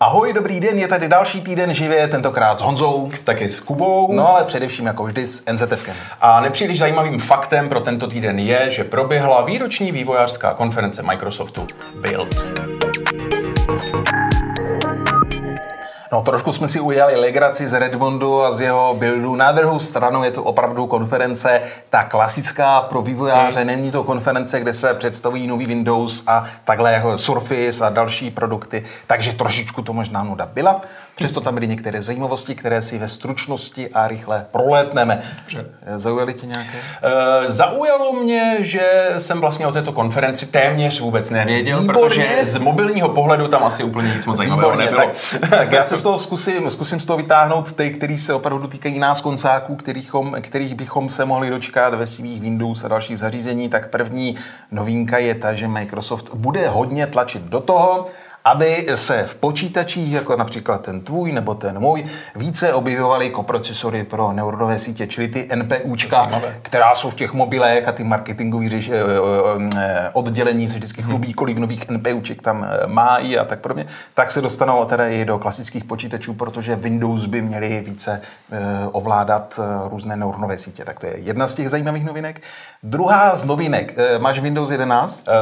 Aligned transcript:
Ahoj, 0.00 0.32
dobrý 0.32 0.60
den, 0.60 0.78
je 0.78 0.88
tady 0.88 1.08
další 1.08 1.40
týden 1.40 1.74
živě, 1.74 2.08
tentokrát 2.08 2.58
s 2.58 2.62
Honzou. 2.62 3.10
Taky 3.24 3.48
s 3.48 3.60
Kubou. 3.60 4.12
No 4.12 4.28
ale 4.28 4.44
především 4.44 4.86
jako 4.86 5.04
vždy 5.04 5.26
s 5.26 5.52
NZFkem. 5.52 5.96
A 6.20 6.40
nepříliš 6.40 6.78
zajímavým 6.78 7.18
faktem 7.18 7.68
pro 7.68 7.80
tento 7.80 8.06
týden 8.06 8.38
je, 8.38 8.70
že 8.70 8.84
proběhla 8.84 9.42
výroční 9.42 9.92
vývojářská 9.92 10.54
konference 10.54 11.02
Microsoftu 11.02 11.66
Build. 12.00 12.67
No 16.12 16.22
trošku 16.22 16.52
jsme 16.52 16.68
si 16.68 16.80
ujali 16.80 17.16
legraci 17.16 17.68
z 17.68 17.78
Redmondu 17.78 18.42
a 18.42 18.52
z 18.52 18.60
jeho 18.60 18.94
buildu. 18.98 19.36
Na 19.36 19.52
druhou 19.52 19.78
stranu 19.78 20.24
je 20.24 20.30
to 20.30 20.42
opravdu 20.42 20.86
konference 20.86 21.62
ta 21.90 22.04
klasická 22.04 22.80
pro 22.80 23.02
vývojáře. 23.02 23.58
Hmm. 23.60 23.66
Není 23.66 23.90
to 23.90 24.04
konference, 24.04 24.60
kde 24.60 24.72
se 24.72 24.94
představují 24.94 25.46
nový 25.46 25.66
Windows 25.66 26.22
a 26.26 26.44
takhle 26.64 26.92
jako 26.92 27.18
Surface 27.18 27.86
a 27.86 27.88
další 27.88 28.30
produkty. 28.30 28.84
Takže 29.06 29.32
trošičku 29.32 29.82
to 29.82 29.92
možná 29.92 30.22
nuda 30.22 30.46
byla. 30.46 30.80
Přesto 31.18 31.40
tam 31.40 31.54
byly 31.54 31.66
některé 31.66 32.02
zajímavosti, 32.02 32.54
které 32.54 32.82
si 32.82 32.98
ve 32.98 33.08
stručnosti 33.08 33.88
a 33.88 34.08
rychle 34.08 34.46
prolétneme. 34.52 35.22
Dobře. 35.38 35.66
Zaujaly 35.96 36.34
tě 36.34 36.46
nějaké? 36.46 36.78
E, 37.02 37.50
zaujalo 37.50 38.12
mě, 38.12 38.56
že 38.60 39.08
jsem 39.18 39.40
vlastně 39.40 39.66
o 39.66 39.72
této 39.72 39.92
konferenci 39.92 40.46
téměř 40.46 41.00
vůbec 41.00 41.30
nevěděl, 41.30 41.80
Výborně. 41.80 42.00
protože 42.00 42.38
z 42.42 42.58
mobilního 42.58 43.08
pohledu 43.08 43.48
tam 43.48 43.64
asi 43.64 43.82
úplně 43.84 44.14
nic 44.14 44.26
moc 44.26 44.36
zajímavého 44.36 44.70
Výborně, 44.70 44.90
nebylo. 44.90 45.12
Tak, 45.40 45.50
tak 45.50 45.72
já 45.72 45.84
se 45.84 45.96
z 45.96 46.02
toho 46.02 46.18
zkusím, 46.18 46.70
zkusím 46.70 47.00
z 47.00 47.06
toho 47.06 47.16
vytáhnout 47.16 47.72
ty, 47.72 47.90
který 47.90 48.18
se 48.18 48.34
opravdu 48.34 48.66
týkají 48.66 48.98
nás 48.98 49.20
koncáků, 49.20 49.76
kterých, 49.76 50.10
kterých 50.40 50.74
bychom 50.74 51.08
se 51.08 51.24
mohli 51.24 51.50
dočkat 51.50 51.94
ve 51.94 52.06
svých 52.06 52.40
Windows 52.40 52.84
a 52.84 52.88
dalších 52.88 53.18
zařízení. 53.18 53.68
Tak 53.68 53.90
první 53.90 54.36
novinka 54.70 55.18
je 55.18 55.34
ta, 55.34 55.54
že 55.54 55.68
Microsoft 55.68 56.34
bude 56.34 56.68
hodně 56.68 57.06
tlačit 57.06 57.42
do 57.42 57.60
toho, 57.60 58.06
aby 58.48 58.86
se 58.94 59.24
v 59.24 59.34
počítačích, 59.34 60.12
jako 60.12 60.36
například 60.36 60.82
ten 60.82 61.00
tvůj 61.00 61.32
nebo 61.32 61.54
ten 61.54 61.78
můj, 61.78 62.04
více 62.36 62.74
objevovaly 62.74 63.30
koprocesory 63.30 64.04
pro 64.04 64.32
neuronové 64.32 64.78
sítě, 64.78 65.06
čili 65.06 65.28
ty 65.28 65.48
NPUčka, 65.54 66.42
která 66.62 66.94
jsou 66.94 67.10
v 67.10 67.14
těch 67.14 67.32
mobilech 67.32 67.88
a 67.88 67.92
ty 67.92 68.04
marketingové 68.04 68.66
eh, 68.66 68.80
eh, 68.90 69.68
eh, 69.76 70.10
oddělení 70.12 70.68
se 70.68 70.76
vždycky 70.76 71.02
chlubí, 71.02 71.28
hmm. 71.28 71.34
kolik 71.34 71.58
nových 71.58 71.88
NPUček 71.88 72.42
tam 72.42 72.66
mají 72.86 73.38
a 73.38 73.44
tak 73.44 73.60
podobně, 73.60 73.86
tak 74.14 74.30
se 74.30 74.40
dostanou 74.40 74.84
teda 74.84 75.08
i 75.08 75.24
do 75.24 75.38
klasických 75.38 75.84
počítačů, 75.84 76.34
protože 76.34 76.76
Windows 76.76 77.26
by 77.26 77.42
měli 77.42 77.84
více 77.86 78.20
ovládat 78.92 79.60
různé 79.90 80.16
neuronové 80.16 80.58
sítě. 80.58 80.84
Tak 80.84 81.00
to 81.00 81.06
je 81.06 81.12
jedna 81.16 81.46
z 81.46 81.54
těch 81.54 81.70
zajímavých 81.70 82.04
novinek. 82.04 82.42
Druhá 82.82 83.36
z 83.36 83.44
novinek, 83.44 83.94
máš 84.18 84.38
Windows 84.40 84.70
11? 84.70 85.28
Uh, 85.28 85.34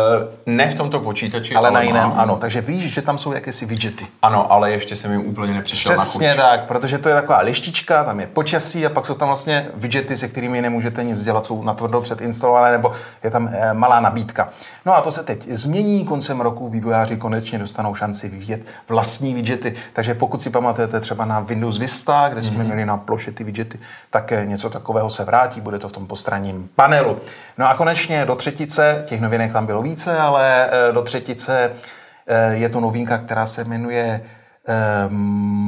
ne 0.46 0.70
v 0.70 0.74
tomto 0.74 1.00
počítači, 1.00 1.54
ale, 1.54 1.68
ale 1.68 1.74
na 1.74 1.82
jiném, 1.82 2.08
mám. 2.08 2.18
ano. 2.20 2.36
Takže 2.36 2.60
víš, 2.60 2.95
že 2.96 3.02
tam 3.02 3.18
jsou 3.18 3.32
jakési 3.32 3.66
widgety. 3.66 4.06
Ano, 4.22 4.52
ale 4.52 4.70
ještě 4.70 4.96
jsem 4.96 5.12
jim 5.12 5.26
úplně 5.26 5.54
nepřišel 5.54 5.96
Přesně 5.96 6.28
na 6.28 6.34
chuť. 6.34 6.42
tak, 6.42 6.64
protože 6.64 6.98
to 6.98 7.08
je 7.08 7.14
taková 7.14 7.40
lištička, 7.40 8.04
tam 8.04 8.20
je 8.20 8.26
počasí 8.26 8.86
a 8.86 8.90
pak 8.90 9.06
jsou 9.06 9.14
tam 9.14 9.28
vlastně 9.28 9.68
widgety, 9.74 10.16
se 10.16 10.28
kterými 10.28 10.62
nemůžete 10.62 11.04
nic 11.04 11.22
dělat, 11.22 11.46
jsou 11.46 11.62
natvrdo 11.62 12.00
předinstalované 12.00 12.72
nebo 12.72 12.92
je 13.24 13.30
tam 13.30 13.48
e, 13.52 13.74
malá 13.74 14.00
nabídka. 14.00 14.48
No 14.86 14.96
a 14.96 15.00
to 15.00 15.12
se 15.12 15.22
teď 15.22 15.48
změní, 15.48 16.04
koncem 16.04 16.40
roku 16.40 16.68
vývojáři 16.68 17.16
konečně 17.16 17.58
dostanou 17.58 17.94
šanci 17.94 18.28
vyvíjet 18.28 18.66
vlastní 18.88 19.34
widgety, 19.34 19.74
takže 19.92 20.14
pokud 20.14 20.42
si 20.42 20.50
pamatujete 20.50 21.00
třeba 21.00 21.24
na 21.24 21.40
Windows 21.40 21.78
Vista, 21.78 22.28
kde 22.28 22.42
jsme 22.42 22.56
mm-hmm. 22.56 22.64
měli 22.64 22.86
na 22.86 22.96
ploše 22.96 23.32
ty 23.32 23.44
widgety, 23.44 23.78
tak 24.10 24.32
eh, 24.32 24.46
něco 24.46 24.70
takového 24.70 25.10
se 25.10 25.24
vrátí, 25.24 25.60
bude 25.60 25.78
to 25.78 25.88
v 25.88 25.92
tom 25.92 26.06
postranním 26.06 26.68
panelu. 26.76 27.18
No 27.58 27.68
a 27.68 27.74
konečně 27.74 28.24
do 28.24 28.34
třetice, 28.34 29.04
těch 29.06 29.20
novinek 29.20 29.52
tam 29.52 29.66
bylo 29.66 29.82
více, 29.82 30.18
ale 30.18 30.70
eh, 30.70 30.92
do 30.92 31.02
třetice 31.02 31.56
Eh, 31.66 31.70
je 32.50 32.68
to 32.68 32.80
novinka, 32.80 33.18
která 33.18 33.46
se 33.46 33.64
jmenuje 33.64 34.20
Eh, 34.68 35.08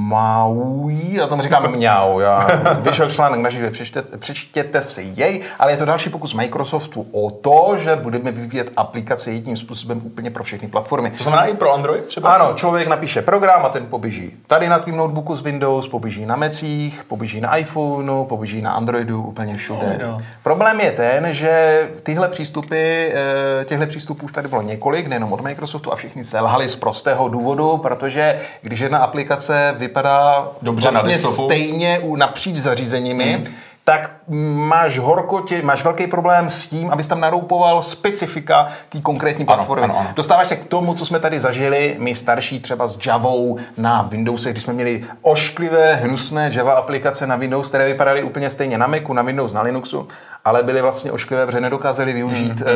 Maui, 0.08 1.14
já 1.16 1.26
tomu 1.26 1.42
říkám 1.42 1.68
mňau, 1.68 2.18
já. 2.18 2.48
vyšel 2.80 3.10
článek 3.10 3.40
na 3.40 3.50
živě, 3.50 3.70
přečtěte, 3.70 4.18
přečtěte 4.18 4.82
si 4.82 5.12
jej, 5.16 5.40
ale 5.58 5.72
je 5.72 5.76
to 5.76 5.84
další 5.84 6.10
pokus 6.10 6.34
Microsoftu 6.34 7.06
o 7.12 7.30
to, 7.30 7.76
že 7.78 7.96
budeme 7.96 8.32
vyvíjet 8.32 8.72
aplikace 8.76 9.32
jedním 9.32 9.56
způsobem 9.56 10.00
úplně 10.04 10.30
pro 10.30 10.44
všechny 10.44 10.68
platformy. 10.68 11.10
To 11.10 11.22
znamená 11.22 11.44
i 11.44 11.54
pro 11.54 11.74
Android 11.74 12.04
třeba? 12.04 12.34
Ano, 12.34 12.54
člověk 12.54 12.88
napíše 12.88 13.22
program 13.22 13.66
a 13.66 13.68
ten 13.68 13.86
poběží 13.86 14.36
tady 14.46 14.68
na 14.68 14.78
tvým 14.78 14.96
notebooku 14.96 15.36
z 15.36 15.42
Windows, 15.42 15.88
poběží 15.88 16.26
na 16.26 16.36
Mecích, 16.36 17.04
poběží 17.04 17.40
na 17.40 17.56
iPhoneu, 17.56 18.24
poběží 18.24 18.62
na 18.62 18.72
Androidu, 18.72 19.22
úplně 19.22 19.54
všude. 19.54 19.98
No, 20.02 20.10
no. 20.10 20.18
Problém 20.42 20.80
je 20.80 20.92
ten, 20.92 21.32
že 21.32 21.82
tyhle 22.02 22.28
přístupy, 22.28 22.76
eh, 22.76 23.64
těchto 23.64 23.86
přístupů 23.86 24.24
už 24.24 24.32
tady 24.32 24.48
bylo 24.48 24.62
několik, 24.62 25.06
nejenom 25.06 25.32
od 25.32 25.40
Microsoftu 25.40 25.92
a 25.92 25.96
všichni 25.96 26.24
selhali 26.24 26.68
z 26.68 26.76
prostého 26.76 27.28
důvodu, 27.28 27.76
protože 27.76 28.38
když 28.62 28.87
jedna 28.88 28.98
aplikace 28.98 29.74
vypadá 29.78 30.48
Dobře 30.62 30.90
vlastně 30.90 31.18
na 31.18 31.30
stejně 31.30 31.98
u 31.98 32.16
napříč 32.16 32.56
zařízeními, 32.56 33.32
hmm 33.32 33.44
tak 33.88 34.10
máš 34.54 34.98
horko, 34.98 35.40
tě, 35.40 35.62
máš 35.62 35.84
velký 35.84 36.06
problém 36.06 36.48
s 36.48 36.66
tím, 36.66 36.90
abys 36.90 37.06
tam 37.06 37.20
naroupoval 37.20 37.82
specifika 37.82 38.68
té 38.88 39.00
konkrétní 39.00 39.44
platformy. 39.44 39.84
Ano, 39.84 39.94
ano, 39.94 40.00
ano. 40.00 40.12
Dostáváš 40.16 40.48
se 40.48 40.56
k 40.56 40.64
tomu, 40.64 40.94
co 40.94 41.06
jsme 41.06 41.20
tady 41.20 41.40
zažili, 41.40 41.96
my 41.98 42.14
starší 42.14 42.60
třeba 42.60 42.88
s 42.88 43.06
Javou 43.06 43.58
na 43.76 44.02
Windowsech, 44.02 44.52
když 44.52 44.62
jsme 44.62 44.72
měli 44.72 45.04
ošklivé, 45.22 45.94
hnusné 45.94 46.50
Java 46.54 46.72
aplikace 46.72 47.26
na 47.26 47.36
Windows, 47.36 47.68
které 47.68 47.86
vypadaly 47.86 48.22
úplně 48.22 48.50
stejně 48.50 48.78
na 48.78 48.86
Macu, 48.86 49.12
na 49.12 49.22
Windows, 49.22 49.52
na 49.52 49.62
Linuxu, 49.62 50.08
ale 50.44 50.62
byly 50.62 50.82
vlastně 50.82 51.12
ošklivé, 51.12 51.46
protože 51.46 51.60
nedokázali 51.60 52.12
využít 52.12 52.60
mm, 52.60 52.66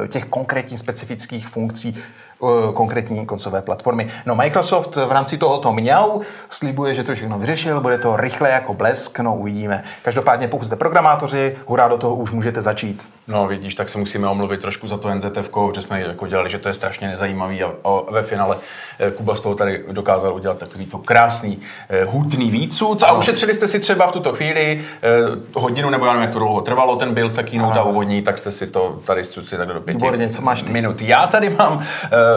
uh, 0.00 0.06
těch 0.06 0.24
konkrétních 0.24 0.80
specifických 0.80 1.48
funkcí 1.48 2.02
uh, 2.38 2.72
konkrétní 2.74 3.26
koncové 3.26 3.62
platformy. 3.62 4.08
No 4.26 4.34
Microsoft 4.34 4.96
v 4.96 5.12
rámci 5.12 5.38
tohoto 5.38 5.72
měl, 5.72 6.20
slibuje, 6.48 6.94
že 6.94 7.04
to 7.04 7.14
všechno 7.14 7.38
vyřešil, 7.38 7.80
bude 7.80 7.98
to 7.98 8.16
rychle 8.16 8.50
jako 8.50 8.74
blesk, 8.74 9.18
no 9.20 9.36
uvidíme. 9.36 9.84
Každopádně 10.02 10.48
pokud 10.48 10.66
jste 10.66 10.76
programátoři, 10.76 11.56
hurá 11.66 11.88
do 11.88 11.98
toho 11.98 12.16
už 12.16 12.30
můžete 12.30 12.62
začít. 12.62 13.02
No 13.28 13.46
vidíš, 13.46 13.74
tak 13.74 13.88
se 13.88 13.98
musíme 13.98 14.28
omluvit 14.28 14.60
trošku 14.60 14.86
za 14.86 14.96
to 14.96 15.14
NZF, 15.14 15.50
že 15.74 15.80
jsme 15.80 16.00
jako 16.00 16.26
dělali, 16.26 16.50
že 16.50 16.58
to 16.58 16.68
je 16.68 16.74
strašně 16.74 17.08
nezajímavý 17.08 17.62
a, 17.62 17.72
a 17.84 18.10
ve 18.10 18.22
finále 18.22 18.56
eh, 18.98 19.10
Kuba 19.10 19.36
z 19.36 19.40
toho 19.40 19.54
tady 19.54 19.84
dokázal 19.92 20.34
udělat 20.34 20.58
takový 20.58 20.86
to 20.86 20.98
krásný, 20.98 21.58
eh, 21.88 22.04
hutný 22.04 22.50
výcud. 22.50 23.02
A 23.02 23.12
ušetřili 23.12 23.54
jste 23.54 23.68
si 23.68 23.80
třeba 23.80 24.06
v 24.06 24.12
tuto 24.12 24.32
chvíli 24.32 24.80
eh, 25.02 25.08
hodinu, 25.54 25.90
nebo 25.90 26.06
já 26.06 26.12
nevím, 26.12 26.22
jak 26.22 26.32
to 26.32 26.38
dlouho 26.38 26.60
trvalo, 26.60 26.96
ten 26.96 27.14
byl 27.14 27.30
taky 27.30 27.58
ta 27.74 27.82
úvodní, 27.82 28.22
tak 28.22 28.38
jste 28.38 28.50
si 28.50 28.66
to 28.66 29.00
tady 29.04 29.24
si 29.24 29.56
tak 29.56 29.66
do 29.66 29.80
pěti 29.80 30.28
co 30.28 30.42
máš 30.42 30.62
ty? 30.62 30.72
minut. 30.72 31.02
Já 31.02 31.26
tady 31.26 31.50
mám 31.50 31.84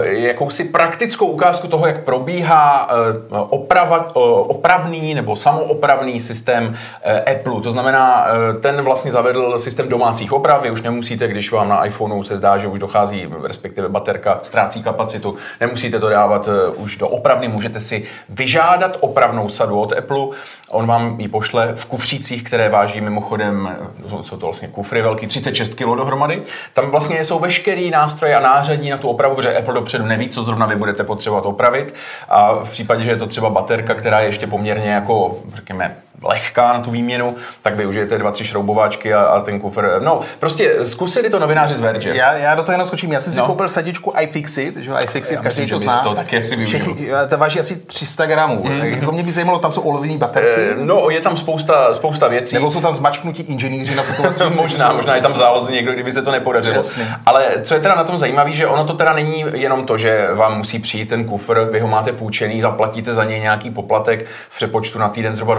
jakousi 0.01 0.63
praktickou 0.63 1.25
ukázku 1.25 1.67
toho, 1.67 1.87
jak 1.87 2.03
probíhá 2.03 2.89
oprava, 3.29 4.15
opravný 4.47 5.13
nebo 5.13 5.35
samoopravný 5.35 6.19
systém 6.19 6.75
Apple. 7.35 7.61
To 7.61 7.71
znamená, 7.71 8.25
ten 8.61 8.81
vlastně 8.81 9.11
zavedl 9.11 9.59
systém 9.59 9.89
domácích 9.89 10.33
oprav, 10.33 10.65
už 10.75 10.81
nemusíte, 10.81 11.27
když 11.27 11.51
vám 11.51 11.69
na 11.69 11.85
iPhoneu 11.85 12.23
se 12.23 12.35
zdá, 12.35 12.57
že 12.57 12.67
už 12.67 12.79
dochází, 12.79 13.29
respektive 13.43 13.89
baterka 13.89 14.39
ztrácí 14.43 14.83
kapacitu, 14.83 15.35
nemusíte 15.61 15.99
to 15.99 16.09
dávat 16.09 16.47
uh, 16.47 16.83
už 16.83 16.97
do 16.97 17.07
opravny, 17.07 17.47
můžete 17.47 17.79
si 17.79 18.03
vyžádat 18.29 18.97
opravnou 18.99 19.49
sadu 19.49 19.79
od 19.79 19.93
Apple, 19.93 20.27
on 20.71 20.87
vám 20.87 21.19
ji 21.19 21.27
pošle 21.27 21.71
v 21.75 21.85
kufřících, 21.85 22.43
které 22.43 22.69
váží 22.69 23.01
mimochodem, 23.01 23.77
jsou 24.21 24.37
to 24.37 24.45
vlastně 24.45 24.67
kufry 24.67 25.01
velký, 25.01 25.27
36 25.27 25.75
kg 25.75 25.85
dohromady. 25.85 26.41
Tam 26.73 26.91
vlastně 26.91 27.25
jsou 27.25 27.39
veškerý 27.39 27.89
nástroje 27.89 28.35
a 28.35 28.39
nářadí 28.39 28.89
na 28.89 28.97
tu 28.97 29.09
opravu, 29.09 29.35
protože 29.35 29.57
Apple 29.57 29.73
dopředu 29.73 30.05
neví, 30.05 30.29
co 30.29 30.43
zrovna 30.43 30.65
vy 30.65 30.75
budete 30.75 31.03
potřebovat 31.03 31.45
opravit. 31.45 31.95
A 32.29 32.53
v 32.53 32.69
případě, 32.69 33.03
že 33.03 33.11
je 33.11 33.17
to 33.17 33.25
třeba 33.25 33.49
baterka, 33.49 33.93
která 33.93 34.19
je 34.19 34.25
ještě 34.25 34.47
poměrně 34.47 34.89
jako, 34.89 35.37
řekněme, 35.53 35.95
lehká 36.23 36.73
na 36.73 36.79
tu 36.79 36.91
výměnu, 36.91 37.35
tak 37.61 37.75
využijete 37.75 38.17
dva, 38.17 38.31
tři 38.31 38.45
šroubováčky 38.45 39.13
a, 39.13 39.21
a 39.21 39.39
ten 39.39 39.59
kufr. 39.59 39.99
No, 39.99 40.21
prostě 40.39 40.75
zkusili 40.83 41.29
to 41.29 41.39
novináři 41.39 41.73
z 41.73 41.79
Verge. 41.79 42.15
Já, 42.15 42.33
já 42.33 42.55
do 42.55 42.63
toho 42.63 42.73
jenom 42.73 42.87
skočím. 42.87 43.11
Já 43.11 43.19
jsem 43.19 43.33
si 43.33 43.39
no. 43.39 43.45
koupil 43.45 43.69
sadičku 43.69 44.13
iFixit, 44.19 44.77
že 44.77 44.91
iFixit, 45.03 45.39
každý 45.39 45.61
myslím, 45.61 45.79
to 45.79 45.79
zná. 45.79 45.99
To 45.99 46.13
taky 46.13 46.37
asi 46.37 46.65
Všechny, 46.65 47.09
to 47.29 47.37
váží 47.37 47.59
asi 47.59 47.75
300 47.75 48.25
gramů. 48.25 48.63
Mm. 48.63 48.79
Tak 48.79 48.89
jako 48.89 49.11
mě 49.11 49.23
by 49.23 49.31
zajímalo, 49.31 49.59
tam 49.59 49.71
jsou 49.71 49.81
olověné 49.81 50.17
baterky. 50.17 50.61
E, 50.61 50.75
no, 50.85 51.09
je 51.09 51.21
tam 51.21 51.37
spousta, 51.37 51.93
spousta 51.93 52.27
věcí. 52.27 52.55
Nebo 52.55 52.71
jsou 52.71 52.81
tam 52.81 52.93
zmačknutí 52.93 53.43
inženýři 53.43 53.95
na 53.95 54.03
Možná, 54.55 54.93
možná 54.93 55.15
je 55.15 55.21
tam 55.21 55.37
zálozí 55.37 55.73
někdo, 55.73 55.93
kdyby 55.93 56.11
se 56.11 56.21
to 56.21 56.31
nepodařilo. 56.31 56.75
Jasně. 56.75 57.07
Ale 57.25 57.51
co 57.61 57.73
je 57.73 57.79
teda 57.79 57.95
na 57.95 58.03
tom 58.03 58.17
zajímavé, 58.17 58.51
že 58.53 58.67
ono 58.67 58.85
to 58.85 58.93
teda 58.93 59.13
není 59.13 59.45
jenom 59.53 59.85
to, 59.85 59.97
že 59.97 60.27
vám 60.33 60.57
musí 60.57 60.79
přijít 60.79 61.09
ten 61.09 61.25
kufr, 61.25 61.69
vy 61.71 61.79
ho 61.79 61.87
máte 61.87 62.13
půjčený, 62.13 62.61
zaplatíte 62.61 63.13
za 63.13 63.23
něj 63.23 63.39
nějaký 63.39 63.69
poplatek 63.71 64.25
v 64.49 64.55
přepočtu 64.55 64.99
na 64.99 65.09
týden 65.09 65.35
zhruba 65.35 65.55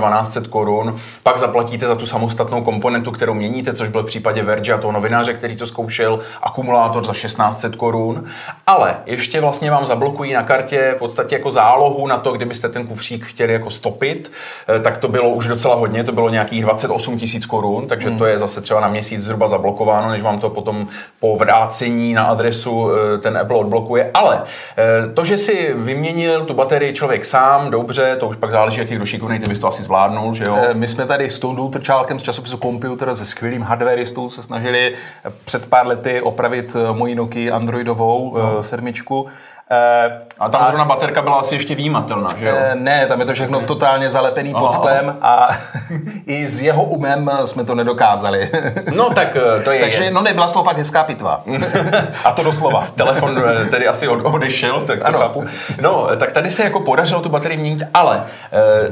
1200 0.47 0.53
korun, 0.53 0.97
pak 1.23 1.39
zaplatíte 1.39 1.87
za 1.87 1.95
tu 1.95 2.07
samostatnou 2.07 2.63
komponentu, 2.63 3.11
kterou 3.11 3.35
měníte, 3.35 3.73
což 3.73 3.89
byl 3.89 4.03
v 4.03 4.07
případě 4.07 4.43
Verge 4.43 4.73
a 4.73 4.79
toho 4.79 4.93
novináře, 4.93 5.35
který 5.35 5.57
to 5.57 5.67
zkoušel, 5.67 6.19
akumulátor 6.43 7.05
za 7.05 7.13
1600 7.13 7.77
korun, 7.77 8.25
ale 8.67 8.97
ještě 9.07 9.41
vlastně 9.41 9.71
vám 9.71 9.87
zablokují 9.87 10.33
na 10.33 10.43
kartě 10.43 10.93
v 10.97 10.99
podstatě 10.99 11.35
jako 11.35 11.51
zálohu 11.51 12.07
na 12.07 12.19
to, 12.19 12.33
kdybyste 12.33 12.69
ten 12.69 12.87
kufřík 12.87 13.25
chtěli 13.25 13.53
jako 13.53 13.71
stopit, 13.71 14.33
eh, 14.69 14.81
tak 14.81 14.97
to 14.97 15.09
bylo 15.09 15.31
už 15.31 15.49
docela 15.49 15.75
hodně, 15.75 16.05
to 16.05 16.13
bylo 16.13 16.29
nějakých 16.29 16.63
28 16.63 17.19
tisíc 17.19 17.47
korun, 17.47 17.89
takže 17.89 18.09
hmm. 18.09 18.19
to 18.19 18.27
je 18.27 18.39
zase 18.39 18.61
třeba 18.61 18.81
na 18.81 18.89
měsíc 18.89 19.21
zhruba 19.21 19.49
zablokováno, 19.49 20.11
než 20.11 20.23
vám 20.23 20.39
to 20.39 20.51
potom 20.51 20.87
po 21.21 21.37
vrácení 21.37 22.15
na 22.15 22.25
adresu 22.25 22.91
eh, 22.91 23.19
ten 23.19 23.39
Apple 23.39 23.57
odblokuje. 23.57 24.11
Ale 24.15 24.43
eh, 24.43 25.13
to, 25.15 25.25
že 25.25 25.39
si 25.39 25.75
vyměnil 25.75 26.45
tu 26.45 26.55
baterii 26.55 26.93
člověk 26.93 27.25
sám, 27.25 27.71
dobře, 27.71 28.17
to 28.21 28.29
už 28.29 28.37
pak 28.37 28.51
záleží, 28.51 28.81
jaký 28.81 28.95
kdo 28.95 29.07
šikovný, 29.07 29.39
ty 29.39 29.49
bys 29.49 29.59
to 29.59 29.69
asi 29.69 29.83
zvládnul, 29.83 30.35
že 30.37 30.45
jo? 30.47 30.59
My 30.73 30.89
jsme 30.89 31.07
tady 31.07 31.31
s 31.31 31.39
Tondou 31.39 31.69
Trčálkem 31.69 32.19
z 32.19 32.23
časopisu 32.23 32.57
Computer 32.57 33.15
se 33.15 33.27
skvělým 33.27 33.63
hardwareistou 33.63 34.31
se 34.31 34.43
snažili 34.43 34.95
před 35.45 35.67
pár 35.67 35.87
lety 35.87 36.21
opravit 36.21 36.77
moji 36.93 37.15
Nokia 37.15 37.57
Androidovou 37.57 38.37
no. 38.37 38.63
sedmičku 38.63 39.27
Eh, 39.29 39.56
a 40.39 40.49
tam 40.49 40.63
a, 40.63 40.67
zrovna 40.67 40.85
baterka 40.85 41.23
byla 41.23 41.37
asi 41.37 41.55
ještě 41.55 41.75
výjimatelná, 41.75 42.29
že 42.39 42.49
jo? 42.49 42.55
Eh, 42.59 42.75
ne, 42.75 43.07
tam 43.07 43.21
je 43.21 43.27
to 43.27 43.33
všechno 43.33 43.61
totálně 43.61 44.11
zalepený 44.11 44.55
pod 44.55 44.73
sklem 44.73 45.17
a 45.21 45.49
i 46.27 46.49
s 46.49 46.63
jeho 46.63 46.85
umem 46.85 47.31
jsme 47.45 47.65
to 47.65 47.75
nedokázali. 47.75 48.51
No 48.95 49.11
tak 49.11 49.37
eh, 49.37 49.63
to 49.63 49.71
je. 49.71 49.81
Takže 49.81 50.11
no 50.11 50.23
nebyla 50.23 50.49
z 50.49 50.53
toho 50.53 50.65
pak 50.65 50.79
hezká 50.79 51.05
pitva. 51.05 51.43
a 52.25 52.33
to 52.33 52.43
doslova. 52.43 52.89
Telefon 52.95 53.43
tedy 53.71 53.89
asi 53.89 54.09
odešel, 54.09 54.83
tak 54.83 54.99
to 54.99 55.07
ano. 55.07 55.19
chápu. 55.19 55.45
No, 55.81 56.09
tak 56.17 56.33
tady 56.33 56.51
se 56.51 56.65
jako 56.65 56.81
podařilo 56.81 57.21
tu 57.21 57.29
baterii 57.29 57.59
měnit, 57.59 57.83
ale 57.95 58.25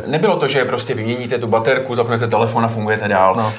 nebylo 0.07 0.37
to, 0.37 0.49
že 0.49 0.65
prostě 0.65 0.95
vyměníte 0.95 1.39
tu 1.39 1.47
baterku, 1.47 1.95
zapnete 1.95 2.27
telefon 2.27 2.65
a 2.65 2.69
fungujete 2.69 3.09
dál. 3.09 3.35
No. 3.35 3.53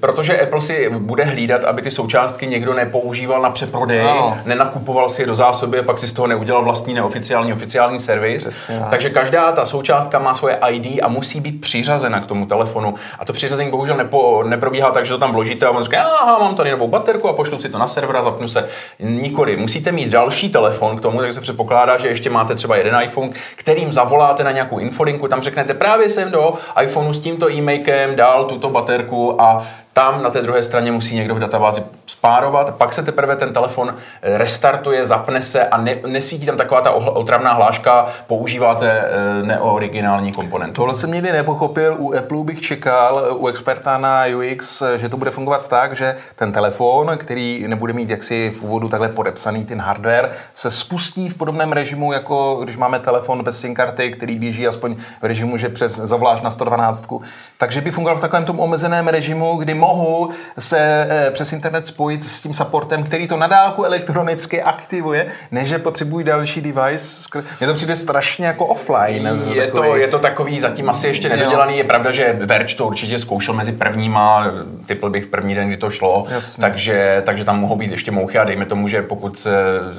Protože 0.00 0.40
Apple 0.40 0.60
si 0.60 0.90
bude 0.90 1.24
hlídat, 1.24 1.64
aby 1.64 1.82
ty 1.82 1.90
součástky 1.90 2.46
někdo 2.46 2.74
nepoužíval 2.74 3.42
na 3.42 3.50
přeprodej, 3.50 4.04
no. 4.04 4.38
nenakupoval 4.44 5.08
si 5.08 5.22
je 5.22 5.26
do 5.26 5.34
zásoby 5.34 5.78
a 5.78 5.82
pak 5.82 5.98
si 5.98 6.08
z 6.08 6.12
toho 6.12 6.26
neudělal 6.26 6.53
udělal 6.54 6.64
vlastní 6.64 6.94
neoficiální 6.94 7.52
oficiální 7.52 8.00
servis. 8.00 8.42
Přesně, 8.42 8.82
takže 8.90 9.10
každá 9.10 9.52
ta 9.52 9.64
součástka 9.64 10.18
má 10.18 10.34
svoje 10.34 10.58
ID 10.70 11.02
a 11.02 11.08
musí 11.08 11.40
být 11.40 11.60
přiřazena 11.60 12.20
k 12.20 12.26
tomu 12.26 12.46
telefonu. 12.46 12.94
A 13.18 13.24
to 13.24 13.32
přiřazení 13.32 13.70
bohužel 13.70 13.96
nepo, 13.96 14.42
neprobíhá 14.42 14.90
tak, 14.90 15.06
že 15.06 15.12
to 15.12 15.18
tam 15.18 15.32
vložíte 15.32 15.66
a 15.66 15.70
on 15.70 15.82
říká, 15.82 16.02
aha, 16.02 16.38
mám 16.38 16.54
tady 16.54 16.70
novou 16.70 16.88
baterku 16.88 17.28
a 17.28 17.32
pošlu 17.32 17.58
si 17.58 17.68
to 17.68 17.78
na 17.78 17.86
server 17.86 18.16
a 18.16 18.22
zapnu 18.22 18.48
se. 18.48 18.68
Nikoli. 18.98 19.56
Musíte 19.56 19.92
mít 19.92 20.08
další 20.08 20.48
telefon 20.48 20.96
k 20.96 21.00
tomu, 21.00 21.18
takže 21.18 21.32
se 21.32 21.40
předpokládá, 21.40 21.98
že 21.98 22.08
ještě 22.08 22.30
máte 22.30 22.54
třeba 22.54 22.76
jeden 22.76 23.02
iPhone, 23.02 23.30
kterým 23.56 23.92
zavoláte 23.92 24.44
na 24.44 24.50
nějakou 24.50 24.78
infolinku, 24.78 25.28
tam 25.28 25.42
řeknete 25.42 25.74
právě 25.74 26.10
jsem 26.10 26.30
do 26.30 26.54
iPhoneu 26.82 27.12
s 27.12 27.20
tímto 27.20 27.50
e-mailem 27.50 28.16
dal 28.16 28.44
tuto 28.44 28.70
baterku 28.70 29.42
a 29.42 29.66
tam 29.94 30.22
na 30.22 30.30
té 30.30 30.42
druhé 30.42 30.62
straně 30.62 30.92
musí 30.92 31.14
někdo 31.14 31.34
v 31.34 31.38
databázi 31.38 31.82
spárovat, 32.06 32.74
pak 32.74 32.92
se 32.92 33.02
teprve 33.02 33.36
ten 33.36 33.52
telefon 33.52 33.94
eh, 34.22 34.38
restartuje, 34.38 35.04
zapne 35.04 35.42
se 35.42 35.64
a 35.64 35.80
ne, 35.80 35.96
nesvítí 36.06 36.46
tam 36.46 36.56
taková 36.56 36.80
ta 36.80 36.90
otravná 36.90 37.52
hláška, 37.52 38.06
používáte 38.26 38.90
eh, 38.90 39.42
neoriginální 39.42 40.32
komponenty. 40.32 40.74
Tohle 40.74 40.94
jsem 40.94 41.12
nikdy 41.12 41.32
nepochopil, 41.32 41.96
u 41.98 42.14
Apple 42.14 42.44
bych 42.44 42.60
čekal, 42.60 43.36
u 43.38 43.48
experta 43.48 43.98
na 43.98 44.24
UX, 44.36 44.82
že 44.96 45.08
to 45.08 45.16
bude 45.16 45.30
fungovat 45.30 45.68
tak, 45.68 45.96
že 45.96 46.16
ten 46.36 46.52
telefon, 46.52 47.10
který 47.16 47.64
nebude 47.68 47.92
mít 47.92 48.10
jaksi 48.10 48.50
v 48.50 48.62
úvodu 48.62 48.88
takhle 48.88 49.08
podepsaný 49.08 49.64
ten 49.64 49.80
hardware, 49.80 50.30
se 50.54 50.70
spustí 50.70 51.28
v 51.28 51.34
podobném 51.34 51.72
režimu, 51.72 52.12
jako 52.12 52.60
když 52.64 52.76
máme 52.76 53.00
telefon 53.00 53.42
bez 53.42 53.60
SIM 53.60 53.74
karty, 53.74 54.10
který 54.10 54.38
běží 54.38 54.66
aspoň 54.66 54.96
v 55.22 55.24
režimu, 55.24 55.56
že 55.56 55.68
přes 55.68 55.96
zavoláš 55.96 56.40
na 56.40 56.50
112. 56.50 57.12
Takže 57.58 57.80
by 57.80 57.90
fungoval 57.90 58.18
v 58.18 58.20
takovém 58.20 58.44
tom 58.44 58.60
omezeném 58.60 59.08
režimu, 59.08 59.56
kdy 59.56 59.83
mohu 59.84 60.30
se 60.58 61.06
eh, 61.10 61.30
přes 61.30 61.52
internet 61.52 61.86
spojit 61.86 62.24
s 62.24 62.40
tím 62.40 62.54
supportem, 62.54 63.04
který 63.04 63.28
to 63.28 63.36
nadálku 63.36 63.84
elektronicky 63.84 64.62
aktivuje, 64.62 65.26
než 65.50 65.68
že 65.68 65.78
potřebují 65.78 66.24
další 66.24 66.60
device. 66.60 67.28
Mně 67.60 67.66
to 67.66 67.74
přijde 67.74 67.96
strašně 67.96 68.46
jako 68.46 68.66
offline. 68.66 69.40
Je 69.52 69.66
to, 69.66 69.96
je 69.96 70.08
to 70.08 70.18
takový 70.18 70.60
zatím 70.60 70.90
asi 70.90 71.06
ještě 71.06 71.28
nedodělaný. 71.28 71.78
Je 71.78 71.84
pravda, 71.84 72.10
že 72.10 72.36
Verge 72.40 72.76
to 72.76 72.86
určitě 72.86 73.18
zkoušel 73.18 73.54
mezi 73.54 73.72
prvníma, 73.72 74.46
typl 74.86 75.10
bych 75.10 75.26
první 75.26 75.54
den, 75.54 75.68
kdy 75.68 75.76
to 75.76 75.90
šlo, 75.90 76.26
takže, 76.60 77.22
takže 77.26 77.44
tam 77.44 77.60
mohou 77.60 77.76
být 77.76 77.90
ještě 77.90 78.10
mouchy 78.10 78.38
a 78.38 78.44
dejme 78.44 78.66
tomu, 78.66 78.88
že 78.88 79.02
pokud 79.02 79.38
se 79.38 79.52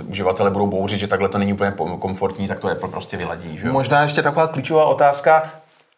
uživatelé 0.07 0.51
budou 0.51 0.67
bouřit, 0.67 0.99
že 0.99 1.07
takhle 1.07 1.29
to 1.29 1.37
není 1.37 1.53
úplně 1.53 1.73
komfortní, 1.99 2.47
tak 2.47 2.59
to 2.59 2.67
Apple 2.67 2.89
prostě 2.89 3.17
vyladí. 3.17 3.59
Že? 3.61 3.69
Možná 3.69 4.01
ještě 4.01 4.21
taková 4.21 4.47
klíčová 4.47 4.85
otázka, 4.85 5.43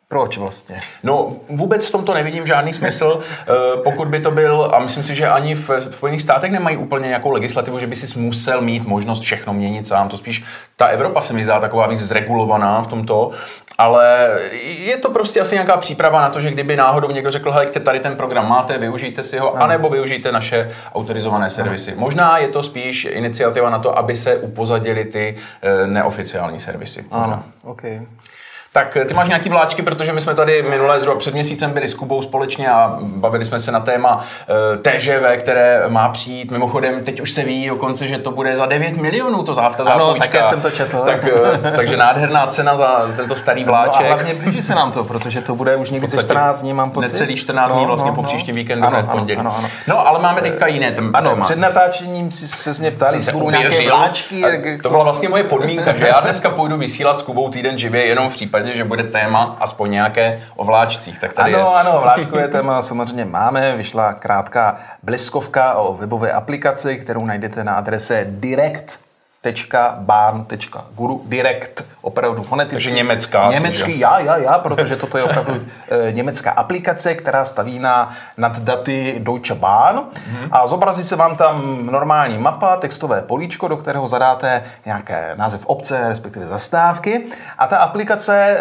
proč 0.10 0.38
vlastně? 0.38 0.80
No 1.04 1.32
vůbec 1.50 1.86
v 1.86 1.92
tomto 1.92 2.14
nevidím 2.14 2.48
žádný 2.48 2.74
smysl, 2.74 3.20
eh, 3.20 3.54
pokud 3.84 4.08
by 4.08 4.20
to 4.20 4.32
byl, 4.32 4.72
a 4.74 4.80
myslím 4.80 5.04
si, 5.04 5.16
že 5.16 5.28
ani 5.28 5.56
v 5.56 5.70
Spojených 5.92 6.22
státech 6.22 6.52
nemají 6.52 6.78
úplně 6.78 7.08
nějakou 7.08 7.32
legislativu, 7.32 7.80
že 7.80 7.88
by 7.88 7.96
si 7.96 8.20
musel 8.20 8.62
mít 8.62 8.88
možnost 8.88 9.20
všechno 9.20 9.54
měnit 9.54 9.88
sám. 9.88 10.10
To 10.10 10.18
spíš 10.18 10.44
ta 10.76 10.86
Evropa 10.86 11.22
se 11.22 11.34
mi 11.34 11.44
zdá 11.44 11.60
taková 11.60 11.88
víc 11.88 12.00
zregulovaná 12.00 12.82
v 12.82 12.88
tomto, 12.88 13.32
ale 13.78 14.30
je 14.62 14.98
to 14.98 15.10
prostě 15.10 15.42
asi 15.42 15.56
nějaká 15.56 15.78
příprava 15.78 16.22
na 16.22 16.30
to, 16.30 16.40
že 16.42 16.52
kdyby 16.52 16.76
náhodou 16.76 17.12
někdo 17.12 17.32
řekl, 17.32 17.52
hele, 17.52 17.66
tady 17.66 18.00
ten 18.00 18.16
program 18.16 18.50
máte, 18.50 18.78
využijte 18.78 19.24
si 19.24 19.38
ho, 19.38 19.56
anebo 19.56 19.90
využijte 19.90 20.32
naše 20.32 20.72
autorizované 20.96 21.50
servisy. 21.50 21.94
Možná 21.96 22.38
je 22.38 22.48
to 22.48 22.64
spíš 22.64 23.06
iniciativa 23.06 23.70
na 23.70 23.80
to, 23.80 23.98
aby 23.98 24.16
se 24.16 24.36
upozadili 24.38 25.06
ty 25.06 25.36
eh, 25.62 25.88
neoficiální 25.88 26.60
servisy. 26.60 27.06
Možná. 27.12 27.34
Ano, 27.34 27.44
okay. 27.64 28.02
Tak 28.78 28.98
ty 29.08 29.14
máš 29.14 29.28
nějaký 29.28 29.50
vláčky, 29.50 29.82
protože 29.82 30.14
my 30.14 30.22
jsme 30.22 30.36
tady 30.36 30.62
minulé 30.62 31.00
zhruba 31.00 31.18
před 31.18 31.34
měsícem 31.34 31.72
byli 31.72 31.88
s 31.88 31.94
Kubou 31.94 32.22
společně 32.22 32.70
a 32.70 32.98
bavili 33.02 33.46
jsme 33.46 33.60
se 33.60 33.72
na 33.72 33.80
téma 33.80 34.16
uh, 34.16 34.22
eh, 34.86 34.98
TŽV, 34.98 35.42
které 35.42 35.84
má 35.88 36.10
přijít. 36.10 36.52
Mimochodem, 36.52 37.04
teď 37.04 37.22
už 37.22 37.32
se 37.32 37.44
ví 37.44 37.68
dokonce, 37.68 38.08
že 38.08 38.18
to 38.18 38.32
bude 38.32 38.56
za 38.56 38.66
9 38.66 38.98
milionů 38.98 39.44
to 39.44 39.54
závta 39.54 39.84
Ano, 39.92 40.16
také 40.16 40.44
jsem 40.44 40.62
to 40.62 40.72
četl. 40.72 40.98
Tak, 41.06 41.24
uh, 41.24 41.72
takže 41.76 41.98
nádherná 41.98 42.48
cena 42.48 42.78
za 42.78 43.06
tento 43.16 43.36
starý 43.36 43.64
vláček. 43.64 44.02
No 44.02 44.12
a 44.12 44.14
hlavně 44.14 44.34
blíží 44.34 44.62
se 44.62 44.76
nám 44.76 44.92
to, 44.92 45.04
protože 45.04 45.42
to 45.42 45.56
bude 45.56 45.76
už 45.76 45.90
někdy 45.90 46.08
14 46.08 46.62
dní, 46.62 46.74
mám 46.74 46.92
pocit. 46.92 47.14
Necelý 47.14 47.36
14 47.36 47.72
dní 47.72 47.82
no, 47.82 47.88
vlastně 47.88 48.10
no, 48.10 48.16
po 48.16 48.22
no. 48.22 48.28
příštím 48.28 48.56
víkendu, 48.56 48.88
ano, 48.88 48.98
hned 48.98 49.12
pondělí. 49.12 49.40
Ano, 49.40 49.56
ano. 49.58 49.68
No, 49.88 50.08
ale 50.08 50.20
máme 50.20 50.42
teďka 50.42 50.68
jiné 50.68 50.92
téma. 50.92 51.10
Ano, 51.14 51.38
před 51.42 51.60
natáčením 51.60 52.32
si 52.32 52.48
se 52.48 52.80
mě 52.80 52.92
ptali, 52.92 53.18
jestli 53.18 53.32
budou 53.32 53.50
nějaké 53.50 53.90
vláčky. 53.90 54.44
To 54.84 54.90
byla 54.90 55.04
vlastně 55.04 55.30
moje 55.30 55.44
podmínka, 55.44 55.98
že 55.98 56.08
já 56.08 56.20
dneska 56.20 56.50
půjdu 56.50 56.78
vysílat 56.78 57.20
s 57.20 57.22
Kubou 57.22 57.50
týden 57.50 57.78
živě 57.78 58.06
jenom 58.06 58.30
v 58.30 58.34
případě, 58.34 58.67
že 58.76 58.84
bude 58.84 59.04
téma 59.04 59.58
aspoň 59.60 59.92
nějaké 59.92 60.40
o 60.56 60.66
vláčcích. 60.66 61.20
Tak 61.20 61.34
tady 61.34 61.56
ano, 61.56 61.72
je... 61.74 61.80
ano, 61.80 62.02
vláčkové 62.02 62.48
téma 62.58 62.82
samozřejmě 62.82 63.26
máme. 63.26 63.76
Vyšla 63.76 64.14
krátká 64.14 64.78
bleskovka 65.04 65.74
o 65.74 65.94
webové 65.94 66.32
aplikaci, 66.32 66.98
kterou 66.98 67.26
najdete 67.26 67.64
na 67.64 67.74
adrese 67.74 68.26
direct 68.30 69.07
Guru 70.96 71.22
direct, 71.26 71.84
opravdu 72.02 72.44
foneticky. 72.44 72.76
Takže 72.76 72.92
německá. 72.92 73.52
Německý, 73.52 74.00
já, 74.00 74.20
já, 74.20 74.38
já, 74.38 74.60
protože 74.60 74.96
toto 74.96 75.18
je 75.18 75.24
opravdu 75.24 75.54
e, 76.08 76.12
německá 76.12 76.52
aplikace, 76.52 77.16
která 77.16 77.46
staví 77.46 77.80
na 77.80 78.14
nad 78.38 78.60
daty 78.60 79.16
Deutsche 79.20 79.56
Bahn 79.56 79.98
mm-hmm. 79.98 80.48
a 80.52 80.68
zobrazí 80.68 81.04
se 81.04 81.16
vám 81.16 81.36
tam 81.36 81.86
normální 81.86 82.38
mapa, 82.38 82.78
textové 82.78 83.22
políčko, 83.22 83.68
do 83.68 83.78
kterého 83.78 84.08
zadáte 84.08 84.64
nějaké 84.86 85.34
název 85.36 85.66
obce, 85.66 86.10
respektive 86.10 86.48
zastávky 86.48 87.24
a 87.58 87.68
ta 87.68 87.78
aplikace 87.78 88.36
e, 88.36 88.58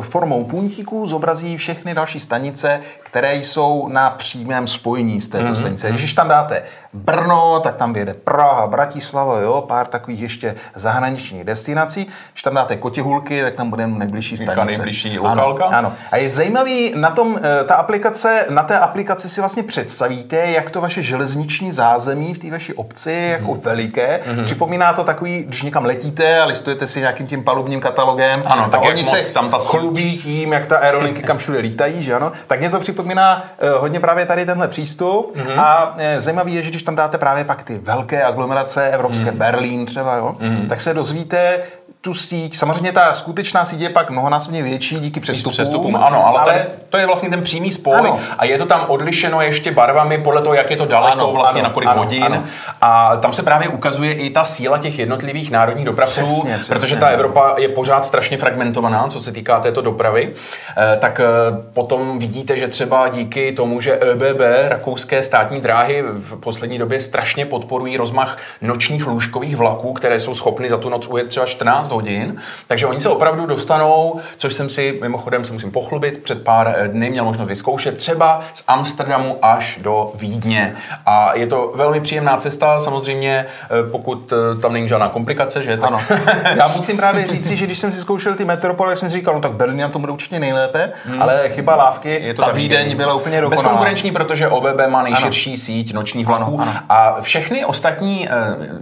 formou 0.00 0.44
puntíků 0.44 1.06
zobrazí 1.06 1.56
všechny 1.56 1.94
další 1.94 2.20
stanice, 2.20 2.80
které 3.12 3.36
jsou 3.36 3.88
na 3.88 4.10
přímém 4.10 4.68
spojení 4.68 5.20
z 5.20 5.28
této 5.28 5.44
mm-hmm. 5.44 5.54
stanice. 5.54 5.90
Když 5.90 6.14
tam 6.14 6.28
dáte 6.28 6.62
Brno, 6.92 7.60
tak 7.60 7.76
tam 7.76 7.92
vyjede 7.92 8.14
Praha, 8.14 8.66
Bratislava, 8.66 9.40
jo, 9.40 9.64
pár 9.68 9.86
takových 9.86 10.20
ještě 10.20 10.54
zahraničních 10.74 11.44
destinací. 11.44 12.06
Když 12.32 12.42
tam 12.42 12.54
dáte 12.54 12.76
Kotihulky, 12.76 13.42
tak 13.42 13.54
tam 13.54 13.70
bude 13.70 13.86
nejbližší 13.86 14.36
stanice. 14.36 14.64
nejbližší 14.64 15.18
lokálka. 15.18 15.64
Ano, 15.64 15.76
ano. 15.78 15.92
A 16.10 16.16
je 16.16 16.28
zajímavý 16.28 16.92
na 16.96 17.10
tom, 17.10 17.38
eh, 17.42 17.64
ta 17.64 17.74
aplikace, 17.74 18.46
na 18.50 18.62
té 18.62 18.78
aplikaci 18.78 19.28
si 19.28 19.40
vlastně 19.40 19.62
představíte, 19.62 20.36
jak 20.36 20.70
to 20.70 20.80
vaše 20.80 21.02
železniční 21.02 21.72
zázemí 21.72 22.34
v 22.34 22.38
té 22.38 22.50
vaší 22.50 22.74
obci 22.74 23.10
je 23.10 23.28
jako 23.28 23.52
mm-hmm. 23.52 23.60
veliké. 23.60 24.20
Mm-hmm. 24.24 24.44
Připomíná 24.44 24.92
to 24.92 25.04
takový, 25.04 25.44
když 25.44 25.62
někam 25.62 25.84
letíte 25.84 26.40
a 26.40 26.44
listujete 26.44 26.86
si 26.86 27.00
nějakým 27.00 27.26
tím 27.26 27.44
palubním 27.44 27.80
katalogem. 27.80 28.42
Ano, 28.46 28.68
tak 28.70 28.84
oni 28.84 29.06
se 29.06 29.32
tam 29.32 29.50
ta 29.50 29.58
chlubí 29.58 30.18
tím, 30.18 30.52
jak 30.52 30.66
ta 30.66 30.78
aerolinky 30.78 31.22
kam 31.22 31.38
všude 31.38 31.58
lítají, 31.58 32.02
že 32.02 32.14
ano. 32.14 32.32
Tak 32.46 32.60
mě 32.60 32.70
to 32.70 32.80
připomíná 32.80 33.01
uh, 33.06 33.80
hodně 33.80 34.00
právě 34.00 34.26
tady 34.26 34.46
tenhle 34.46 34.68
přístup. 34.68 35.36
Mm-hmm. 35.36 35.60
A 35.60 35.94
uh, 35.94 36.00
zajímavý 36.18 36.54
je, 36.54 36.62
že 36.62 36.70
když 36.70 36.82
tam 36.82 36.96
dáte 36.96 37.18
právě 37.18 37.44
pak 37.44 37.62
ty 37.62 37.78
velké 37.78 38.24
aglomerace, 38.24 38.88
evropské 38.88 39.30
mm. 39.30 39.38
Berlín 39.38 39.86
třeba, 39.86 40.16
jo, 40.16 40.36
mm. 40.40 40.66
tak 40.68 40.80
se 40.80 40.94
dozvíte, 40.94 41.62
tu 42.02 42.14
síť. 42.14 42.56
Samozřejmě 42.56 42.92
ta 42.92 43.14
skutečná 43.14 43.64
síť 43.64 43.80
je 43.80 43.88
pak 43.88 44.10
mnohonásobně 44.10 44.62
větší 44.62 44.94
díky 44.94 45.20
přestupům. 45.20 45.52
přestupům 45.52 45.96
ano, 45.96 46.26
ale, 46.26 46.40
ale... 46.40 46.52
Ten, 46.52 46.66
to 46.88 46.98
je 46.98 47.06
vlastně 47.06 47.30
ten 47.30 47.42
přímý 47.42 47.70
spoj 47.70 47.96
ano. 47.98 48.20
a 48.38 48.44
je 48.44 48.58
to 48.58 48.66
tam 48.66 48.84
odlišeno 48.88 49.42
ještě 49.42 49.72
barvami 49.72 50.18
podle 50.18 50.42
toho, 50.42 50.54
jak 50.54 50.70
je 50.70 50.76
to 50.76 50.86
daleko, 50.86 51.12
ano, 51.12 51.32
vlastně 51.32 51.60
ano, 51.60 51.68
na 51.68 51.74
kolik 51.74 51.88
ano, 51.88 51.98
hodin. 51.98 52.24
Ano. 52.24 52.44
A 52.80 53.16
tam 53.16 53.32
se 53.32 53.42
právě 53.42 53.68
ukazuje 53.68 54.14
i 54.14 54.30
ta 54.30 54.44
síla 54.44 54.78
těch 54.78 54.98
jednotlivých 54.98 55.50
národních 55.50 55.84
dopravců, 55.84 56.20
přesně, 56.20 56.54
přesně. 56.54 56.74
protože 56.74 56.96
ta 56.96 57.06
Evropa 57.06 57.54
je 57.58 57.68
pořád 57.68 58.04
strašně 58.04 58.38
fragmentovaná, 58.38 59.08
co 59.08 59.20
se 59.20 59.32
týká 59.32 59.60
této 59.60 59.80
dopravy. 59.80 60.32
Eh, 60.76 60.96
tak 60.96 61.20
eh, 61.20 61.24
potom 61.72 62.18
vidíte, 62.18 62.58
že 62.58 62.68
třeba 62.68 63.08
díky 63.08 63.52
tomu, 63.52 63.80
že 63.80 63.98
ÖBB, 64.02 64.40
rakouské 64.68 65.22
státní 65.22 65.60
dráhy, 65.60 66.02
v 66.02 66.36
poslední 66.36 66.78
době 66.78 67.00
strašně 67.00 67.46
podporují 67.46 67.96
rozmach 67.96 68.36
nočních 68.62 69.06
lůžkových 69.06 69.56
vlaků, 69.56 69.92
které 69.92 70.20
jsou 70.20 70.34
schopny 70.34 70.70
za 70.70 70.78
tu 70.78 70.88
noc 70.88 71.06
ujet 71.06 71.28
třeba 71.28 71.46
14 71.46 71.91
hodin. 71.92 72.36
Takže 72.66 72.86
oni 72.86 73.00
se 73.00 73.08
opravdu 73.08 73.46
dostanou, 73.46 74.20
což 74.36 74.54
jsem 74.54 74.70
si 74.70 74.98
mimochodem 75.02 75.44
se 75.44 75.52
musím 75.52 75.70
pochlubit, 75.70 76.22
před 76.22 76.42
pár 76.44 76.74
eh, 76.76 76.88
dny 76.88 77.10
měl 77.10 77.24
možnost 77.24 77.48
vyzkoušet, 77.48 77.98
třeba 77.98 78.40
z 78.54 78.64
Amsterdamu 78.68 79.38
až 79.42 79.78
do 79.82 80.12
Vídně. 80.14 80.74
A 81.06 81.34
je 81.34 81.46
to 81.46 81.72
velmi 81.76 82.00
příjemná 82.00 82.36
cesta, 82.36 82.80
samozřejmě, 82.80 83.46
eh, 83.64 83.90
pokud 83.90 84.32
eh, 84.32 84.60
tam 84.60 84.72
není 84.72 84.88
žádná 84.88 85.08
komplikace, 85.08 85.62
že? 85.62 85.76
Tak... 85.76 85.90
Ano. 85.90 86.00
Já 86.56 86.68
musím 86.68 86.96
právě 86.96 87.26
říct, 87.28 87.50
že 87.50 87.66
když 87.66 87.78
jsem 87.78 87.92
si 87.92 88.00
zkoušel 88.00 88.34
ty 88.34 88.44
metropole, 88.44 88.92
jak 88.92 88.98
jsem 88.98 89.10
si 89.10 89.16
říkal, 89.16 89.34
no 89.34 89.40
tak 89.40 89.52
Berlín 89.52 89.80
na 89.80 89.88
tom 89.88 90.00
bude 90.00 90.12
určitě 90.12 90.38
nejlépe, 90.38 90.92
hmm. 91.04 91.22
ale 91.22 91.48
chyba 91.48 91.76
lávky, 91.76 92.20
je 92.22 92.34
to 92.34 92.42
ta 92.42 92.52
Vídeň 92.52 92.96
byla 92.96 93.14
úplně 93.14 93.40
dokonalá. 93.40 93.62
Bezkonkurenční, 93.62 94.10
protože 94.10 94.48
OBB 94.48 94.80
má 94.88 95.02
nejširší 95.02 95.50
ano. 95.50 95.56
síť 95.56 95.92
nočních 95.92 96.26
vlaků 96.26 96.60
ano, 96.60 96.70
ano. 96.70 96.80
a 96.88 97.20
všechny 97.20 97.64
ostatní 97.64 98.28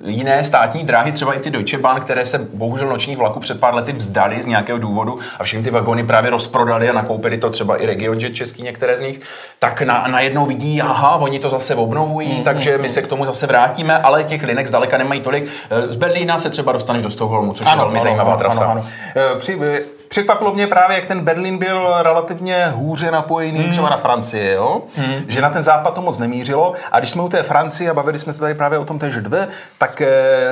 jiné 0.04 0.44
státní 0.44 0.84
dráhy, 0.84 1.12
třeba 1.12 1.34
i 1.34 1.38
ty 1.38 1.50
Deutsche 1.50 1.78
Bahn, 1.78 2.00
které 2.00 2.26
se 2.26 2.38
bohužel 2.38 2.88
nočních 3.00 3.18
vlaků 3.18 3.40
před 3.40 3.60
pár 3.60 3.74
lety 3.74 3.92
vzdali 3.92 4.42
z 4.42 4.46
nějakého 4.46 4.78
důvodu 4.78 5.18
a 5.38 5.44
všechny 5.44 5.64
ty 5.64 5.70
vagony 5.70 6.04
právě 6.04 6.30
rozprodali 6.30 6.90
a 6.90 6.92
nakoupili 6.92 7.38
to 7.38 7.50
třeba 7.50 7.76
i 7.76 7.86
RegioJet 7.86 8.34
český 8.34 8.62
některé 8.62 8.96
z 8.96 9.00
nich, 9.00 9.20
tak 9.58 9.82
na, 9.82 10.04
najednou 10.10 10.46
vidí, 10.46 10.82
aha, 10.82 11.16
oni 11.16 11.38
to 11.38 11.48
zase 11.48 11.74
obnovují, 11.74 12.36
mm, 12.36 12.44
takže 12.44 12.76
mm, 12.76 12.82
my 12.82 12.88
se 12.88 13.02
k 13.02 13.06
tomu 13.06 13.24
zase 13.24 13.46
vrátíme, 13.46 13.98
ale 13.98 14.24
těch 14.24 14.42
linek 14.42 14.66
zdaleka 14.66 14.98
nemají 14.98 15.20
tolik. 15.20 15.48
Z 15.88 15.96
Berlína 15.96 16.38
se 16.38 16.50
třeba 16.50 16.72
dostaneš 16.72 17.02
do 17.02 17.10
Stockholmu, 17.10 17.52
což 17.52 17.66
ano, 17.66 17.74
je 17.74 17.78
velmi 17.78 17.98
ano, 17.98 18.02
zajímavá 18.02 18.30
ano, 18.30 18.38
trasa. 18.38 18.64
Ano, 18.64 18.70
ano. 18.70 18.86
Eh, 19.16 19.38
při, 19.38 19.58
eh, 19.62 19.99
překvapilo 20.10 20.54
mě 20.54 20.66
právě, 20.66 20.94
jak 20.94 21.06
ten 21.06 21.20
Berlín 21.20 21.58
byl 21.58 22.02
relativně 22.02 22.66
hůře 22.74 23.10
napojený 23.10 23.58
hmm. 23.58 23.70
třeba 23.70 23.90
na 23.90 23.96
Francii, 23.96 24.52
jo? 24.52 24.82
Hmm. 24.94 25.24
že 25.28 25.40
na 25.40 25.50
ten 25.50 25.62
západ 25.62 25.94
to 25.94 26.02
moc 26.02 26.18
nemířilo. 26.18 26.74
A 26.92 26.98
když 26.98 27.10
jsme 27.10 27.22
u 27.22 27.28
té 27.28 27.42
Francie 27.42 27.90
a 27.90 27.94
bavili 27.94 28.18
jsme 28.18 28.32
se 28.32 28.40
tady 28.40 28.54
právě 28.54 28.78
o 28.78 28.84
tom 28.84 28.98
též 28.98 29.14
dve, 29.14 29.48
tak 29.78 30.00
e, 30.00 30.08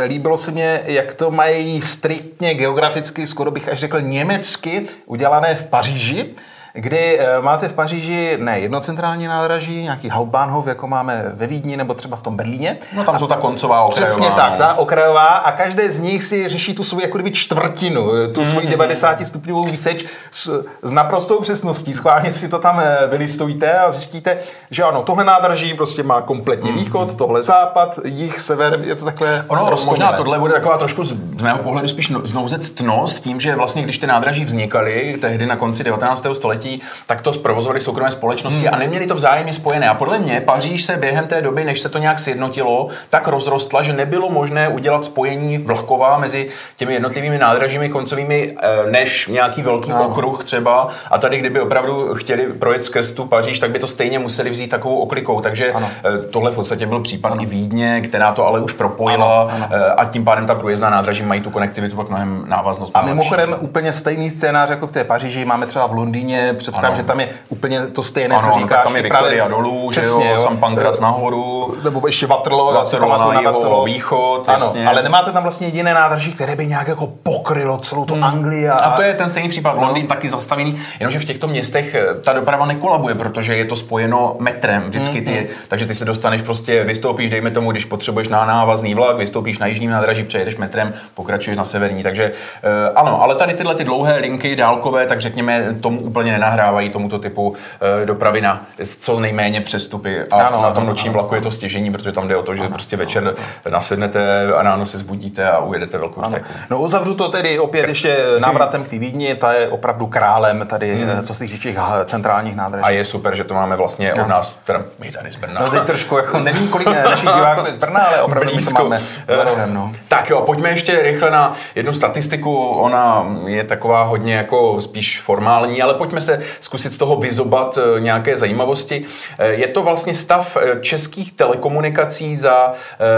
líbilo 0.06 0.38
se 0.38 0.50
mě, 0.50 0.82
jak 0.84 1.14
to 1.14 1.30
mají 1.30 1.82
striktně 1.82 2.54
geograficky, 2.54 3.26
skoro 3.26 3.50
bych 3.50 3.68
až 3.68 3.78
řekl 3.78 4.00
německy, 4.00 4.86
udělané 5.06 5.54
v 5.54 5.66
Paříži 5.66 6.34
kdy 6.72 7.18
eh, 7.18 7.40
máte 7.40 7.68
v 7.68 7.74
Paříži 7.74 8.38
ne 8.40 8.60
jedno 8.60 8.80
centrální 8.80 9.26
nádraží, 9.26 9.82
nějaký 9.82 10.10
Hauptbahnhof, 10.10 10.66
jako 10.66 10.86
máme 10.86 11.24
ve 11.34 11.46
Vídni 11.46 11.76
nebo 11.76 11.94
třeba 11.94 12.16
v 12.16 12.22
tom 12.22 12.36
Berlíně. 12.36 12.78
No 12.96 13.04
tam 13.04 13.14
a 13.14 13.18
jsou 13.18 13.26
ta 13.26 13.36
koncová 13.36 13.84
okrajová. 13.84 14.06
Přesně 14.06 14.30
tak, 14.30 14.52
no. 14.52 14.58
ta 14.58 14.74
okrajová 14.74 15.26
a 15.26 15.52
každé 15.52 15.90
z 15.90 16.00
nich 16.00 16.24
si 16.24 16.48
řeší 16.48 16.74
tu 16.74 16.84
svou 16.84 17.00
jako 17.00 17.18
kdyby 17.18 17.32
čtvrtinu, 17.32 18.14
eh, 18.14 18.28
tu 18.28 18.44
svoji 18.44 18.66
mm-hmm. 18.66 18.70
90 18.70 19.26
stupňovou 19.26 19.64
výseč 19.64 20.04
s, 20.30 20.66
s 20.82 20.90
naprostou 20.90 21.40
přesností. 21.40 21.94
Schválně 21.94 22.34
si 22.34 22.48
to 22.48 22.58
tam 22.58 22.80
eh, 22.80 23.06
vylistujte 23.06 23.78
a 23.78 23.90
zjistíte, 23.90 24.38
že 24.70 24.82
ano, 24.82 25.02
tohle 25.02 25.24
nádraží 25.24 25.74
prostě 25.74 26.02
má 26.02 26.20
kompletně 26.20 26.70
mm-hmm. 26.70 26.78
východ, 26.78 27.14
tohle 27.14 27.42
západ, 27.42 27.98
jich, 28.04 28.40
sever, 28.40 28.80
je 28.84 28.94
to 28.94 29.04
takové 29.04 29.44
Ono, 29.48 29.76
možná 29.86 30.12
tohle 30.12 30.38
bude 30.38 30.52
taková 30.52 30.78
trošku 30.78 31.04
z, 31.04 31.08
z 31.38 31.42
mého 31.42 31.58
pohledu 31.58 31.88
spíš 31.88 32.08
no, 32.08 32.20
znouzectnost 32.24 33.20
tím, 33.20 33.40
že 33.40 33.54
vlastně 33.54 33.82
když 33.82 33.98
ty 33.98 34.06
nádraží 34.06 34.44
vznikaly 34.44 35.18
tehdy 35.20 35.46
na 35.46 35.56
konci 35.56 35.84
19. 35.84 36.26
století, 36.32 36.57
století, 36.58 36.82
tak 37.06 37.22
to 37.22 37.32
zprovozovali 37.32 37.80
soukromé 37.80 38.10
společnosti 38.10 38.66
hmm. 38.66 38.74
a 38.74 38.78
neměli 38.78 39.06
to 39.06 39.14
vzájemně 39.14 39.52
spojené. 39.52 39.88
A 39.88 39.94
podle 39.94 40.18
mě 40.18 40.40
Paříž 40.40 40.84
se 40.84 40.96
během 40.96 41.26
té 41.26 41.42
doby, 41.42 41.64
než 41.64 41.80
se 41.80 41.88
to 41.88 41.98
nějak 41.98 42.18
sjednotilo, 42.18 42.88
tak 43.10 43.28
rozrostla, 43.28 43.82
že 43.82 43.92
nebylo 43.92 44.30
možné 44.30 44.68
udělat 44.68 45.04
spojení 45.04 45.58
vlhková 45.58 46.18
mezi 46.18 46.48
těmi 46.76 46.94
jednotlivými 46.94 47.38
nádražími 47.38 47.88
koncovými 47.88 48.56
eh, 48.62 48.90
než 48.90 49.28
nějaký 49.28 49.62
velký 49.62 49.90
no. 49.90 50.08
okruh 50.08 50.44
třeba. 50.44 50.88
A 51.10 51.18
tady, 51.18 51.38
kdyby 51.38 51.60
opravdu 51.60 52.14
chtěli 52.14 52.46
projet 52.46 52.84
skrz 52.84 53.10
tu 53.10 53.24
Paříž, 53.24 53.58
tak 53.58 53.70
by 53.70 53.78
to 53.78 53.86
stejně 53.86 54.18
museli 54.18 54.50
vzít 54.50 54.68
takovou 54.68 54.98
oklikou. 54.98 55.40
Takže 55.40 55.72
ano. 55.72 55.88
Eh, 56.04 56.18
tohle 56.18 56.50
v 56.50 56.54
podstatě 56.54 56.86
byl 56.86 57.00
případ 57.00 57.32
ano. 57.32 57.42
i 57.42 57.46
Vídně, 57.46 58.00
která 58.00 58.32
to 58.32 58.46
ale 58.46 58.60
už 58.60 58.72
propojila 58.72 59.42
ano. 59.42 59.50
Ano. 59.54 59.68
Eh, 59.70 59.92
a 59.92 60.04
tím 60.04 60.24
pádem 60.24 60.46
ta 60.46 60.54
průjezdná 60.54 60.90
nádraží 60.90 61.22
mají 61.22 61.40
tu 61.40 61.50
konektivitu 61.50 61.96
pak 61.96 62.08
mnohem 62.08 62.44
návaznost. 62.48 62.92
A 62.94 63.02
mimochodem 63.02 63.56
úplně 63.60 63.92
stejný 63.92 64.30
scénář 64.30 64.70
jako 64.70 64.86
v 64.86 64.92
té 64.92 65.04
Paříži 65.04 65.44
máme 65.44 65.66
třeba 65.66 65.86
v 65.86 65.92
Londýně, 65.92 66.47
předpokládám, 66.54 66.96
že 66.96 67.02
tam 67.02 67.20
je 67.20 67.28
úplně 67.48 67.86
to 67.86 68.02
stejné, 68.02 68.36
ano, 68.36 68.52
co 68.52 68.58
říkáš. 68.58 68.84
tam 68.84 68.96
je 68.96 69.02
Viktoria 69.02 69.48
dolů, 69.48 69.88
přesně, 69.90 70.22
že 70.24 70.30
jo, 70.30 70.40
Sam 70.40 70.56
Pankras 70.56 71.00
nahoru. 71.00 71.74
Nebo 71.84 72.06
ještě 72.06 72.26
Waterloo, 72.26 72.72
Waterloo 72.72 73.10
na, 73.10 73.18
na 73.18 73.40
Waterloo. 73.40 73.84
východ, 73.84 74.48
ano, 74.48 74.58
jasně. 74.58 74.86
ale 74.86 75.02
nemáte 75.02 75.32
tam 75.32 75.42
vlastně 75.42 75.66
jediné 75.66 75.94
nádraží, 75.94 76.32
které 76.32 76.56
by 76.56 76.66
nějak 76.66 76.88
jako 76.88 77.06
pokrylo 77.22 77.78
celou 77.78 78.04
tu 78.04 78.14
hmm. 78.14 78.24
Anglii. 78.24 78.68
A... 78.68 78.74
a 78.74 78.96
to 78.96 79.02
je 79.02 79.14
ten 79.14 79.28
stejný 79.28 79.48
případ. 79.48 79.76
No. 79.76 79.82
Londýn 79.82 80.06
taky 80.06 80.28
zastavený, 80.28 80.80
jenomže 81.00 81.18
v 81.18 81.24
těchto 81.24 81.48
městech 81.48 81.94
eh, 81.94 82.14
ta 82.24 82.32
doprava 82.32 82.66
nekolabuje, 82.66 83.14
protože 83.14 83.56
je 83.56 83.64
to 83.64 83.76
spojeno 83.76 84.36
metrem 84.38 84.82
vždycky 84.82 85.20
ty, 85.20 85.32
hmm. 85.32 85.46
takže 85.68 85.86
ty 85.86 85.94
se 85.94 86.04
dostaneš 86.04 86.42
prostě, 86.42 86.84
vystoupíš, 86.84 87.30
dejme 87.30 87.50
tomu, 87.50 87.70
když 87.70 87.84
potřebuješ 87.84 88.28
na 88.28 88.44
návazný 88.44 88.94
vlak, 88.94 89.16
vystoupíš 89.16 89.58
na 89.58 89.66
jižním 89.66 89.90
nádraží, 89.90 90.24
přejedeš 90.24 90.56
metrem, 90.56 90.94
pokračuješ 91.14 91.58
na 91.58 91.64
severní. 91.64 92.02
Takže 92.02 92.32
uh, 92.32 92.98
ano, 92.98 93.22
ale 93.22 93.34
tady 93.34 93.54
tyhle 93.54 93.74
ty 93.74 93.84
dlouhé 93.84 94.16
linky 94.16 94.56
dálkové, 94.56 95.06
tak 95.06 95.20
řekněme, 95.20 95.74
tomu 95.80 96.00
úplně 96.00 96.37
nenahrávají 96.38 96.90
tomuto 96.90 97.18
typu 97.18 97.48
uh, 97.48 97.56
dopravy 98.04 98.40
na 98.40 98.66
co 99.00 99.20
nejméně 99.20 99.60
přestupy. 99.60 100.22
A 100.30 100.36
ano, 100.36 100.62
na 100.62 100.70
tom 100.70 100.86
nočním 100.86 101.12
vlaku 101.12 101.34
je 101.34 101.40
to 101.40 101.50
stěžení, 101.50 101.92
protože 101.92 102.12
tam 102.12 102.28
jde 102.28 102.36
o 102.36 102.42
to, 102.42 102.54
že 102.54 102.62
ano, 102.62 102.70
prostě 102.70 102.96
večer 102.96 103.22
ano. 103.22 103.32
nasednete 103.70 104.52
a 104.54 104.62
ráno 104.62 104.86
se 104.86 104.98
zbudíte 104.98 105.50
a 105.50 105.58
ujedete 105.58 105.98
velkou 105.98 106.20
ano. 106.20 106.36
No 106.70 106.80
uzavřu 106.80 107.14
to 107.14 107.28
tedy 107.28 107.58
opět 107.58 107.88
ještě 107.88 108.16
návratem 108.38 108.84
k 108.84 108.88
té 108.88 108.98
Vídni, 108.98 109.34
ta 109.34 109.52
je 109.52 109.68
opravdu 109.68 110.06
králem 110.06 110.66
tady, 110.66 110.94
hmm. 110.94 111.10
Eh, 111.18 111.22
co 111.22 111.34
se 111.34 111.40
týče 111.44 111.58
těch 111.58 111.76
eh, 111.76 112.04
centrálních 112.04 112.56
nádraží. 112.56 112.84
A 112.84 112.90
je 112.90 113.04
super, 113.04 113.36
že 113.36 113.44
to 113.44 113.54
máme 113.54 113.76
vlastně 113.76 114.14
od 114.14 114.28
nás, 114.28 114.54
teda 114.54 114.82
my 114.98 115.10
tady 115.10 115.30
z 115.30 115.36
Brna. 115.36 115.60
No 115.60 115.70
teď 115.70 115.82
trošku, 115.82 116.16
jako 116.16 116.38
nevím, 116.48 116.68
kolik 116.68 116.88
našich 116.88 117.30
diváků 117.34 117.66
je 117.66 117.72
z 117.72 117.76
Brna, 117.76 118.00
ale 118.00 118.22
opravdu 118.22 118.50
my 118.54 118.62
to 118.62 118.82
máme 118.82 118.98
za 119.28 119.44
rohem, 119.44 119.74
no. 119.74 119.92
Tak 120.08 120.30
jo, 120.30 120.42
pojďme 120.42 120.68
ještě 120.68 121.02
rychle 121.02 121.30
na 121.30 121.52
jednu 121.74 121.92
statistiku, 121.92 122.68
ona 122.68 123.26
je 123.46 123.64
taková 123.64 124.02
hodně 124.02 124.34
jako 124.34 124.80
spíš 124.80 125.20
formální, 125.20 125.82
ale 125.82 125.94
pojďme 125.94 126.20
se 126.20 126.27
zkusit 126.60 126.92
z 126.92 126.98
toho 126.98 127.16
vyzobat 127.16 127.78
eh, 127.78 128.00
nějaké 128.00 128.36
zajímavosti. 128.36 129.04
Eh, 129.38 129.48
je 129.48 129.68
to 129.68 129.82
vlastně 129.82 130.14
stav 130.14 130.56
eh, 130.56 130.80
českých 130.80 131.32
telekomunikací 131.32 132.36
za 132.36 132.72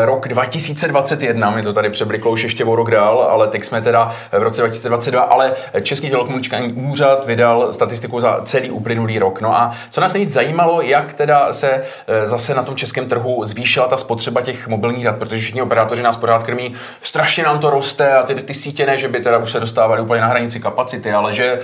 rok 0.05 0.29
2021. 0.29 1.51
My 1.51 1.63
to 1.63 1.73
tady 1.73 1.91
přebliklo 1.91 2.31
už 2.31 2.43
ještě 2.43 2.65
o 2.65 2.77
rok 2.77 2.91
dál, 2.91 3.29
ale 3.31 3.49
teď 3.49 3.65
jsme 3.65 3.81
teda 3.81 4.15
v 4.33 4.43
roce 4.43 4.61
2022, 4.61 5.23
ale 5.23 5.53
Český 5.83 6.11
telekomunikační 6.11 6.73
úřad 6.73 7.27
vydal 7.27 7.73
statistiku 7.73 8.21
za 8.21 8.41
celý 8.45 8.71
uplynulý 8.71 9.19
rok. 9.19 9.41
No 9.41 9.57
a 9.57 9.73
co 9.91 10.01
nás 10.01 10.13
nejvíc 10.13 10.33
zajímalo, 10.33 10.83
jak 10.83 11.13
teda 11.15 11.53
se 11.53 11.83
zase 12.25 12.55
na 12.55 12.63
tom 12.63 12.77
českém 12.77 13.09
trhu 13.09 13.45
zvýšila 13.45 13.89
ta 13.89 13.97
spotřeba 13.97 14.43
těch 14.43 14.69
mobilních 14.69 15.05
dat, 15.05 15.19
protože 15.19 15.43
všichni 15.43 15.63
operátoři 15.63 16.03
nás 16.03 16.17
pořád 16.17 16.43
krmí, 16.43 16.75
strašně 17.03 17.45
nám 17.45 17.59
to 17.59 17.71
roste 17.71 18.13
a 18.13 18.23
ty, 18.23 18.35
ty 18.35 18.55
sítě 18.55 18.87
ne, 18.87 18.99
že 18.99 19.09
by 19.09 19.21
teda 19.21 19.39
už 19.39 19.51
se 19.51 19.61
dostávali 19.61 20.03
úplně 20.03 20.21
na 20.21 20.27
hranici 20.27 20.61
kapacity, 20.61 21.13
ale 21.13 21.35
že 21.35 21.61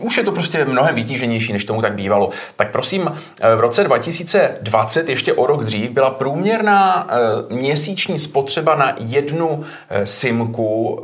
už 0.00 0.16
je 0.16 0.24
to 0.24 0.32
prostě 0.32 0.64
mnohem 0.84 0.94
vytíženější 0.94 1.52
než 1.52 1.64
tomu 1.64 1.82
tak 1.82 1.92
bývalo. 1.92 2.30
Tak 2.56 2.70
prosím, 2.70 3.12
eh, 3.40 3.56
v 3.56 3.60
roce 3.60 3.84
2020, 3.84 5.08
ještě 5.08 5.32
o 5.32 5.46
rok 5.46 5.64
dřív, 5.64 5.90
byla 5.90 6.10
průměrná 6.10 7.08
eh, 7.08 7.54
měsíční 7.54 8.18
spotřeba 8.18 8.74
na 8.74 8.92
jednu 8.98 9.64
eh, 9.90 10.06
simku 10.06 11.00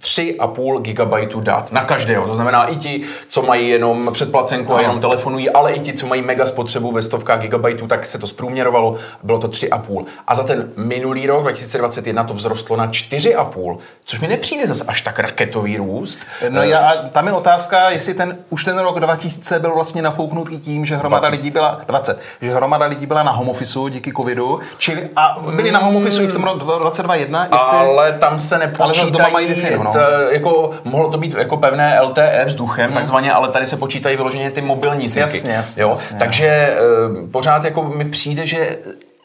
3,5 0.00 0.80
GB 0.80 1.42
dat 1.42 1.72
na 1.72 1.84
každého. 1.84 2.26
To 2.26 2.34
znamená 2.34 2.66
i 2.66 2.76
ti, 2.76 3.02
co 3.28 3.42
mají 3.42 3.68
jenom 3.68 4.10
předplacenku 4.12 4.74
a 4.74 4.80
jenom 4.80 5.00
telefonují, 5.00 5.50
ale 5.50 5.72
i 5.72 5.80
ti, 5.80 5.92
co 5.92 6.06
mají 6.06 6.22
mega 6.22 6.46
spotřebu 6.46 6.92
ve 6.92 7.02
stovkách 7.02 7.40
gigabajtů, 7.40 7.86
tak 7.86 8.06
se 8.06 8.18
to 8.18 8.26
zprůměrovalo, 8.26 8.96
bylo 9.22 9.38
to 9.38 9.48
3,5. 9.48 10.04
A 10.26 10.34
za 10.34 10.42
ten 10.42 10.70
minulý 10.76 11.26
rok, 11.26 11.42
2021, 11.42 12.24
to 12.24 12.34
vzrostlo 12.34 12.76
na 12.76 12.86
4,5, 12.86 13.78
což 14.04 14.20
mi 14.20 14.28
nepřijde 14.28 14.66
zase 14.66 14.84
až 14.86 15.02
tak 15.02 15.18
raketový 15.18 15.76
růst. 15.76 16.18
No 16.48 16.62
já, 16.62 17.08
tam 17.12 17.26
je 17.26 17.32
otázka, 17.32 17.90
jestli 17.90 18.14
ten, 18.14 18.38
už 18.50 18.64
ten 18.64 18.78
rok 18.78 18.97
2000 19.00 19.58
byl 19.58 19.74
vlastně 19.74 20.02
nafouknutý 20.02 20.58
tím, 20.58 20.86
že 20.86 20.96
hromada 20.96 21.28
20. 21.28 21.36
lidí 21.36 21.50
byla 21.50 21.80
20, 21.86 22.20
že 22.40 22.54
hromada 22.54 22.86
lidí 22.86 23.06
byla 23.06 23.22
na 23.22 23.32
home 23.32 23.48
office 23.48 23.78
díky 23.90 24.12
covidu, 24.12 24.60
čili 24.78 25.08
a 25.16 25.36
byli 25.54 25.70
na 25.70 25.78
home 25.78 25.96
office 25.96 26.22
i 26.22 26.26
v 26.26 26.32
tom 26.32 26.42
roce 26.44 27.02
2021, 27.02 27.48
jestli, 27.52 27.76
ale 27.76 28.12
tam 28.12 28.38
se 28.38 28.58
nepočítají, 28.58 29.12
doma 29.12 29.28
mají 29.28 29.46
wi 29.46 29.78
no. 29.84 29.92
to, 29.92 29.98
jako, 30.30 30.70
mohlo 30.84 31.10
to 31.10 31.18
být 31.18 31.34
jako 31.38 31.56
pevné 31.56 32.00
LTE 32.00 32.44
vzduchem, 32.46 32.84
hmm. 32.84 32.94
takzvaně, 32.94 33.32
ale 33.32 33.48
tady 33.48 33.66
se 33.66 33.76
počítají 33.76 34.16
vyloženě 34.16 34.50
ty 34.50 34.60
mobilní 34.60 35.08
simky. 35.08 35.20
Jasně, 35.20 35.52
jasně, 35.52 35.82
jo? 35.82 35.88
jasně. 35.88 36.18
Takže 36.18 36.76
uh, 37.10 37.30
pořád 37.30 37.64
jako 37.64 37.82
mi 37.82 38.04
přijde, 38.04 38.46
že 38.46 38.78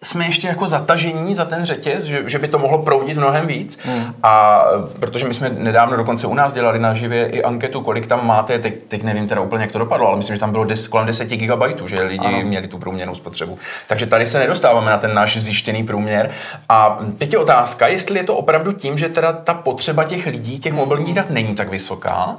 jsme 0.04 0.26
ještě 0.26 0.48
jako 0.48 0.68
zatažení 0.68 1.36
za 1.36 1.46
ten 1.46 1.66
řetěz, 1.66 2.04
že, 2.04 2.24
že 2.30 2.40
by 2.40 2.48
to 2.48 2.60
mohlo 2.60 2.78
proudit 2.78 3.18
mnohem 3.18 3.48
víc. 3.48 3.80
Hmm. 3.84 4.16
A 4.24 4.64
protože 5.00 5.28
my 5.28 5.34
jsme 5.34 5.50
nedávno 5.50 5.98
dokonce 5.98 6.28
u 6.28 6.34
nás 6.34 6.54
dělali 6.54 6.80
na 6.80 6.94
živě 6.94 7.26
i 7.26 7.44
anketu, 7.44 7.82
kolik 7.82 8.08
tam 8.08 8.28
máte, 8.28 8.60
teď, 8.60 8.84
teď 8.88 9.04
nevím 9.04 9.28
teda 9.28 9.42
úplně, 9.42 9.64
jak 9.64 9.72
to 9.72 9.80
dopadlo, 9.80 10.08
ale 10.08 10.18
myslím, 10.18 10.36
že 10.36 10.40
tam 10.40 10.52
bylo 10.52 10.64
des, 10.64 10.88
kolem 10.88 11.08
10 11.08 11.30
GB, 11.30 11.64
že 11.86 12.04
lidi 12.04 12.28
ano. 12.28 12.42
měli 12.42 12.68
tu 12.68 12.78
průměrnou 12.78 13.16
spotřebu. 13.16 13.60
Takže 13.88 14.06
tady 14.06 14.26
se 14.26 14.40
nedostáváme 14.40 14.92
na 14.92 14.98
ten 14.98 15.14
náš 15.14 15.38
zjištěný 15.38 15.84
průměr. 15.84 16.32
A 16.70 17.00
teď 17.18 17.34
je 17.34 17.40
otázka, 17.40 17.88
jestli 17.88 18.20
je 18.20 18.24
to 18.24 18.36
opravdu 18.36 18.72
tím, 18.72 18.98
že 18.98 19.10
teda 19.10 19.34
ta 19.34 19.54
potřeba 19.54 20.04
těch 20.04 20.26
lidí, 20.26 20.60
těch 20.60 20.74
mobilních 20.74 21.16
dat 21.16 21.30
není 21.30 21.56
tak 21.56 21.70
vysoká, 21.70 22.38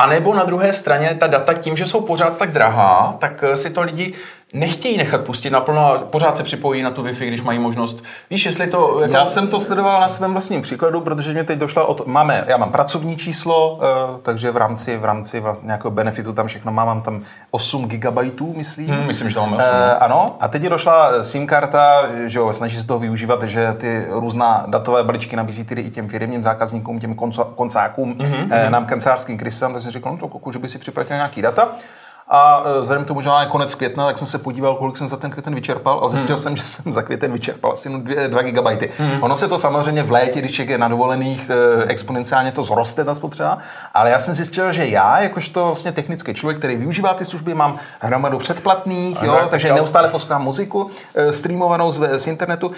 a 0.00 0.06
nebo 0.06 0.34
na 0.34 0.44
druhé 0.44 0.72
straně 0.72 1.16
ta 1.20 1.26
data 1.26 1.54
tím, 1.54 1.76
že 1.76 1.86
jsou 1.86 2.00
pořád 2.00 2.38
tak 2.38 2.50
drahá, 2.50 3.16
tak 3.18 3.44
si 3.54 3.70
to 3.70 3.82
lidi 3.82 4.14
nechtějí 4.52 4.98
nechat 4.98 5.20
pustit 5.20 5.50
naplno 5.50 5.92
a 5.92 5.98
pořád 5.98 6.36
se 6.36 6.42
připojí 6.42 6.82
na 6.82 6.90
tu 6.90 7.02
Wi-Fi, 7.02 7.26
když 7.26 7.42
mají 7.42 7.58
možnost. 7.58 8.04
Víš, 8.30 8.46
jestli 8.46 8.66
to... 8.66 9.00
Jako... 9.02 9.14
Já 9.14 9.26
jsem 9.26 9.48
to 9.48 9.60
sledoval 9.60 10.00
na 10.00 10.08
svém 10.08 10.32
vlastním 10.32 10.62
příkladu, 10.62 11.00
protože 11.00 11.32
mě 11.32 11.44
teď 11.44 11.58
došla 11.58 11.84
od... 11.84 12.06
Máme, 12.06 12.44
já 12.46 12.56
mám 12.56 12.72
pracovní 12.72 13.16
číslo, 13.16 13.74
uh, 13.74 13.80
takže 14.22 14.50
v 14.50 14.56
rámci, 14.56 14.96
v 14.96 15.04
rámci 15.04 15.40
vlastně 15.40 15.66
nějakého 15.66 15.90
benefitu 15.90 16.32
tam 16.32 16.46
všechno 16.46 16.72
mám, 16.72 16.86
mám 16.86 17.02
tam 17.02 17.22
8 17.50 17.88
GB, 17.88 18.40
myslím. 18.56 18.88
Hmm, 18.88 19.06
myslím, 19.06 19.28
že 19.28 19.34
tam 19.34 19.50
máme 19.50 19.64
8. 19.64 19.66
Uh, 19.66 19.76
eh, 19.76 19.94
ano, 19.94 20.36
a 20.40 20.48
teď 20.48 20.62
je 20.62 20.70
došla 20.70 21.24
SIM 21.24 21.46
karta, 21.46 22.02
že 22.26 22.38
jo, 22.38 22.52
snaží 22.52 22.80
se 22.80 22.86
toho 22.86 22.98
využívat, 22.98 23.42
že 23.42 23.72
ty 23.72 24.06
různá 24.08 24.64
datové 24.68 25.04
balíčky 25.04 25.36
nabízí 25.36 25.64
tedy 25.64 25.82
i 25.82 25.90
těm 25.90 26.08
firmním 26.08 26.42
zákazníkům, 26.42 27.00
těm 27.00 27.14
koncákům, 27.54 28.14
mm-hmm. 28.14 28.70
nám 28.70 28.86
kancelářským 28.86 29.38
krysám, 29.38 29.72
tak 29.72 29.82
jsem 29.82 29.90
říkal, 29.90 30.12
no 30.12 30.18
to 30.18 30.28
kuku, 30.28 30.52
že 30.52 30.58
by 30.58 30.68
si 30.68 30.78
připlatil 30.78 31.16
nějaký 31.16 31.42
data. 31.42 31.68
A 32.30 32.62
e, 32.76 32.80
vzhledem 32.80 33.04
k 33.04 33.08
tomu, 33.08 33.20
že 33.20 33.28
máme 33.28 33.50
konec 33.50 33.74
května, 33.74 34.06
tak 34.06 34.18
jsem 34.18 34.26
se 34.26 34.38
podíval, 34.38 34.74
kolik 34.74 34.96
jsem 34.96 35.08
za 35.08 35.16
ten 35.16 35.30
květen 35.30 35.54
vyčerpal 35.54 36.04
a 36.04 36.08
zjistil 36.08 36.36
hmm. 36.36 36.42
jsem, 36.42 36.56
že 36.56 36.62
jsem 36.62 36.92
za 36.92 37.02
květen 37.02 37.32
vyčerpal 37.32 37.72
asi 37.72 37.88
2 38.28 38.42
GB. 38.42 38.66
Hmm. 38.98 39.22
Ono 39.22 39.36
se 39.36 39.48
to 39.48 39.58
samozřejmě 39.58 40.02
v 40.02 40.10
létě, 40.10 40.40
když 40.40 40.58
je 40.58 40.78
na 40.78 40.88
dovolených, 40.88 41.50
e, 41.50 41.84
exponenciálně 41.84 42.52
to 42.52 42.62
zroste 42.62 43.04
ta 43.04 43.14
spotřeba, 43.14 43.58
ale 43.94 44.10
já 44.10 44.18
jsem 44.18 44.34
zjistil, 44.34 44.72
že 44.72 44.86
já, 44.86 45.20
jakožto 45.20 45.64
vlastně 45.64 45.92
technický 45.92 46.34
člověk, 46.34 46.58
který 46.58 46.76
využívá 46.76 47.14
ty 47.14 47.24
služby, 47.24 47.54
mám 47.54 47.76
hromadu 48.00 48.38
předplatných, 48.38 49.22
jo, 49.22 49.40
takže 49.50 49.72
neustále 49.72 50.08
poslouchám 50.08 50.42
muziku 50.42 50.90
e, 51.14 51.32
streamovanou 51.32 51.90
z, 51.90 52.18
z 52.18 52.26
internetu. 52.26 52.70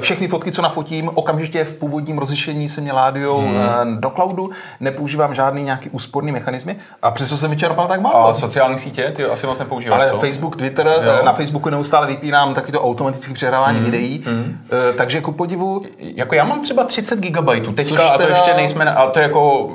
Všechny 0.00 0.28
fotky, 0.28 0.52
co 0.52 0.62
nafotím, 0.62 1.10
okamžitě 1.14 1.64
v 1.64 1.74
původním 1.74 2.18
rozlišení 2.18 2.68
se 2.68 2.80
mě 2.80 2.92
ládujou 2.92 3.40
hmm. 3.40 4.00
do 4.00 4.10
cloudu, 4.10 4.50
nepoužívám 4.80 5.34
žádný 5.34 5.62
nějaký 5.62 5.90
úsporný 5.90 6.32
mechanismy 6.32 6.76
a 7.02 7.10
přesto 7.10 7.36
jsem 7.36 7.50
vyčerpal 7.50 7.88
tak 7.88 8.00
málo. 8.00 8.28
A 8.28 8.34
sociální 8.34 8.78
sítě, 8.84 9.12
ty 9.16 9.24
asi 9.24 9.46
moc 9.46 9.58
nepoužíváš, 9.58 10.00
Ale 10.00 10.10
co? 10.10 10.18
Facebook, 10.18 10.56
Twitter, 10.56 10.86
jo. 10.86 11.24
na 11.24 11.32
Facebooku 11.32 11.70
neustále 11.70 12.06
vypínám 12.06 12.54
taky 12.54 12.72
to 12.72 12.82
automatické 12.82 13.34
přehrávání 13.34 13.78
mm. 13.78 13.84
videí, 13.84 14.24
mm. 14.26 14.58
takže 14.96 15.20
ku 15.20 15.32
podivu... 15.32 15.82
Jako 15.98 16.34
já 16.34 16.44
mám 16.44 16.62
třeba 16.62 16.84
30 16.84 17.18
GB 17.18 17.74
teďka 17.74 18.08
a 18.08 18.12
to 18.12 18.18
teda... 18.18 18.34
ještě 18.34 18.54
nejsme, 18.54 18.94
a 18.94 19.10
to 19.10 19.18
je 19.18 19.22
jako 19.22 19.70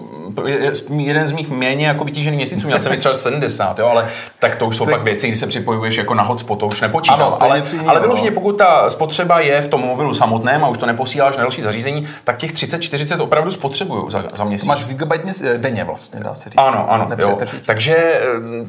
jeden 0.97 1.27
z 1.27 1.31
mých 1.31 1.49
méně 1.49 1.87
jako 1.87 2.03
vytížených 2.03 2.37
měsíců, 2.37 2.67
měl 2.67 2.79
jsem 2.79 2.97
třeba 2.97 3.13
70, 3.13 3.79
jo, 3.79 3.87
ale 3.87 4.07
tak 4.39 4.55
to 4.55 4.67
už 4.67 4.77
jsou 4.77 4.85
tak... 4.85 4.93
pak 4.93 5.03
věci, 5.03 5.27
kdy 5.27 5.37
se 5.37 5.47
připojuješ 5.47 5.97
jako 5.97 6.13
na 6.13 6.23
hotspot, 6.23 6.59
to 6.59 6.67
už 6.67 6.81
nepočítám. 6.81 7.21
Ano, 7.21 7.43
ale, 7.43 7.61
ale 7.87 7.99
vyloženě, 7.99 8.31
pokud 8.31 8.57
ta 8.57 8.89
spotřeba 8.89 9.39
je 9.39 9.61
v 9.61 9.67
tom 9.67 9.81
mobilu 9.81 10.13
samotném 10.13 10.63
a 10.63 10.67
už 10.67 10.77
to 10.77 10.85
neposíláš 10.85 11.37
na 11.37 11.43
další 11.43 11.61
zařízení, 11.61 12.07
tak 12.23 12.37
těch 12.37 12.53
30-40 12.53 13.23
opravdu 13.23 13.51
spotřebuju 13.51 14.09
za, 14.09 14.23
za 14.35 14.43
měsíc. 14.43 14.67
Máš 14.67 14.85
gigabyte 14.85 15.57
denně 15.57 15.83
vlastně, 15.83 16.19
dá 16.19 16.35
se 16.35 16.49
říct. 16.49 16.57
Ano, 16.57 16.91
ano. 16.91 17.09
Jo. 17.17 17.37
Takže 17.65 17.95
eh, 17.95 18.21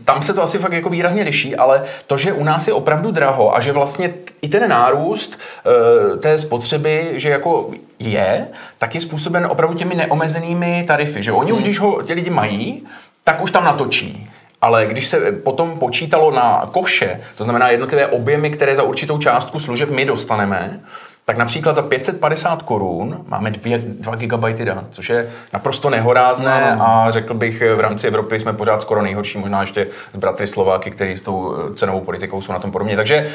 tam 0.04 0.22
se 0.22 0.34
to 0.34 0.42
asi 0.42 0.58
fakt 0.58 0.72
jako 0.72 0.88
výrazně 0.88 1.22
liší, 1.22 1.56
ale 1.56 1.82
to, 2.06 2.16
že 2.16 2.32
u 2.32 2.44
nás 2.44 2.66
je 2.66 2.72
opravdu 2.72 3.10
draho 3.10 3.56
a 3.56 3.60
že 3.60 3.72
vlastně 3.72 4.14
i 4.42 4.48
ten 4.48 4.68
nárůst 4.68 5.38
uh, 5.66 6.18
té 6.18 6.38
spotřeby, 6.38 7.12
že 7.14 7.30
jako 7.30 7.70
je, 8.00 8.46
tak 8.78 8.94
je 8.94 9.00
způsoben 9.00 9.46
opravdu 9.50 9.78
těmi 9.78 9.94
neomezenými 9.94 10.84
tarify. 10.86 11.22
Že 11.22 11.32
oni 11.32 11.52
už, 11.52 11.56
hmm. 11.56 11.64
když 11.64 11.78
ho 11.78 12.02
ti 12.02 12.12
lidi 12.12 12.30
mají, 12.30 12.86
tak 13.24 13.42
už 13.42 13.50
tam 13.50 13.64
natočí. 13.64 14.30
Ale 14.60 14.86
když 14.86 15.06
se 15.06 15.32
potom 15.32 15.78
počítalo 15.78 16.30
na 16.30 16.68
koše, 16.72 17.20
to 17.36 17.44
znamená 17.44 17.68
jednotlivé 17.68 18.06
objemy, 18.06 18.50
které 18.50 18.76
za 18.76 18.82
určitou 18.82 19.18
částku 19.18 19.60
služeb 19.60 19.90
my 19.90 20.04
dostaneme, 20.04 20.80
tak 21.24 21.36
například 21.36 21.76
za 21.76 21.82
550 21.82 22.62
korun 22.62 23.24
máme 23.26 23.50
2, 23.50 23.78
2 23.84 24.16
GB 24.16 24.64
dat, 24.64 24.84
což 24.90 25.08
je 25.08 25.30
naprosto 25.52 25.90
nehorázné 25.90 26.60
no, 26.60 26.70
no, 26.70 26.76
no. 26.76 26.86
a 26.86 27.10
řekl 27.10 27.34
bych, 27.34 27.62
v 27.76 27.80
rámci 27.80 28.06
Evropy 28.06 28.40
jsme 28.40 28.52
pořád 28.52 28.82
skoro 28.82 29.02
nejhorší, 29.02 29.38
možná 29.38 29.60
ještě 29.60 29.86
z 30.14 30.16
bratry 30.16 30.46
Slováky, 30.46 30.90
který 30.90 31.16
s 31.16 31.22
tou 31.22 31.54
cenovou 31.76 32.00
politikou 32.00 32.42
jsou 32.42 32.52
na 32.52 32.58
tom 32.58 32.72
podobně. 32.72 32.96
Takže 32.96 33.30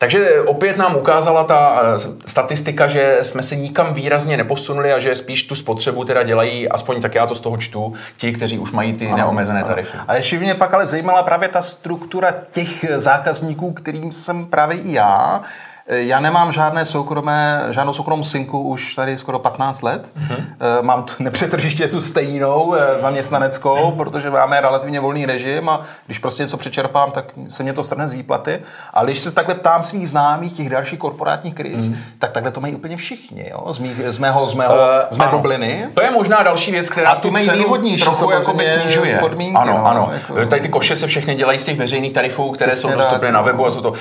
takže 0.00 0.40
opět 0.40 0.76
nám 0.76 0.96
ukázala 0.96 1.44
ta 1.44 1.82
eh, 1.82 1.98
statistika, 2.26 2.86
že 2.86 3.18
jsme 3.22 3.42
se 3.42 3.56
nikam 3.56 3.94
výrazně 3.94 4.36
neposunuli 4.36 4.92
a 4.92 4.98
že 4.98 5.16
spíš 5.16 5.46
tu 5.46 5.54
spotřebu 5.54 6.04
teda 6.04 6.22
dělají, 6.22 6.68
aspoň 6.68 7.02
tak 7.02 7.14
já 7.14 7.26
to 7.26 7.34
z 7.34 7.40
toho 7.40 7.56
čtu, 7.56 7.94
ti, 8.16 8.32
kteří 8.32 8.58
už 8.58 8.72
mají 8.72 8.92
ty 8.92 9.06
ano, 9.06 9.16
neomezené 9.16 9.64
tarify. 9.64 9.98
A 10.08 10.14
ještě 10.14 10.38
mě 10.38 10.54
pak 10.54 10.74
ale 10.74 10.86
zajímala 10.86 11.22
právě 11.22 11.48
ta 11.48 11.62
struktura 11.62 12.34
těch 12.50 12.84
zákazníků, 12.96 13.72
kterým 13.72 14.12
jsem 14.12 14.46
právě 14.46 14.78
i 14.78 14.92
já, 14.92 15.42
já 15.90 16.20
nemám 16.20 16.52
žádné 16.52 16.84
soukromé, 16.84 17.66
žádnou 17.70 17.92
soukromou 17.92 18.24
synku 18.24 18.60
už 18.62 18.94
tady 18.94 19.18
skoro 19.18 19.38
15 19.38 19.82
let. 19.82 20.12
Mm-hmm. 20.18 20.82
Mám 20.82 21.02
tu 21.02 21.12
nepřetržiště 21.22 21.88
tu 21.88 22.00
stejnou 22.00 22.74
eh, 22.74 22.98
zaměstnaneckou, 22.98 23.92
protože 23.92 24.30
máme 24.30 24.60
relativně 24.60 25.00
volný 25.00 25.26
režim 25.26 25.68
a 25.68 25.80
když 26.06 26.18
prostě 26.18 26.42
něco 26.42 26.56
přečerpám, 26.56 27.10
tak 27.10 27.24
se 27.48 27.62
mě 27.62 27.72
to 27.72 27.84
strhne 27.84 28.08
z 28.08 28.12
výplaty. 28.12 28.60
Ale 28.94 29.06
když 29.06 29.18
se 29.18 29.30
takhle 29.30 29.54
ptám 29.54 29.82
svých 29.82 30.08
známých, 30.08 30.52
těch 30.52 30.68
dalších 30.68 30.98
korporátních 30.98 31.54
kriz, 31.54 31.88
mm. 31.88 31.96
tak 32.18 32.30
takhle 32.32 32.52
to 32.52 32.60
mají 32.60 32.74
úplně 32.74 32.96
všichni, 32.96 33.50
jo? 33.50 33.72
Z, 33.72 33.78
mých, 33.78 34.00
z 34.08 34.18
mého, 34.18 34.48
z 34.48 34.54
mého, 34.54 34.74
uh, 34.74 34.80
z 35.10 35.16
mé 35.16 35.28
bubliny. 35.30 35.88
To 35.94 36.02
je 36.02 36.10
možná 36.10 36.42
další 36.42 36.70
věc, 36.70 36.88
která 36.88 37.14
tu 37.14 37.30
mají 37.30 37.50
výhodnější 37.50 38.04
trochu 38.04 38.30
jakoby 38.30 38.66
snižuje. 38.66 39.18
Podmínky, 39.18 39.56
ano, 39.56 39.78
no, 39.78 39.86
ano. 39.86 40.10
Jako... 40.12 40.46
Tady 40.46 40.62
ty 40.62 40.68
koše 40.68 40.96
se 40.96 41.06
všechny 41.06 41.34
dělají 41.34 41.58
z 41.58 41.64
těch 41.64 41.78
veřejných 41.78 42.12
tarifů, 42.12 42.50
které 42.50 42.70
Přesně 42.70 42.90
jsou 42.90 42.96
dostupné 42.96 43.32
na 43.32 43.42
webu 43.42 43.66
a 43.66 43.70
jsou 43.70 43.80
to 43.80 43.92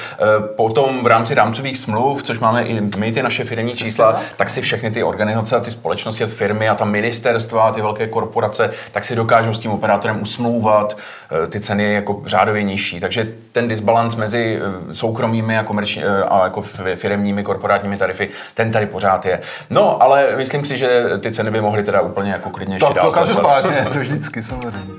potom 0.56 1.04
v 1.04 1.08
rámci 1.08 1.34
rámcových 1.34 1.78
smluv, 1.79 2.23
což 2.23 2.39
máme 2.39 2.63
i 2.63 2.81
my 2.97 3.11
ty 3.11 3.23
naše 3.23 3.43
firmní 3.43 3.73
čísla, 3.73 4.21
tak 4.35 4.49
si 4.49 4.61
všechny 4.61 4.91
ty 4.91 5.03
organizace 5.03 5.55
a 5.55 5.59
ty 5.59 5.71
společnosti, 5.71 6.25
firmy 6.25 6.69
a 6.69 6.75
ta 6.75 6.85
ministerstva 6.85 7.63
a 7.63 7.71
ty 7.71 7.81
velké 7.81 8.07
korporace, 8.07 8.71
tak 8.91 9.05
si 9.05 9.15
dokážou 9.15 9.53
s 9.53 9.59
tím 9.59 9.71
operátorem 9.71 10.21
usmlouvat 10.21 10.97
eh, 11.43 11.47
ty 11.47 11.59
ceny 11.59 11.93
jako 11.93 12.21
řádově 12.25 12.63
nižší. 12.63 12.99
Takže 12.99 13.27
ten 13.51 13.67
disbalans 13.67 14.15
mezi 14.15 14.59
eh, 14.61 14.95
soukromými 14.95 15.57
a, 15.57 15.63
komerční, 15.63 16.03
eh, 16.03 16.23
a 16.23 16.43
jako 16.43 16.61
firmními 16.95 17.43
korporátními 17.43 17.97
tarify, 17.97 18.29
ten 18.53 18.71
tady 18.71 18.85
pořád 18.85 19.25
je. 19.25 19.39
No, 19.69 20.03
ale 20.03 20.35
myslím 20.37 20.65
si, 20.65 20.77
že 20.77 21.03
ty 21.19 21.31
ceny 21.31 21.51
by 21.51 21.61
mohly 21.61 21.83
teda 21.83 22.01
úplně 22.01 22.31
jako 22.31 22.49
klidně 22.49 22.75
ještě 22.75 22.87
to, 22.87 22.93
dál. 22.93 23.05
To 23.05 23.11
každopádně, 23.11 23.87
to 23.93 23.99
vždycky 23.99 24.43
samozřejmě. 24.43 24.93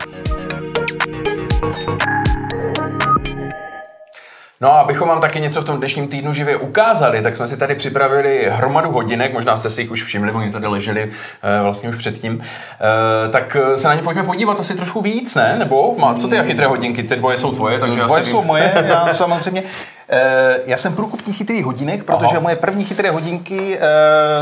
No 4.63 4.73
a 4.73 4.81
abychom 4.81 5.09
vám 5.09 5.21
taky 5.21 5.41
něco 5.41 5.63
v 5.63 5.65
tom 5.65 5.79
dnešním 5.79 6.09
týdnu 6.09 6.33
živě 6.33 6.57
ukázali, 6.57 7.23
tak 7.23 7.37
jsme 7.37 7.49
si 7.49 7.57
tady 7.57 7.75
připravili 7.75 8.49
hromadu 8.51 8.91
hodinek, 8.91 9.33
možná 9.33 9.57
jste 9.57 9.71
si 9.71 9.81
jich 9.81 9.91
už 9.91 10.03
všimli, 10.03 10.33
oni 10.33 10.53
tady 10.53 10.67
leželi 10.67 11.05
uh, 11.05 11.11
vlastně 11.63 11.89
už 11.89 11.97
předtím. 11.97 12.35
Uh, 12.35 13.31
tak 13.31 13.57
se 13.77 13.89
na 13.89 13.95
ně 13.95 14.03
pojďme 14.03 14.23
podívat 14.23 14.61
asi 14.61 14.75
trošku 14.75 15.01
víc, 15.01 15.35
ne? 15.35 15.57
Nebo 15.59 15.95
má, 15.99 16.15
co 16.15 16.29
ty 16.29 16.37
chytré 16.43 16.67
hodinky? 16.67 17.03
Ty 17.03 17.17
dvoje 17.17 17.39
jsou 17.39 17.53
tvoje, 17.53 17.79
takže 17.79 18.01
Dvoje 18.01 18.21
asi... 18.21 18.31
jsou 18.31 18.43
moje, 18.43 18.73
já 18.89 19.09
samozřejmě. 19.13 19.63
Eh, 20.13 20.61
já 20.67 20.77
jsem 20.77 20.97
průkupník 20.97 21.37
chytrých 21.37 21.65
hodinek, 21.65 22.05
protože 22.05 22.27
Aha. 22.27 22.41
moje 22.41 22.57
první 22.57 22.85
chytré 22.85 23.11
hodinky 23.11 23.79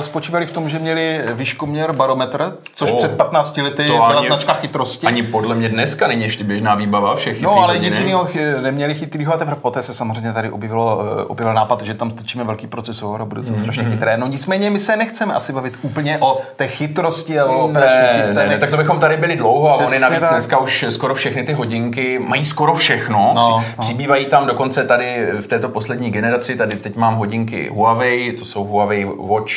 spočívaly 0.01 0.47
v 0.47 0.51
tom, 0.53 0.69
že 0.69 0.79
měli 0.79 1.21
výškoměr 1.33 1.93
barometr, 1.93 2.57
což 2.75 2.93
oh, 2.93 2.99
před 2.99 3.17
15 3.17 3.57
lety 3.57 3.83
byla 3.83 4.07
ani, 4.07 4.27
značka 4.27 4.55
chytrosti. 4.55 5.07
Ani 5.07 5.23
podle 5.23 5.55
mě 5.55 5.69
dneska 5.69 6.09
není 6.09 6.23
ještě 6.23 6.45
běžná 6.45 6.75
výbava 6.75 7.17
všech 7.17 7.43
No, 7.43 7.63
ale 7.63 7.79
nic 7.79 7.99
jiného 7.99 8.29
neměli 8.61 8.95
chytrýho 8.95 9.35
a 9.35 9.37
teprve 9.37 9.61
poté 9.61 9.83
se 9.83 9.95
samozřejmě 10.15 10.33
tady 10.33 10.51
objevilo, 10.51 10.97
uh, 10.97 11.05
objevil 11.27 11.55
nápad, 11.55 11.83
že 11.83 11.95
tam 11.95 12.11
strčíme 12.11 12.45
velký 12.45 12.67
procesor 12.67 13.23
a 13.23 13.25
bude 13.25 13.43
to 13.43 13.49
mm-hmm. 13.49 13.61
strašně 13.61 13.83
mhm. 13.83 13.93
chytré. 13.93 14.17
No 14.17 14.27
nicméně 14.27 14.71
my 14.71 14.81
se 14.81 14.97
nechceme 14.97 15.35
asi 15.35 15.53
bavit 15.53 15.79
úplně 15.83 16.19
o 16.21 16.39
té 16.57 16.69
chytrosti 16.69 17.41
a 17.41 17.47
o 17.47 17.65
operačních 17.65 18.13
systémech. 18.13 18.49
Ne, 18.49 18.55
ne, 18.55 18.59
tak 18.59 18.71
to 18.71 18.77
bychom 18.77 19.01
tady 19.01 19.17
byli 19.17 19.37
dlouho 19.37 19.69
Přesně 19.69 19.85
a 19.85 19.89
oni 19.89 19.99
navíc 19.99 20.21
tak. 20.21 20.31
dneska 20.31 20.59
už 20.59 20.85
skoro 20.91 21.15
všechny 21.15 21.43
ty 21.43 21.53
hodinky 21.53 22.19
mají 22.19 22.45
skoro 22.45 22.75
všechno. 22.75 23.33
No, 23.35 23.43
Při, 23.43 23.73
no. 23.77 23.81
Přibývají 23.81 24.27
tam 24.27 24.47
dokonce 24.47 24.85
tady 24.85 25.27
v 25.41 25.47
té 25.47 25.59
této 25.59 25.69
poslední 25.69 26.11
generaci. 26.11 26.57
Tady 26.57 26.77
teď 26.77 26.97
mám 26.97 27.15
hodinky 27.15 27.69
Huawei, 27.69 28.33
to 28.33 28.45
jsou 28.45 28.65
Huawei 28.65 29.05
Watch 29.05 29.53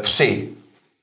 3 0.00 0.48
eh, 0.50 0.54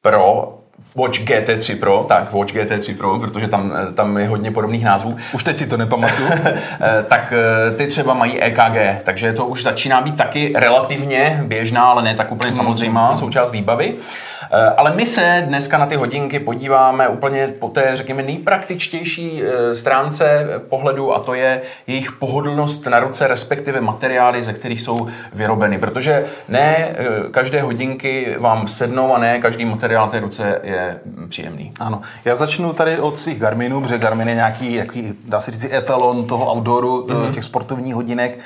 Pro 0.02 0.58
Watch 0.96 1.20
GT3 1.20 1.80
Pro, 1.80 2.06
tak 2.08 2.34
Watch 2.34 2.54
GT3 2.54 2.98
Pro, 2.98 3.20
protože 3.20 3.48
tam, 3.48 3.74
eh, 3.90 3.94
tam 3.94 4.18
je 4.18 4.28
hodně 4.28 4.52
podobných 4.52 4.86
názvů. 4.86 5.18
Už 5.34 5.44
teď 5.44 5.58
si 5.58 5.68
to 5.68 5.78
nepamatuju. 5.78 6.30
Eh, 6.84 7.04
tak 7.04 7.34
ty 7.76 7.88
třeba 7.88 8.14
mají 8.14 8.42
EKG, 8.42 9.02
takže 9.04 9.34
to 9.34 9.46
už 9.46 9.64
začíná 9.64 10.02
být 10.02 10.18
taky 10.18 10.54
relativně 10.56 11.44
běžná, 11.48 11.84
ale 11.84 12.04
ne 12.04 12.16
tak 12.16 12.32
úplně 12.32 12.54
samozřejmá 12.54 13.14
mm-hmm. 13.14 13.20
součást 13.20 13.52
výbavy. 13.52 13.94
Eh, 14.54 14.70
ale 14.78 14.96
my 14.96 15.06
se 15.06 15.44
dneska 15.48 15.78
na 15.78 15.86
ty 15.86 15.96
hodinky 15.96 16.40
podíváme 16.40 17.08
úplně 17.08 17.48
po 17.48 17.68
té, 17.68 17.92
řekněme, 17.94 18.24
nejpraktičtější 18.24 19.44
eh, 19.44 19.76
stránce 19.76 20.48
pohledu 20.70 21.14
a 21.14 21.20
to 21.20 21.34
je 21.34 21.62
jejich 21.88 22.12
pohodlnost 22.12 22.88
na 22.88 23.00
ruce, 23.00 23.28
respektive 23.28 23.82
materiály, 23.82 24.44
ze 24.44 24.54
kterých 24.54 24.82
jsou 24.82 25.08
vyrobeny. 25.34 25.78
Protože 25.78 26.26
ne 26.50 26.76
eh, 26.78 26.96
každé 27.32 27.62
hodinky 27.62 28.36
vám 28.40 28.68
sednou 28.68 29.16
a 29.16 29.20
ne 29.20 29.40
každý 29.40 29.66
materiál 29.66 30.08
té 30.08 30.20
ruce 30.20 30.60
je 30.64 31.00
příjemný. 31.30 31.72
Ano. 31.80 32.02
Já 32.26 32.36
začnu 32.36 32.74
tady 32.74 33.00
od 33.00 33.20
svých 33.20 33.40
Garminů, 33.40 33.82
protože 33.82 33.98
Garmin 33.98 34.30
je 34.30 34.36
nějaký, 34.36 34.74
jaký, 34.74 35.14
dá 35.26 35.42
se 35.42 35.52
říct, 35.52 35.74
etalon 35.74 36.28
toho 36.28 36.52
outdooru, 36.52 37.06
mm-hmm. 37.06 37.32
těch 37.32 37.44
sportovních 37.44 37.96
hodinek 37.96 38.40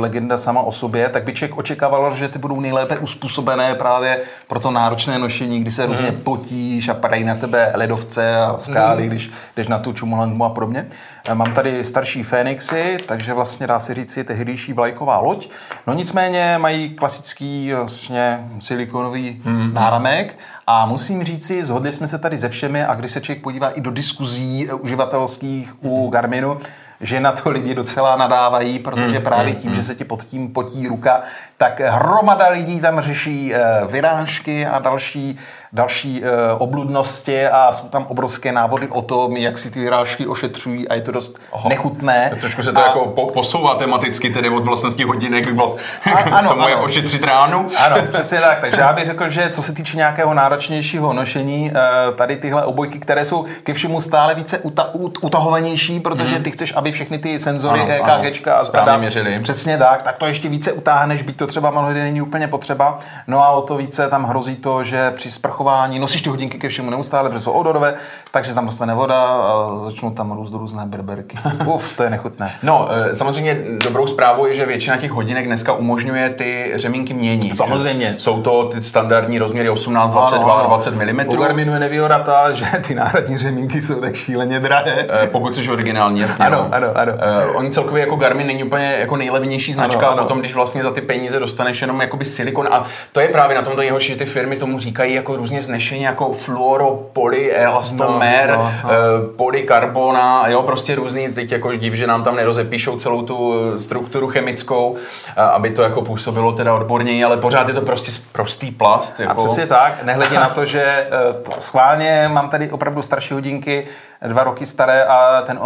legenda 0.00 0.38
sama 0.38 0.60
o 0.60 0.72
sobě, 0.72 1.08
tak 1.08 1.24
by 1.24 1.32
člověk 1.32 1.58
očekával, 1.58 2.16
že 2.16 2.28
ty 2.28 2.38
budou 2.38 2.60
nejlépe 2.60 2.98
uspůsobené 2.98 3.74
právě 3.74 4.20
pro 4.48 4.60
to 4.60 4.70
náročné 4.70 5.18
nošení, 5.18 5.60
kdy 5.60 5.70
se 5.70 5.86
mm. 5.86 5.92
různě 5.92 6.12
potíš 6.12 6.88
a 6.88 6.94
padají 6.94 7.24
na 7.24 7.34
tebe 7.34 7.72
ledovce 7.74 8.36
a 8.36 8.54
skály, 8.58 9.02
mm. 9.02 9.08
když 9.08 9.30
jdeš 9.56 9.68
na 9.68 9.78
tu 9.78 9.92
čumulangu 9.92 10.44
a 10.44 10.48
podobně. 10.48 10.86
E, 11.28 11.34
mám 11.34 11.54
tady 11.54 11.84
starší 11.84 12.22
Fénixy, 12.22 12.96
takže 13.06 13.34
vlastně 13.34 13.66
dá 13.66 13.78
se 13.78 13.94
říct 13.94 14.12
si 14.12 14.24
tehdejší 14.24 14.72
vlajková 14.72 15.20
loď. 15.20 15.48
No 15.86 15.94
nicméně 15.94 16.54
mají 16.58 16.90
klasický 16.90 17.72
vlastně 17.72 18.48
silikonový 18.58 19.42
mm. 19.44 19.74
náramek 19.74 20.38
a 20.66 20.86
musím 20.86 21.24
říci, 21.24 21.64
zhodli 21.64 21.92
jsme 21.92 22.08
se 22.08 22.18
tady 22.18 22.38
se 22.38 22.48
všemi 22.48 22.84
a 22.84 22.94
když 22.94 23.12
se 23.12 23.20
člověk 23.20 23.42
podívá 23.42 23.68
i 23.68 23.80
do 23.80 23.90
diskuzí 23.90 24.68
uživatelských 24.70 25.84
u 25.84 26.08
Garminu, 26.08 26.58
že 27.00 27.20
na 27.20 27.32
to 27.32 27.50
lidi 27.50 27.74
docela 27.74 28.16
nadávají, 28.16 28.78
protože 28.78 29.18
mm, 29.18 29.24
právě 29.24 29.54
tím, 29.54 29.70
mm, 29.70 29.76
že 29.76 29.82
se 29.82 29.94
ti 29.94 30.04
pod 30.04 30.24
tím 30.24 30.52
potí 30.52 30.88
ruka, 30.88 31.22
tak 31.64 31.80
hromada 31.80 32.48
lidí 32.48 32.80
tam 32.80 33.00
řeší 33.00 33.54
eh, 33.54 33.60
vyrážky 33.90 34.66
a 34.66 34.78
další, 34.78 35.38
další 35.72 36.22
eh, 36.24 36.28
obludnosti 36.58 37.46
a 37.46 37.72
jsou 37.72 37.88
tam 37.88 38.06
obrovské 38.08 38.52
návody 38.52 38.88
o 38.88 39.02
tom, 39.02 39.36
jak 39.36 39.58
si 39.58 39.70
ty 39.70 39.80
vyrážky 39.80 40.26
ošetřují 40.26 40.88
a 40.88 40.94
je 40.94 41.00
to 41.00 41.12
dost 41.12 41.38
Oho, 41.50 41.68
nechutné. 41.68 42.30
To 42.30 42.36
trošku 42.36 42.62
se 42.62 42.72
to 42.72 42.80
a, 42.80 42.86
jako 42.86 43.06
posouvá 43.34 43.74
tematicky, 43.74 44.30
tedy 44.30 44.48
od 44.48 44.64
vlastnosti 44.64 45.04
hodinek 45.04 45.52
vlast, 45.52 45.78
a, 46.14 46.18
ano, 46.38 46.48
tomu, 46.48 46.60
ano. 46.60 46.68
jak 46.68 46.82
ošetřit 46.82 47.24
ránu. 47.24 47.66
Ano, 47.86 47.96
přesně 48.12 48.40
tak. 48.40 48.60
Takže 48.60 48.80
já 48.80 48.92
bych 48.92 49.06
řekl, 49.06 49.28
že 49.28 49.50
co 49.50 49.62
se 49.62 49.72
týče 49.72 49.96
nějakého 49.96 50.34
náročnějšího 50.34 51.12
nošení, 51.12 51.72
eh, 51.74 52.12
tady 52.12 52.36
tyhle 52.36 52.64
obojky, 52.64 52.98
které 52.98 53.24
jsou 53.24 53.44
ke 53.62 53.74
všemu 53.74 54.00
stále 54.00 54.34
více 54.34 54.58
uta, 54.58 54.90
utahovanější, 55.20 56.00
protože 56.00 56.38
ty 56.38 56.50
chceš, 56.50 56.72
aby 56.76 56.92
všechny 56.92 57.18
ty 57.18 57.40
senzory 57.40 57.80
ano, 57.80 58.24
EKG 58.24 58.48
a 58.48 58.64
správně 58.64 58.98
měřili. 58.98 59.38
Přesně 59.42 59.78
tak, 59.78 60.02
tak 60.02 60.16
to 60.16 60.26
ještě 60.26 60.48
více 60.48 60.72
utáhneš, 60.72 61.22
byť 61.22 61.36
to 61.36 61.46
třeba 61.54 61.70
mnohdy 61.70 62.02
není 62.02 62.22
úplně 62.22 62.48
potřeba. 62.48 62.98
No 63.26 63.44
a 63.44 63.48
o 63.48 63.62
to 63.62 63.76
více 63.76 64.08
tam 64.08 64.24
hrozí 64.24 64.56
to, 64.56 64.84
že 64.84 65.10
při 65.10 65.30
sprchování 65.30 65.98
nosíš 65.98 66.22
ty 66.22 66.28
hodinky 66.28 66.58
ke 66.58 66.68
všemu 66.68 66.90
neustále, 66.90 67.28
protože 67.28 67.40
jsou 67.40 67.52
odorové, 67.52 67.94
takže 68.30 68.54
tam 68.54 68.66
dostane 68.66 68.94
voda 68.94 69.22
a 69.22 69.80
začnou 69.84 70.10
tam 70.10 70.32
růst 70.32 70.52
různé 70.52 70.82
berberky. 70.86 71.38
Uf, 71.66 71.96
to 71.96 72.02
je 72.02 72.10
nechutné. 72.10 72.52
No, 72.62 72.88
e, 72.90 73.14
samozřejmě 73.14 73.58
dobrou 73.84 74.06
zprávou 74.06 74.46
je, 74.46 74.54
že 74.54 74.66
většina 74.66 74.96
těch 74.96 75.10
hodinek 75.10 75.46
dneska 75.46 75.72
umožňuje 75.72 76.30
ty 76.30 76.72
řemínky 76.74 77.14
měnit. 77.14 77.56
Samozřejmě. 77.56 78.14
Jsou 78.18 78.42
to 78.42 78.64
ty 78.64 78.82
standardní 78.82 79.38
rozměry 79.38 79.70
18, 79.70 80.10
22 80.10 80.52
a 80.52 80.66
20 80.66 80.94
mm. 80.94 81.20
U 81.28 81.36
Garminu 81.36 81.72
je 81.72 81.80
nevýhoda 81.80 82.24
že 82.52 82.66
ty 82.86 82.94
náhradní 82.94 83.38
řemínky 83.38 83.82
jsou 83.82 84.00
tak 84.00 84.14
šíleně 84.14 84.60
drahé. 84.60 85.06
E, 85.22 85.26
pokud 85.26 85.56
jsi 85.56 85.70
originální, 85.70 86.20
jasně. 86.20 86.46
Ano, 86.46 86.56
no. 86.56 86.68
ano, 86.74 86.86
ano. 86.94 87.12
Uh, 87.12 87.56
oni 87.56 87.70
celkově 87.70 88.00
jako 88.00 88.16
Garmin 88.16 88.46
není 88.46 88.64
úplně 88.64 88.96
jako 89.00 89.16
nejlevnější 89.16 89.72
značka, 89.72 90.06
ano, 90.06 90.12
ano. 90.12 90.22
potom 90.22 90.40
když 90.40 90.54
vlastně 90.54 90.82
za 90.82 90.90
ty 90.90 91.00
peníze 91.00 91.33
dostaneš 91.40 91.80
jenom 91.80 92.00
jakoby 92.00 92.24
silikon 92.24 92.68
a 92.70 92.84
to 93.12 93.20
je 93.20 93.28
právě 93.28 93.56
na 93.56 93.62
tom 93.62 93.76
nejhorší, 93.76 94.12
že 94.12 94.18
ty 94.18 94.24
firmy 94.24 94.56
tomu 94.56 94.78
říkají 94.78 95.14
jako 95.14 95.36
různě 95.36 95.60
vznešeně 95.60 96.06
jako 96.06 96.32
fluoro, 96.32 97.08
poly, 97.12 97.52
elastomer, 97.52 98.50
no, 98.50 98.56
no, 98.56 98.62
no. 98.62 98.88
Uh, 98.88 99.36
polykarbona, 99.36 100.48
jo, 100.48 100.62
prostě 100.62 100.94
různý, 100.94 101.28
teď 101.28 101.52
jako 101.52 101.72
div, 101.72 101.94
že 101.94 102.06
nám 102.06 102.24
tam 102.24 102.36
nerozepíšou 102.36 102.96
celou 102.96 103.22
tu 103.22 103.54
strukturu 103.80 104.28
chemickou, 104.28 104.90
uh, 104.90 104.96
aby 105.36 105.70
to 105.70 105.82
jako 105.82 106.02
působilo 106.02 106.52
teda 106.52 106.74
odborněji, 106.74 107.24
ale 107.24 107.36
pořád 107.36 107.68
je 107.68 107.74
to 107.74 107.82
prostě 107.82 108.12
prostý 108.32 108.70
plast. 108.70 109.20
Jako... 109.20 109.32
A 109.32 109.34
přesně 109.34 109.66
tak, 109.66 110.04
nehledě 110.04 110.34
na 110.34 110.48
to, 110.48 110.64
že 110.64 111.08
uh, 111.46 111.52
schválně 111.58 112.30
mám 112.32 112.48
tady 112.48 112.70
opravdu 112.70 113.02
starší 113.02 113.34
hodinky, 113.34 113.86
dva 114.26 114.44
roky 114.44 114.66
staré 114.66 115.04
a 115.04 115.42
ten 115.42 115.60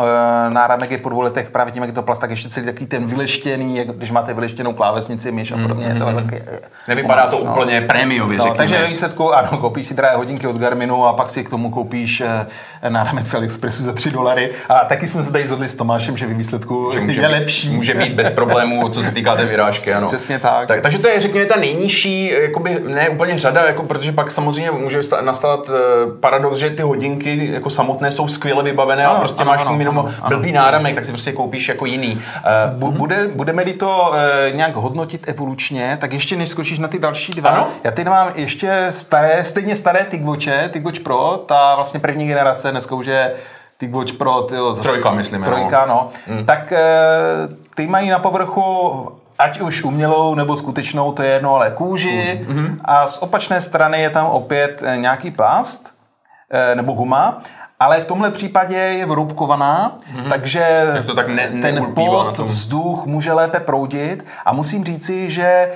náramek 0.48 0.90
je 0.90 0.98
po 0.98 1.08
dvou 1.08 1.20
letech 1.20 1.50
právě 1.50 1.72
tím, 1.72 1.82
jak 1.82 1.88
je 1.88 1.94
to 1.94 2.02
plast, 2.02 2.20
tak 2.20 2.30
ještě 2.30 2.48
celý 2.48 2.66
takový 2.66 2.86
ten 2.86 3.06
vyleštěný, 3.06 3.76
jak 3.76 3.88
když 3.88 4.10
máte 4.10 4.34
vyleštěnou 4.34 4.72
klávesnici, 4.72 5.32
myš 5.32 5.52
a 5.52 5.56
podobně. 5.62 5.86
Mm-hmm. 5.86 6.14
To 6.14 6.20
taky, 6.20 6.42
Nevypadá 6.88 7.26
to 7.26 7.44
no. 7.44 7.52
úplně 7.52 7.80
prémiově, 7.80 8.38
no, 8.38 8.54
Takže 8.54 8.78
ve 8.78 8.86
výsledku, 8.86 9.34
ano, 9.34 9.58
koupíš 9.58 9.86
si 9.86 9.94
drahé 9.94 10.16
hodinky 10.16 10.46
od 10.46 10.56
Garminu 10.56 11.06
a 11.06 11.12
pak 11.12 11.30
si 11.30 11.44
k 11.44 11.50
tomu 11.50 11.70
koupíš 11.70 12.22
náramek 12.88 13.26
z 13.26 13.34
AliExpressu 13.34 13.82
za 13.82 13.92
3 13.92 14.10
dolary. 14.10 14.50
A 14.68 14.84
taky 14.84 15.08
jsme 15.08 15.24
se 15.24 15.32
tady 15.32 15.46
zhodli 15.46 15.68
s 15.68 15.74
Tomášem, 15.74 16.16
že 16.16 16.26
ve 16.26 16.34
výsledku 16.34 16.90
že 16.94 17.00
může 17.00 17.20
je 17.20 17.26
lepší. 17.26 17.68
Může 17.68 17.94
mít 17.94 18.12
bez 18.12 18.30
problémů, 18.30 18.88
co 18.88 19.02
se 19.02 19.10
týká 19.10 19.36
té 19.36 19.44
vyrážky, 19.44 19.94
ano. 19.94 20.08
Přesně 20.08 20.38
tak. 20.38 20.68
tak. 20.68 20.80
Takže 20.80 20.98
to 20.98 21.08
je, 21.08 21.20
řekněme, 21.20 21.46
ta 21.46 21.56
nejnižší, 21.56 22.32
jakoby, 22.42 22.82
ne 22.86 23.08
úplně 23.08 23.38
řada, 23.38 23.66
jako, 23.66 23.82
protože 23.82 24.12
pak 24.12 24.30
samozřejmě 24.30 24.70
může 24.70 25.00
nastat 25.20 25.68
uh, 25.68 25.74
paradox, 26.20 26.58
že 26.58 26.70
ty 26.70 26.82
hodinky 26.82 27.52
jako 27.52 27.70
samotné 27.70 28.10
jsou 28.10 28.28
skvěle 28.28 28.62
vybavené, 28.62 29.06
ano, 29.06 29.18
prostě 29.18 29.42
ano, 29.42 29.50
máš 29.50 29.60
ano, 29.60 29.76
minimum 29.76 29.98
ano, 29.98 30.14
blbý 30.28 30.52
náramek, 30.52 30.94
tak 30.94 31.04
si 31.04 31.12
prostě 31.12 31.32
koupíš 31.32 31.68
jako 31.68 31.86
jiný. 31.86 32.20
Uh, 32.80 32.90
bude, 32.90 33.28
budeme-li 33.34 33.72
to 33.72 34.10
uh, 34.10 34.56
nějak 34.56 34.76
hodnotit 34.76 35.28
evolučně, 35.28 35.98
tak 36.00 36.12
ještě 36.12 36.36
než 36.36 36.48
skočíš 36.48 36.78
na 36.78 36.88
ty 36.88 36.98
další 36.98 37.32
dva, 37.32 37.50
ano? 37.50 37.68
já 37.84 37.90
teď 37.90 38.06
mám 38.06 38.28
ještě 38.34 38.86
staré, 38.90 39.44
stejně 39.44 39.76
staré 39.76 40.06
TicWatche, 40.10 40.70
TicWatch 40.72 41.00
Pro, 41.00 41.44
ta 41.46 41.74
vlastně 41.74 42.00
první 42.00 42.28
generace, 42.28 42.67
dneska 42.70 42.94
už 42.94 43.06
je 43.06 43.34
TicWatch 43.78 44.12
Pro, 44.12 44.42
tyjo, 44.42 44.74
zase, 44.74 44.88
trojka, 44.88 45.12
myslím. 45.12 45.42
Trojka, 45.42 45.86
no. 45.86 46.10
no. 46.26 46.34
Mm. 46.34 46.46
Tak 46.46 46.72
uh, 46.72 47.54
ty 47.74 47.86
mají 47.86 48.10
na 48.10 48.18
povrchu 48.18 49.08
ať 49.38 49.60
už 49.60 49.82
umělou 49.82 50.34
nebo 50.34 50.56
skutečnou, 50.56 51.12
to 51.12 51.22
je 51.22 51.30
jedno, 51.30 51.54
ale 51.54 51.70
kůži. 51.70 52.40
Mm-hmm. 52.48 52.76
A 52.84 53.06
z 53.06 53.18
opačné 53.18 53.60
strany 53.60 54.00
je 54.00 54.10
tam 54.10 54.26
opět 54.26 54.82
nějaký 54.96 55.30
plast 55.30 55.94
nebo 56.74 56.92
guma 56.92 57.38
ale 57.80 58.00
v 58.00 58.04
tomhle 58.04 58.30
případě 58.30 58.76
je 58.76 59.06
vrubkovaná, 59.06 59.98
mm-hmm. 59.98 60.28
takže 60.28 60.86
tak 60.92 61.06
to 61.06 61.14
tak 61.14 61.28
ne, 61.28 61.48
ten 61.62 61.86
pot, 61.94 62.38
vzduch 62.38 63.06
může 63.06 63.32
lépe 63.32 63.60
proudit 63.60 64.24
a 64.44 64.52
musím 64.52 64.84
říci, 64.84 65.30
že 65.30 65.70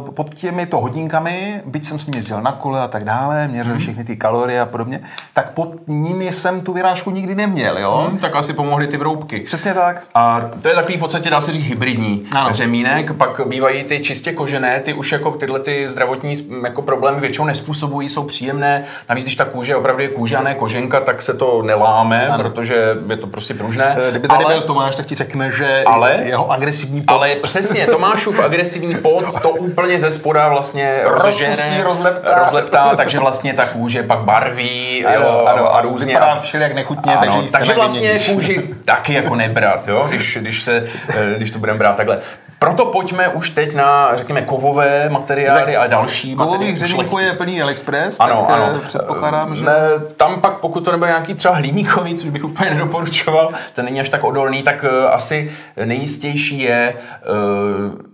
uh, 0.00 0.10
pod 0.10 0.34
těmito 0.34 0.80
hodinkami, 0.80 1.62
byť 1.64 1.86
jsem 1.86 1.98
s 1.98 2.06
nimi 2.06 2.16
jezdil 2.16 2.42
na 2.42 2.52
kole 2.52 2.80
a 2.80 2.88
tak 2.88 3.04
dále, 3.04 3.48
měřil 3.48 3.74
mm-hmm. 3.74 3.78
všechny 3.78 4.04
ty 4.04 4.16
kalorie 4.16 4.60
a 4.60 4.66
podobně, 4.66 5.00
tak 5.34 5.50
pod 5.50 5.88
nimi 5.88 6.32
jsem 6.32 6.60
tu 6.60 6.72
vyrážku 6.72 7.10
nikdy 7.10 7.34
neměl, 7.34 7.78
jo? 7.78 8.08
Mm, 8.10 8.18
tak 8.18 8.36
asi 8.36 8.52
pomohly 8.52 8.86
ty 8.86 8.96
vroubky. 8.96 9.40
Přesně 9.40 9.74
tak. 9.74 10.02
A 10.14 10.40
to 10.62 10.68
je 10.68 10.74
takový 10.74 10.96
v 10.96 11.00
podstatě, 11.00 11.30
dá 11.30 11.40
se 11.40 11.52
říct, 11.52 11.64
hybridní 11.64 12.26
ano. 12.34 12.52
řemínek, 12.52 13.12
pak 13.12 13.40
bývají 13.46 13.84
ty 13.84 14.00
čistě 14.00 14.32
kožené, 14.32 14.80
ty 14.80 14.94
už 14.94 15.12
jako 15.12 15.30
tyhle 15.30 15.60
ty 15.60 15.88
zdravotní 15.88 16.46
jako 16.64 16.82
problémy 16.82 17.20
většinou 17.20 17.46
nespůsobují, 17.46 18.08
jsou 18.08 18.24
příjemné, 18.24 18.84
navíc 19.08 19.24
když 19.24 19.36
ta 19.36 19.44
kůže 19.44 19.76
opravdu 19.76 20.02
je 20.02 20.08
kůže 20.08 20.36
a 20.36 20.42
ne 20.42 20.54
koženka, 20.54 21.00
tak 21.00 21.19
se 21.22 21.34
to 21.34 21.62
neláme, 21.62 22.28
ano. 22.28 22.44
protože 22.44 22.96
je 23.08 23.16
to 23.16 23.26
prostě 23.26 23.54
pružné. 23.54 23.96
Eh, 23.98 24.10
kdyby 24.10 24.28
tady 24.28 24.44
ale, 24.44 24.54
byl 24.54 24.62
Tomáš, 24.62 24.94
tak 24.94 25.06
ti 25.06 25.14
řekne, 25.14 25.52
že 25.52 25.82
ale, 25.86 26.18
jeho 26.22 26.52
agresivní 26.52 27.00
pot... 27.00 27.14
Ale 27.14 27.28
přesně, 27.36 27.86
Tomášův 27.86 28.40
agresivní 28.40 28.94
pot 28.94 29.42
to 29.42 29.50
úplně 29.50 30.00
ze 30.00 30.10
spoda 30.10 30.48
vlastně 30.48 31.00
rozžene, 31.04 31.82
rozleptá. 31.84 32.42
rozleptá, 32.44 32.96
takže 32.96 33.18
vlastně 33.18 33.54
ta 33.54 33.66
kůže 33.66 34.02
pak 34.02 34.18
barví 34.18 35.06
ano, 35.06 35.26
jo, 35.26 35.44
ano, 35.46 35.74
a 35.74 35.80
různě. 35.80 36.14
Vypadá 36.14 36.38
všelijak 36.38 36.74
nechutně, 36.74 37.16
ano, 37.16 37.32
takže 37.32 37.52
Takže 37.52 37.74
vlastně 37.74 38.18
kůži 38.18 38.74
taky 38.84 39.14
jako 39.14 39.34
nebrat, 39.34 39.88
jo, 39.88 40.06
když, 40.08 40.38
když, 40.40 40.62
se, 40.62 40.84
eh, 41.08 41.34
když 41.36 41.50
to 41.50 41.58
budeme 41.58 41.78
brát 41.78 41.96
takhle. 41.96 42.18
Proto 42.62 42.86
pojďme 42.86 43.28
už 43.28 43.50
teď 43.50 43.74
na, 43.74 44.16
řekněme, 44.16 44.42
kovové 44.42 45.08
materiály 45.08 45.76
a 45.76 45.86
další 45.86 46.34
Kovových 46.34 46.78
řezníků 46.78 47.18
je 47.18 47.32
plný 47.32 47.62
AliExpress, 47.62 48.20
ano, 48.20 48.44
tak 48.48 48.56
ano. 48.56 48.72
Eh, 48.76 48.78
předpokládám, 48.88 49.56
že... 49.56 49.64
Ne, 49.64 49.78
tam 50.16 50.40
pak, 50.40 50.58
pokud 50.58 50.84
to 50.84 50.92
nebude 50.92 51.10
nějaký 51.10 51.34
třeba 51.34 51.54
hliníkový, 51.54 52.14
což 52.14 52.30
bych 52.30 52.44
úplně 52.44 52.70
nedoporučoval, 52.70 53.48
ten 53.74 53.84
není 53.84 54.00
až 54.00 54.08
tak 54.08 54.24
odolný, 54.24 54.62
tak 54.62 54.84
uh, 54.84 55.12
asi 55.12 55.52
nejistější 55.84 56.58
je 56.58 56.94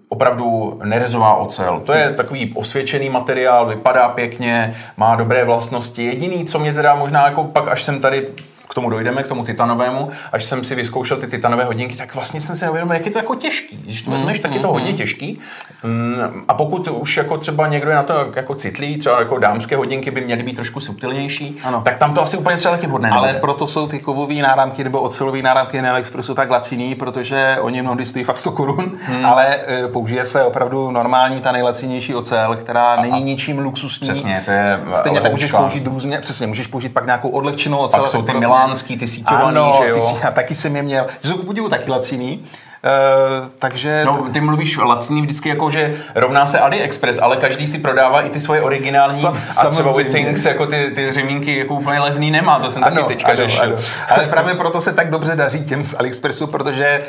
opravdu 0.09 0.81
nerezová 0.85 1.35
ocel. 1.35 1.83
To 1.87 1.93
je 1.93 2.13
takový 2.13 2.53
osvědčený 2.55 3.11
materiál, 3.11 3.67
vypadá 3.67 4.09
pěkně, 4.09 4.75
má 4.97 5.17
dobré 5.17 5.45
vlastnosti. 5.45 6.05
Jediný, 6.05 6.45
co 6.45 6.59
mě 6.59 6.73
teda 6.73 6.95
možná 6.95 7.27
jako 7.27 7.45
pak, 7.45 7.69
až 7.69 7.83
jsem 7.83 8.01
tady 8.01 8.29
tomu 8.77 8.91
dojdeme, 8.91 9.23
k 9.23 9.29
tomu 9.29 9.45
titanovému, 9.45 10.09
až 10.33 10.45
jsem 10.45 10.65
si 10.65 10.75
vyzkoušel 10.75 11.17
ty 11.17 11.27
titanové 11.27 11.65
hodinky, 11.65 11.97
tak 11.97 12.15
vlastně 12.15 12.41
jsem 12.41 12.57
si 12.57 12.65
neuvědomil, 12.65 12.95
jak 12.97 13.07
je 13.07 13.13
to 13.13 13.19
jako 13.19 13.35
těžký. 13.35 13.77
Když 13.77 14.03
to 14.03 14.11
vezmeš, 14.11 14.39
tak 14.39 14.55
je 14.55 14.61
to 14.61 14.69
hodně 14.69 14.93
těžký. 14.93 15.39
Mm, 15.85 16.45
A 16.49 16.55
pokud 16.55 16.89
už 16.89 17.17
jako 17.17 17.39
třeba 17.39 17.67
někdo 17.69 17.91
je 17.91 17.97
na 17.97 18.03
to 18.03 18.33
jako 18.37 18.55
citlý, 18.55 18.97
třeba 18.97 19.19
jako 19.19 19.39
dámské 19.39 19.77
hodinky 19.77 20.11
by 20.11 20.21
měly 20.21 20.43
být 20.43 20.57
trošku 20.57 20.81
subtilnější, 20.81 21.59
Ano. 21.65 21.81
tak 21.85 21.97
tam 21.97 22.15
to 22.15 22.23
asi 22.23 22.37
úplně 22.37 22.57
třeba 22.57 22.75
taky 22.75 22.87
vhodné 22.87 23.11
Ale 23.11 23.27
nebude. 23.27 23.41
proto 23.41 23.67
jsou 23.67 23.87
ty 23.87 23.99
kovové 24.01 24.35
náramky 24.35 24.85
nebo 24.85 25.01
ocelové 25.01 25.43
náramky 25.43 25.83
na 25.83 25.91
AliExpressu 25.91 26.35
tak 26.35 26.51
laciný, 26.51 26.95
protože 26.95 27.57
oni 27.61 27.83
mnohdy 27.83 28.05
stojí 28.05 28.25
fakt 28.25 28.39
100 28.39 28.53
korun, 28.53 28.93
hmm. 29.03 29.27
ale 29.27 29.57
e, 29.67 29.89
použije 29.89 30.25
se 30.25 30.45
opravdu 30.45 30.91
normální, 30.91 31.41
ta 31.41 31.53
nejlacinější 31.53 32.15
ocel, 32.15 32.57
která 32.57 32.97
není 33.03 33.21
ničím 33.21 33.59
luxusní. 33.59 34.05
Přesně, 34.05 34.43
to 34.45 34.51
je 34.51 34.81
Stejně 34.93 35.21
tak 35.21 35.33
můžeš 35.33 35.53
použít 35.53 35.87
různě, 35.87 36.19
přesně, 36.19 36.47
můžeš 36.47 36.67
použít 36.67 36.89
pak 36.89 37.07
nějakou 37.07 37.29
odlehčenou 37.29 37.79
ocel. 37.79 38.01
Pak 38.01 38.11
jsou 38.11 38.23
ty 38.23 38.33
pro- 38.33 38.41
milánský, 38.67 38.97
ty 38.97 39.07
síťovaný, 39.07 39.59
ano, 39.59 39.73
že 39.83 39.89
jo? 39.89 39.95
Ty 39.95 40.21
já 40.25 40.31
taky 40.31 40.55
jsem 40.55 40.77
je 40.77 40.83
měl. 40.83 41.07
Ty 41.21 41.29
jsou 41.29 41.37
ku 41.37 41.47
podivu 41.47 41.69
taky 41.69 41.91
laciný. 41.91 42.45
Uh, 42.85 43.49
takže 43.59 44.03
No, 44.05 44.29
ty 44.33 44.41
mluvíš 44.41 44.77
lacný 44.79 45.23
vždycky 45.23 45.49
jako, 45.49 45.71
že 45.71 45.95
rovná 46.15 46.47
se 46.47 46.59
AliExpress, 46.59 47.19
ale 47.19 47.37
každý 47.37 47.67
si 47.67 47.79
prodává 47.79 48.23
i 48.23 48.31
ty 48.31 48.41
svoje 48.41 48.63
originální 48.63 49.23
Sam- 49.23 49.39
a 49.67 49.71
třeba. 49.71 49.93
Withings 49.93 50.45
jako 50.45 50.67
ty, 50.67 50.91
ty 50.95 51.13
řemínky 51.13 51.59
jako 51.59 51.75
úplně 51.75 52.01
levný 52.01 52.31
nemá, 52.31 52.59
to 52.59 52.71
jsem 52.71 52.83
taky 52.83 53.03
teďka 53.03 53.35
řešil. 53.35 53.79
Ale 54.09 54.27
právě 54.27 54.55
proto 54.55 54.81
se 54.81 54.93
tak 54.93 55.11
dobře 55.11 55.37
daří 55.37 55.65
těm 55.65 55.85
z 55.85 55.95
AliExpressu, 55.99 56.47
protože 56.47 57.01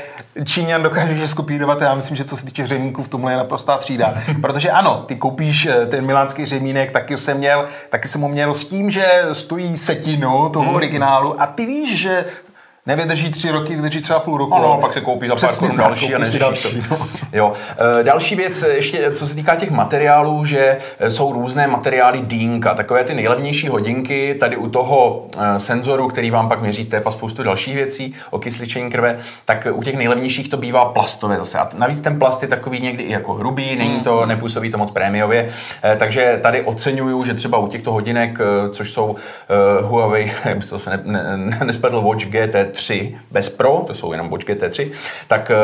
Číňan 0.46 0.84
dokáže 0.84 1.16
že 1.16 1.28
skopírovat, 1.28 1.82
já 1.82 1.96
myslím, 1.96 2.18
že 2.18 2.24
co 2.24 2.38
se 2.38 2.46
týče 2.46 2.68
řemínků 2.68 3.04
v 3.04 3.08
tomhle 3.10 3.32
je 3.34 3.38
naprostá 3.38 3.78
třída. 3.78 4.14
Protože 4.42 4.70
ano, 4.72 5.04
ty 5.08 5.16
koupíš 5.16 5.66
eh, 5.66 5.86
ten 5.86 6.06
milánský 6.06 6.46
řemínek, 6.46 6.92
taky 6.92 7.18
jsem 7.18 7.38
měl, 7.38 7.66
taky 7.90 8.08
jsem 8.08 8.22
ho 8.22 8.30
měl 8.30 8.54
s 8.54 8.66
tím, 8.66 8.92
že 8.92 9.06
stojí 9.32 9.78
setinu 9.78 10.50
toho 10.50 10.66
Hmm. 10.66 10.76
originálu 10.76 11.42
a 11.42 11.48
ty 11.48 11.66
víš, 11.66 12.00
že 12.00 12.26
nevydrží 12.88 13.32
tři 13.32 13.52
roky, 13.52 13.76
vydrží 13.76 14.02
třeba 14.02 14.20
půl 14.20 14.38
roku. 14.38 14.54
Ano, 14.54 14.78
pak 14.82 14.94
se 14.94 15.02
koupí 15.02 15.28
za 15.28 15.36
pár 15.36 15.50
korun 15.60 15.78
další 15.78 16.16
a 16.16 16.18
neřešíš 16.18 16.40
to. 16.40 16.46
další, 16.46 16.84
no. 16.92 16.98
Jo. 17.34 17.54
E, 18.00 18.04
Další 18.04 18.36
věc, 18.36 18.66
ještě 18.76 19.12
co 19.12 19.28
se 19.28 19.36
týká 19.36 19.56
těch 19.56 19.72
materiálů, 19.72 20.46
že 20.46 20.78
jsou 21.08 21.34
různé 21.34 21.68
materiály 21.68 22.22
dýnka, 22.22 22.74
takové 22.74 23.04
ty 23.04 23.14
nejlevnější 23.14 23.68
hodinky, 23.68 24.36
tady 24.40 24.58
u 24.58 24.70
toho 24.70 25.28
senzoru, 25.58 26.08
který 26.08 26.32
vám 26.32 26.50
pak 26.50 26.62
měří 26.62 26.86
tep 26.86 27.08
a 27.08 27.12
spoustu 27.12 27.44
dalších 27.44 27.76
věcí, 27.76 28.14
okysličení 28.30 28.92
krve, 28.92 29.20
tak 29.46 29.68
u 29.72 29.84
těch 29.84 29.96
nejlevnějších 29.96 30.50
to 30.50 30.58
bývá 30.58 30.86
plastové 30.86 31.40
zase. 31.40 31.58
A 31.60 31.70
navíc 31.78 32.02
ten 32.02 32.20
plast 32.20 32.42
je 32.42 32.48
takový 32.48 32.80
někdy 32.80 33.04
i 33.04 33.12
jako 33.12 33.34
hrubý, 33.34 33.76
není 33.76 34.00
to, 34.00 34.26
nepůsobí 34.26 34.72
to 34.72 34.78
moc 34.78 34.92
prémiově, 34.92 35.50
takže 35.98 36.40
tady 36.44 36.62
oceňuju, 36.62 37.26
že 37.26 37.34
třeba 37.34 37.58
u 37.58 37.68
těchto 37.68 37.92
hodinek, 37.92 38.38
což 38.72 38.92
jsou 38.92 39.16
Huawei, 39.82 40.32
to 40.70 40.80
se 40.80 40.90
ne, 40.90 41.00
ne, 41.04 41.38
ne, 41.38 41.60
nespletl 41.64 42.02
Watch 42.02 42.26
GT3 42.78 43.16
bez 43.32 43.50
Pro, 43.50 43.84
to 43.88 43.94
jsou 43.94 44.12
jenom 44.12 44.30
Watch 44.30 44.46
GT3, 44.46 44.92
tak 45.28 45.52
e, 45.52 45.56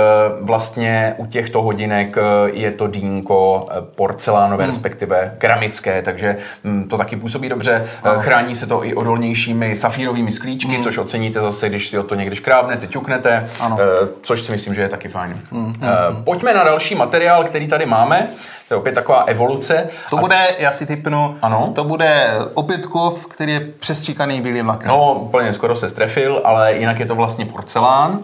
vlastně 0.42 1.14
u 1.18 1.26
těchto 1.26 1.62
hodinek 1.62 2.18
e, 2.18 2.22
je 2.54 2.72
to 2.72 2.88
dýnko 2.88 3.68
e, 3.72 3.82
porcelánové, 3.96 4.66
respektive 4.66 5.36
keramické, 5.38 6.02
takže 6.02 6.38
mm, 6.64 6.90
to 6.90 6.98
taky 6.98 7.16
působí 7.16 7.50
dobře. 7.50 7.86
E, 8.06 8.22
Chrání 8.22 8.56
se 8.56 8.68
to 8.68 8.86
i 8.86 8.94
odolnějšími 8.94 9.76
safírovými 9.76 10.32
sklíčky, 10.32 10.80
což 10.84 10.98
oceníte 10.98 11.42
zase, 11.42 11.70
když 11.70 11.90
si 11.90 11.98
o 11.98 12.04
to 12.04 12.16
někdy 12.16 12.36
škrábnete, 12.36 12.88
ťuknete, 12.88 13.46
Ano. 13.60 13.78
což 14.22 14.42
si 14.42 14.52
myslím, 14.52 14.74
že 14.74 14.82
je 14.82 14.90
taky 14.90 15.08
fajn. 15.10 15.40
E, 15.84 15.88
Pojďme 16.24 16.54
na 16.54 16.64
další 16.64 16.96
materiál, 16.96 17.44
který 17.44 17.68
tady 17.68 17.86
máme. 17.86 18.28
To 18.68 18.74
je 18.74 18.78
opět 18.78 18.92
taková 18.96 19.24
evoluce. 19.24 19.88
To 20.10 20.18
bude, 20.18 20.38
já 20.58 20.72
si 20.72 20.86
typnu, 20.86 21.36
Ano. 21.42 21.72
to 21.76 21.84
bude 21.84 22.32
opět 22.54 22.86
kov, 22.86 23.28
který 23.28 23.54
je 23.54 23.60
přestříkaný 23.80 24.42
bílým 24.42 24.68
lakem. 24.68 24.88
No, 24.88 25.14
úplně 25.14 25.54
skoro 25.54 25.76
se 25.76 25.90
strefil, 25.90 26.42
ale 26.44 26.74
jinak 26.74 27.00
je 27.00 27.03
to 27.06 27.16
vlastně 27.16 27.46
porcelán. 27.46 28.20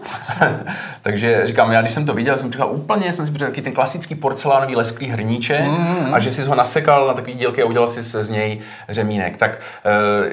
Takže 1.02 1.40
říkám, 1.44 1.72
já 1.72 1.80
když 1.80 1.92
jsem 1.92 2.06
to 2.06 2.14
viděl, 2.14 2.38
jsem 2.38 2.52
říkal 2.52 2.68
úplně, 2.72 3.12
jsem 3.12 3.26
si 3.26 3.30
připravil 3.30 3.52
taky 3.52 3.62
ten 3.62 3.72
klasický 3.72 4.14
porcelánový 4.14 4.76
lesklý 4.76 5.06
hrníček 5.06 5.60
mm-hmm. 5.60 6.14
a 6.14 6.18
že 6.18 6.32
si 6.32 6.42
ho 6.42 6.54
nasekal 6.54 7.06
na 7.06 7.14
takový 7.14 7.32
dílky 7.34 7.62
a 7.62 7.66
udělal 7.66 7.88
si 7.88 8.02
z 8.02 8.28
něj 8.28 8.58
řemínek. 8.88 9.36
Tak 9.36 9.60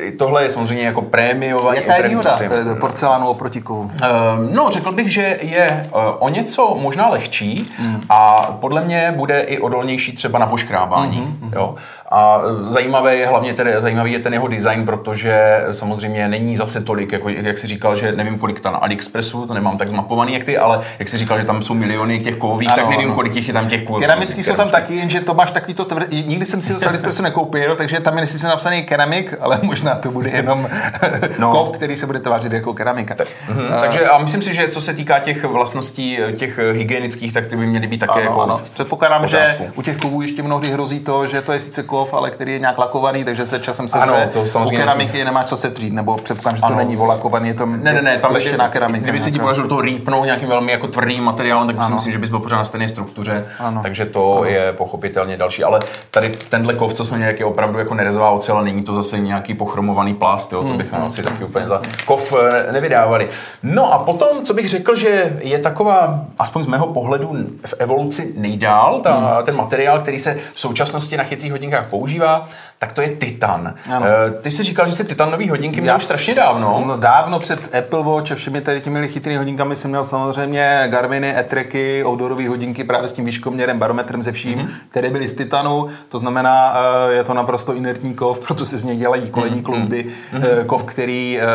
e, 0.07 0.11
tohle 0.11 0.43
je 0.43 0.51
samozřejmě 0.51 0.85
jako 0.85 1.01
prémiová. 1.01 1.73
Jaká 1.73 1.95
je 1.95 2.09
výhoda 2.09 2.39
eh, 2.41 2.75
porcelánu 2.75 3.27
oproti 3.27 3.61
kovu? 3.61 3.91
Ehm, 4.01 4.53
No, 4.53 4.69
řekl 4.69 4.91
bych, 4.91 5.11
že 5.11 5.39
je 5.41 5.65
eh, 5.65 5.89
o 6.19 6.29
něco 6.29 6.77
možná 6.81 7.09
lehčí 7.09 7.71
a 8.09 8.51
podle 8.61 8.83
mě 8.83 9.13
bude 9.15 9.39
i 9.39 9.59
odolnější 9.59 10.11
třeba 10.15 10.39
na 10.39 10.47
poškrábání. 10.47 11.39
Jo? 11.55 11.75
A 12.11 12.39
zajímavé 12.61 13.15
je 13.15 13.27
hlavně 13.27 13.53
tedy, 13.53 13.73
zajímavý 13.79 14.13
je 14.13 14.19
ten 14.19 14.33
jeho 14.33 14.47
design, 14.47 14.85
protože 14.85 15.65
samozřejmě 15.71 16.27
není 16.27 16.57
zase 16.57 16.81
tolik, 16.81 17.11
jako, 17.11 17.29
jak 17.29 17.57
si 17.57 17.67
říkal, 17.67 17.95
že 17.95 18.11
nevím, 18.11 18.36
kolik 18.37 18.59
tam 18.59 18.73
na 18.73 18.79
AliExpressu, 18.79 19.47
to 19.47 19.53
nemám 19.53 19.77
tak 19.77 19.89
zmapovaný 19.89 20.33
jak 20.33 20.43
ty, 20.43 20.57
ale 20.57 20.79
jak 20.99 21.09
si 21.09 21.17
říkal, 21.17 21.37
že 21.39 21.45
tam 21.45 21.61
jsou 21.63 21.73
miliony 21.73 22.19
těch 22.19 22.35
kovových, 22.37 22.75
tak 22.75 22.89
nevím, 22.89 23.05
ano. 23.07 23.15
kolik 23.15 23.35
jich 23.35 23.47
je 23.47 23.53
tam 23.53 23.67
těch 23.67 23.83
kovových. 23.83 24.07
Keramický 24.07 24.43
jsou 24.43 24.53
tam 24.55 24.69
taky, 24.69 24.95
jenže 24.95 25.21
to 25.21 25.33
máš 25.33 25.51
takový 25.51 25.73
to 25.73 25.85
tvrdý. 25.85 26.23
Nikdy 26.27 26.45
jsem 26.45 26.61
si 26.61 26.73
ho 26.73 26.79
z 26.79 26.83
AliExpressu 26.83 27.23
nekoupil, 27.23 27.75
takže 27.75 27.99
tam 27.99 28.17
je 28.17 28.27
sice 28.27 28.47
napsaný 28.47 28.83
keramik, 28.83 29.33
ale 29.41 29.59
možná 29.61 29.95
to 29.95 30.11
bude 30.11 30.29
jenom 30.29 30.69
No. 31.39 31.51
kov, 31.51 31.69
který 31.69 31.95
se 31.95 32.05
bude 32.05 32.19
tvářit 32.19 32.51
jako 32.53 32.73
keramika. 32.73 33.15
Mhm, 33.49 33.67
takže 33.81 34.05
a 34.07 34.17
myslím 34.17 34.41
si, 34.41 34.53
že 34.53 34.67
co 34.67 34.81
se 34.81 34.93
týká 34.93 35.19
těch 35.19 35.43
vlastností, 35.43 36.17
těch 36.37 36.59
hygienických, 36.71 37.33
tak 37.33 37.47
ty 37.47 37.55
by 37.55 37.67
měly 37.67 37.87
být 37.87 37.97
také 37.97 38.11
Ano, 38.13 38.21
jako 38.21 38.41
ano. 38.41 38.61
Předpokládám, 38.73 39.27
že 39.27 39.55
u 39.75 39.81
těch 39.81 39.97
kovů 39.97 40.21
ještě 40.21 40.43
mnohdy 40.43 40.69
hrozí 40.71 40.99
to, 40.99 41.27
že 41.27 41.41
to 41.41 41.51
je 41.53 41.59
sice 41.59 41.83
kov, 41.83 42.13
ale 42.13 42.31
který 42.31 42.51
je 42.53 42.59
nějak 42.59 42.77
lakovaný, 42.77 43.23
takže 43.23 43.45
se 43.45 43.59
časem 43.59 43.87
se 43.87 43.99
Ano, 43.99 44.13
to 44.33 44.45
samozřejmě 44.45 44.77
U 44.77 44.79
keramiky 44.79 45.25
nemáš 45.25 45.45
co 45.45 45.57
se 45.57 45.69
třít, 45.69 45.93
nebo 45.93 46.15
předpokládám, 46.15 46.55
že 46.55 46.61
to 46.61 46.65
Ano. 46.67 46.77
není 46.77 46.95
volakovaný, 46.95 47.47
je 47.47 47.53
to 47.53 47.65
Ne, 47.65 47.93
ne, 47.93 48.01
ne, 48.01 48.16
tam 48.17 48.31
leštěná 48.33 48.69
keramika. 48.69 49.03
Kdyby 49.03 49.19
se 49.19 49.31
ti 49.31 49.39
podařilo 49.39 49.67
to 49.67 49.81
rýpnout 49.81 50.25
nějakým 50.25 50.49
velmi 50.49 50.71
jako 50.71 50.87
tvrdým 50.87 51.23
materiálem, 51.23 51.67
tak 51.77 51.85
si 51.87 51.93
myslím, 51.93 52.13
že 52.13 52.19
bys 52.19 52.29
byl 52.29 52.39
pořád 52.39 52.57
na 52.57 52.65
stejné 52.65 52.89
struktuře. 52.89 53.45
Ano. 53.59 53.79
Takže 53.83 54.05
to 54.05 54.41
je 54.45 54.73
pochopitelně 54.73 55.37
další. 55.37 55.63
Ale 55.63 55.79
tady 56.11 56.29
tenhle 56.49 56.73
kov, 56.73 56.93
co 56.93 57.05
jsme 57.05 57.17
měli, 57.17 57.35
je 57.39 57.45
opravdu 57.45 57.79
jako 57.79 57.93
nerezová 57.93 58.29
ocel, 58.31 58.57
a 58.57 58.61
není 58.61 58.83
to 58.83 58.95
zase 58.95 59.19
nějaký 59.19 59.53
pochromovaný 59.53 60.13
plast, 60.13 60.53
jo, 60.53 60.61
to 60.61 60.67
Hmm, 60.67 60.77
bychom 60.77 60.99
asi 61.01 61.23
taky 61.23 61.43
úplně 61.43 61.67
za 61.67 61.81
kov 62.05 62.33
eh, 62.67 62.71
nevydávali. 62.71 63.29
No 63.63 63.93
a 63.93 63.99
potom, 63.99 64.43
co 64.43 64.53
bych 64.53 64.69
řekl, 64.69 64.95
že 64.95 65.37
je 65.41 65.59
taková, 65.59 66.19
aspoň 66.39 66.63
z 66.63 66.67
mého 66.67 66.87
pohledu, 66.87 67.37
v 67.65 67.73
evoluci 67.79 68.33
nejdál, 68.37 68.99
ta, 69.03 69.11
Hmm. 69.17 69.43
ten 69.43 69.55
materiál, 69.55 69.99
který 70.01 70.19
se 70.19 70.37
v 70.53 70.59
současnosti 70.59 71.17
na 71.17 71.23
chytrých 71.23 71.51
hodinkách 71.51 71.89
používá, 71.89 72.45
tak 72.79 72.91
to 72.91 73.01
je 73.01 73.09
titan. 73.09 73.73
Ano. 73.93 74.05
Eh, 74.05 74.31
Ty 74.41 74.51
jsi 74.51 74.63
říkal, 74.63 74.85
že 74.87 74.91
jsi 74.93 75.03
titanové 75.03 75.49
hodinky 75.49 75.81
měl 75.81 75.95
už 75.95 76.03
strašně 76.03 76.35
dávno. 76.35 76.83
No, 76.87 76.97
dávno 76.97 77.39
před 77.39 77.75
Apple 77.75 78.03
Watch 78.07 78.31
a 78.31 78.35
všemi 78.35 78.61
tady 78.61 78.81
těmi 78.81 79.07
chytrými 79.07 79.37
hodinkami 79.37 79.75
jsem 79.75 79.91
měl 79.91 80.03
samozřejmě 80.03 80.87
Garminy, 80.87 81.37
Etreky, 81.37 82.03
outdoorové 82.05 82.47
hodinky 82.49 82.83
právě 82.83 83.07
s 83.07 83.11
tím 83.11 83.25
výškoměrem, 83.25 83.79
barometrem 83.79 84.23
ze 84.23 84.31
vším, 84.31 84.57
Mhm. 84.57 84.67
mm-hmm. 84.67 84.71
které 84.89 85.09
byly 85.09 85.27
z 85.27 85.33
titanu. 85.33 85.87
To 86.09 86.19
znamená, 86.19 86.73
eh, 87.09 87.13
je 87.13 87.23
to 87.23 87.33
naprosto 87.33 87.73
inertní 87.75 88.13
kov, 88.13 88.39
proto 88.47 88.65
se 88.65 88.77
z 88.77 88.83
něj 88.83 88.97
dělají 88.97 89.29
kolední 89.29 89.61
klouby. 89.61 90.05
Mm-hmm. 90.33 90.65
Kov, 90.65 90.83
který, 90.83 91.39
eh, 91.41 91.45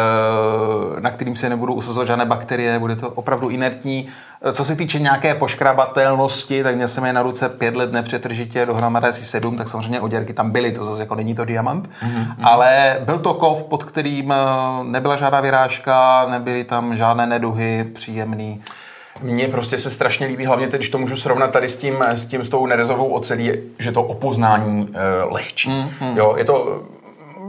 na 1.00 1.10
kterým 1.10 1.36
se 1.36 1.48
nebudou 1.48 1.74
usazovat 1.74 2.06
žádné 2.06 2.24
bakterie, 2.26 2.78
bude 2.78 2.96
to 2.96 3.10
opravdu 3.10 3.48
inertní. 3.48 4.06
Eh, 4.44 4.52
Co 4.52 4.64
se 4.64 4.76
týče 4.76 4.98
nějaké 4.98 5.34
poškrabatelnosti, 5.34 6.62
tak 6.62 6.76
měl 6.76 6.88
jsem 6.88 7.04
je 7.04 7.12
na 7.12 7.22
ruce 7.22 7.48
pět 7.48 7.76
let 7.76 7.92
nepřetržitě, 7.92 8.66
dohromady 8.66 9.06
asi 9.06 9.24
sedm, 9.24 9.56
tak 9.56 9.68
samozřejmě 9.68 10.00
oděrky 10.00 10.32
tam 10.32 10.50
byly, 10.50 10.72
to 10.72 10.84
zase 10.84 11.02
jako 11.02 11.14
není 11.14 11.34
to 11.34 11.44
diamant. 11.44 11.88
Mm-hmm. 11.88 12.34
Ale 12.42 13.00
byl 13.04 13.18
to 13.18 13.34
kov, 13.34 13.62
pod 13.62 13.84
kterým 13.84 14.32
eh, 14.32 14.36
nebyla 14.82 15.16
žádná 15.16 15.40
vyrážka, 15.40 16.26
nebyly 16.30 16.64
tam 16.64 16.96
žádné 16.96 17.26
neduhy, 17.26 17.84
příjemný. 17.94 18.62
Mně 19.22 19.48
prostě 19.48 19.78
se 19.78 19.90
strašně 19.90 20.26
líbí, 20.26 20.46
hlavně 20.46 20.66
teď, 20.66 20.80
když 20.80 20.88
to 20.88 20.98
můžu 20.98 21.16
srovnat 21.16 21.50
tady 21.50 21.68
s 21.68 21.76
tím, 21.76 22.02
s 22.02 22.26
tím 22.26 22.44
s 22.44 22.48
tou 22.48 22.66
nerezovou 22.66 23.08
ocelí, 23.08 23.52
že 23.78 23.92
to 23.92 24.02
opoznání 24.02 24.88
e, 24.94 25.32
lehčí. 25.34 25.70
Mm, 25.70 26.16
Jo, 26.16 26.34
je 26.36 26.44
to 26.44 26.82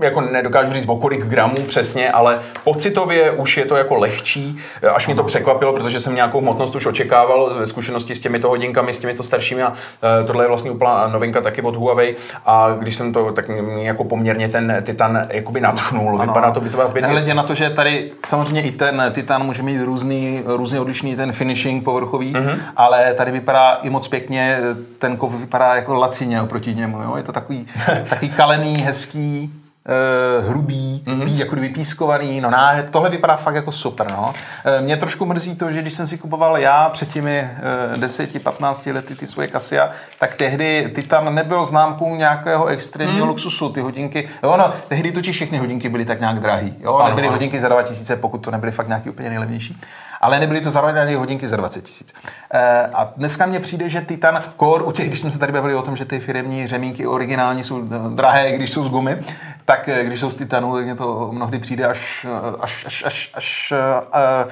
jako 0.03 0.21
nedokážu 0.21 0.71
říct 0.73 0.89
o 0.89 0.95
kolik 0.95 1.25
gramů 1.25 1.55
přesně, 1.67 2.11
ale 2.11 2.39
pocitově 2.63 3.31
už 3.31 3.57
je 3.57 3.65
to 3.65 3.75
jako 3.75 3.95
lehčí, 3.95 4.57
až 4.95 5.07
mě 5.07 5.15
to 5.15 5.23
překvapilo, 5.23 5.73
protože 5.73 5.99
jsem 5.99 6.15
nějakou 6.15 6.41
hmotnost 6.41 6.75
už 6.75 6.85
očekával 6.85 7.55
ve 7.59 7.65
zkušenosti 7.65 8.15
s 8.15 8.19
těmito 8.19 8.49
hodinkami, 8.49 8.93
s 8.93 8.99
těmito 8.99 9.23
staršími 9.23 9.63
a 9.63 9.73
e, 10.21 10.23
tohle 10.23 10.43
je 10.43 10.47
vlastně 10.47 10.71
úplná 10.71 11.07
novinka 11.07 11.41
taky 11.41 11.61
od 11.61 11.75
Huawei 11.75 12.15
a 12.45 12.75
když 12.79 12.95
jsem 12.95 13.13
to 13.13 13.31
tak 13.31 13.49
mě 13.49 13.87
jako 13.87 14.03
poměrně 14.03 14.49
ten 14.49 14.83
Titan 14.85 15.21
jakoby 15.29 15.61
natchnul, 15.61 16.17
vypadá 16.17 16.51
to 16.51 16.61
by 16.61 16.69
to 16.69 16.87
být 16.87 17.01
Nehledě 17.01 17.33
na 17.33 17.43
to, 17.43 17.55
že 17.55 17.69
tady 17.69 18.11
samozřejmě 18.25 18.61
i 18.61 18.71
ten 18.71 19.03
Titan 19.11 19.45
může 19.45 19.63
mít 19.63 19.81
různý, 19.81 20.43
různě 20.45 20.79
odlišný 20.79 21.15
ten 21.15 21.31
finishing 21.31 21.83
povrchový, 21.83 22.33
mm-hmm. 22.33 22.57
ale 22.75 23.13
tady 23.13 23.31
vypadá 23.31 23.73
i 23.73 23.89
moc 23.89 24.07
pěkně, 24.07 24.59
ten 24.97 25.17
kov 25.17 25.39
vypadá 25.39 25.75
jako 25.75 25.93
lacině 25.93 26.41
oproti 26.41 26.75
němu, 26.75 27.01
jo? 27.01 27.13
je 27.17 27.23
to 27.23 27.31
takový, 27.31 27.65
takový 28.09 28.29
kalený, 28.29 28.77
hezký, 28.77 29.62
uh, 29.85 30.49
hrubý, 30.49 31.03
mm-hmm. 31.05 31.25
být 31.25 31.39
jako 31.39 31.55
kdyby 31.55 31.69
pískovaný, 31.69 32.41
no 32.41 32.49
ná, 32.49 32.73
tohle 32.91 33.09
vypadá 33.09 33.35
fakt 33.35 33.55
jako 33.55 33.71
super, 33.71 34.11
no. 34.11 34.25
Uh, 34.25 34.85
mě 34.85 34.97
trošku 34.97 35.25
mrzí 35.25 35.55
to, 35.55 35.71
že 35.71 35.81
když 35.81 35.93
jsem 35.93 36.07
si 36.07 36.17
kupoval 36.17 36.57
já 36.57 36.89
před 36.89 37.09
těmi 37.13 37.47
uh, 37.95 38.03
10-15 38.03 38.93
lety 38.93 39.15
ty 39.15 39.27
svoje 39.27 39.47
Casio, 39.47 39.87
tak 40.19 40.35
tehdy 40.35 40.91
Titan 40.95 41.35
nebyl 41.35 41.65
známkou 41.65 42.15
nějakého 42.15 42.65
extrémního 42.65 43.25
mm. 43.25 43.31
luxusu, 43.31 43.69
ty 43.69 43.81
hodinky, 43.81 44.29
ono, 44.41 44.73
tehdy 44.87 45.11
totiž 45.11 45.35
všechny 45.35 45.57
hodinky 45.57 45.89
byly 45.89 46.05
tak 46.05 46.19
nějak 46.19 46.39
drahý, 46.39 46.73
jo, 46.79 46.95
ano, 46.95 47.09
nebyly 47.09 47.27
ano. 47.27 47.35
hodinky 47.35 47.59
za 47.59 47.69
2000, 47.69 48.15
pokud 48.15 48.37
to 48.37 48.51
nebyly 48.51 48.71
fakt 48.71 48.87
nějaký 48.87 49.09
úplně 49.09 49.29
nejlevnější 49.29 49.81
ale 50.23 50.39
nebyly 50.39 50.61
to 50.61 50.71
zároveň 50.71 51.15
hodinky 51.15 51.47
za 51.47 51.57
20 51.57 51.83
tisíc. 51.83 52.13
E, 52.53 52.89
a 52.93 53.13
dneska 53.17 53.45
mně 53.45 53.59
přijde, 53.59 53.89
že 53.89 54.01
Titan 54.01 54.41
Core, 54.59 54.83
u 54.83 54.91
těch, 54.91 55.07
když 55.07 55.19
jsme 55.19 55.31
se 55.31 55.39
tady 55.39 55.51
bavili 55.51 55.75
o 55.75 55.81
tom, 55.81 55.95
že 55.95 56.05
ty 56.05 56.19
firmní 56.19 56.67
řemínky 56.67 57.07
originální 57.07 57.63
jsou 57.63 57.81
drahé, 58.15 58.51
když 58.51 58.71
jsou 58.71 58.83
z 58.83 58.89
gumy, 58.89 59.17
tak 59.65 59.89
eh, 59.89 60.03
když 60.03 60.19
jsou 60.19 60.31
z 60.31 60.35
Titanu, 60.35 60.75
tak 60.75 60.85
mě 60.85 60.95
to 60.95 61.29
mnohdy 61.31 61.59
přijde 61.59 61.85
až, 61.85 62.25
až, 62.59 62.85
až, 62.85 63.03
až, 63.05 63.31
až 63.33 63.73
uh, 63.73 64.13
Eh, 64.13 64.45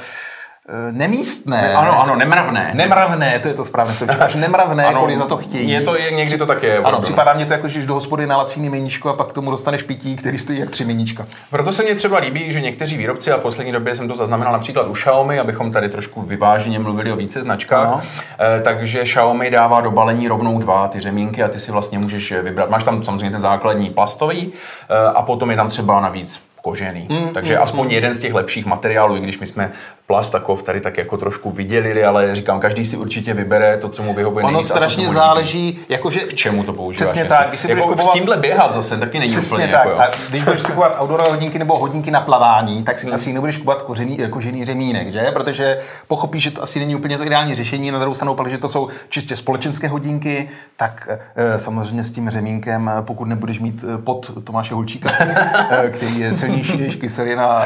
nemístné. 0.91 1.61
Ne, 1.61 1.73
ano, 1.73 2.01
ano, 2.01 2.15
nemravné. 2.15 2.71
Nemravné, 2.73 3.39
to 3.39 3.47
je 3.47 3.53
to 3.53 3.65
správné 3.65 3.93
slovo. 3.93 4.13
Až 4.19 4.35
nemravné, 4.35 4.85
ano, 4.85 4.99
kolik 4.99 5.17
za 5.17 5.25
to 5.25 5.37
chtějí. 5.37 5.69
Je 5.69 5.81
to, 5.81 5.95
je, 5.95 6.11
někdy 6.11 6.37
to 6.37 6.45
tak 6.45 6.63
je. 6.63 6.77
Ano, 6.77 7.01
připadá 7.01 7.33
mě 7.33 7.45
to 7.45 7.53
jako, 7.53 7.67
že 7.67 7.79
jdeš 7.79 7.85
do 7.85 7.93
hospody 7.93 8.27
na 8.27 8.37
laciný 8.37 8.69
meníčko 8.69 9.09
a 9.09 9.13
pak 9.13 9.27
k 9.27 9.33
tomu 9.33 9.51
dostaneš 9.51 9.83
pití, 9.83 10.15
který 10.15 10.39
stojí 10.39 10.59
jak 10.59 10.69
tři 10.69 10.85
meníčka. 10.85 11.27
Proto 11.49 11.71
se 11.71 11.83
mně 11.83 11.95
třeba 11.95 12.17
líbí, 12.17 12.53
že 12.53 12.61
někteří 12.61 12.97
výrobci, 12.97 13.31
a 13.31 13.37
v 13.37 13.41
poslední 13.41 13.71
době 13.71 13.95
jsem 13.95 14.07
to 14.07 14.15
zaznamenal 14.15 14.53
například 14.53 14.87
u 14.87 14.93
Xiaomi, 14.93 15.39
abychom 15.39 15.71
tady 15.71 15.89
trošku 15.89 16.21
vyváženě 16.21 16.79
mluvili 16.79 17.11
o 17.11 17.15
více 17.15 17.41
značkách, 17.41 17.87
ano. 17.87 18.01
Eh, 18.39 18.61
takže 18.61 19.03
Xiaomi 19.03 19.51
dává 19.51 19.81
do 19.81 19.91
balení 19.91 20.27
rovnou 20.27 20.59
dva 20.59 20.87
ty 20.87 20.99
řemínky 20.99 21.43
a 21.43 21.47
ty 21.47 21.59
si 21.59 21.71
vlastně 21.71 21.99
můžeš 21.99 22.31
vybrat. 22.31 22.69
Máš 22.69 22.83
tam 22.83 23.03
samozřejmě 23.03 23.31
ten 23.31 23.39
základní 23.39 23.89
plastový 23.89 24.53
eh, 24.89 24.95
a 25.15 25.21
potom 25.21 25.51
je 25.51 25.57
tam 25.57 25.69
třeba 25.69 26.01
navíc 26.01 26.51
kožený. 26.61 27.07
Mm, 27.09 27.33
Takže 27.33 27.55
mm, 27.55 27.63
aspoň 27.63 27.85
mm. 27.85 27.91
jeden 27.91 28.13
z 28.13 28.19
těch 28.19 28.33
lepších 28.33 28.65
materiálů, 28.65 29.17
i 29.17 29.19
když 29.19 29.39
my 29.39 29.47
jsme 29.47 29.71
plast 30.11 30.31
takov 30.31 30.63
tady 30.63 30.81
tak 30.81 30.97
jako 30.97 31.17
trošku 31.17 31.51
vydělili, 31.51 32.03
ale 32.03 32.35
říkám, 32.35 32.59
každý 32.59 32.85
si 32.85 32.97
určitě 32.97 33.33
vybere 33.33 33.77
to, 33.77 33.89
co 33.89 34.03
mu 34.03 34.13
vyhovuje 34.13 34.45
Ono 34.45 34.63
strašně 34.63 35.09
záleží, 35.09 35.79
jakože... 35.89 36.19
K 36.19 36.33
čemu 36.33 36.63
to 36.63 36.73
používáš? 36.73 37.09
Přesně 37.09 37.25
tak. 37.25 37.49
Když 37.49 37.61
si 37.61 37.69
jako 37.69 37.87
kupovat... 37.87 38.09
S 38.09 38.11
tímhle 38.11 38.37
běhat 38.37 38.73
zase 38.73 38.97
taky 38.97 39.19
není 39.19 39.31
Přesně 39.31 39.55
úplně 39.55 39.67
tak. 39.67 39.85
Jako, 39.85 39.99
a 39.99 40.09
když 40.29 40.43
budeš 40.43 40.61
si 40.61 40.67
kupovat 40.67 40.97
outdoor 41.01 41.29
hodinky 41.29 41.59
nebo 41.59 41.79
hodinky 41.79 42.11
na 42.11 42.21
plavání, 42.21 42.83
tak 42.83 42.99
si 42.99 43.07
mm. 43.07 43.13
asi 43.13 43.33
nebudeš 43.33 43.57
kupovat 43.57 43.81
kožený, 43.81 44.17
kožený 44.29 44.65
řemínek, 44.65 45.11
že? 45.11 45.31
Protože 45.33 45.77
pochopíš, 46.07 46.43
že 46.43 46.51
to 46.51 46.63
asi 46.63 46.79
není 46.79 46.95
úplně 46.95 47.17
to 47.17 47.25
ideální 47.25 47.55
řešení. 47.55 47.91
Na 47.91 47.99
druhou 47.99 48.15
stranu, 48.15 48.37
že 48.47 48.57
to 48.57 48.69
jsou 48.69 48.89
čistě 49.09 49.35
společenské 49.35 49.87
hodinky, 49.87 50.49
tak 50.77 51.09
e, 51.35 51.59
samozřejmě 51.59 52.03
s 52.03 52.11
tím 52.11 52.29
řemínkem, 52.29 52.91
pokud 53.01 53.25
nebudeš 53.25 53.59
mít 53.59 53.85
eh, 53.87 53.97
pod 53.97 54.31
Tomáše 54.43 54.73
Hulčíka, 54.73 55.09
který 55.89 56.19
je 56.19 56.33
silnější 56.33 56.77
než 56.77 56.95
kyselina 56.95 57.63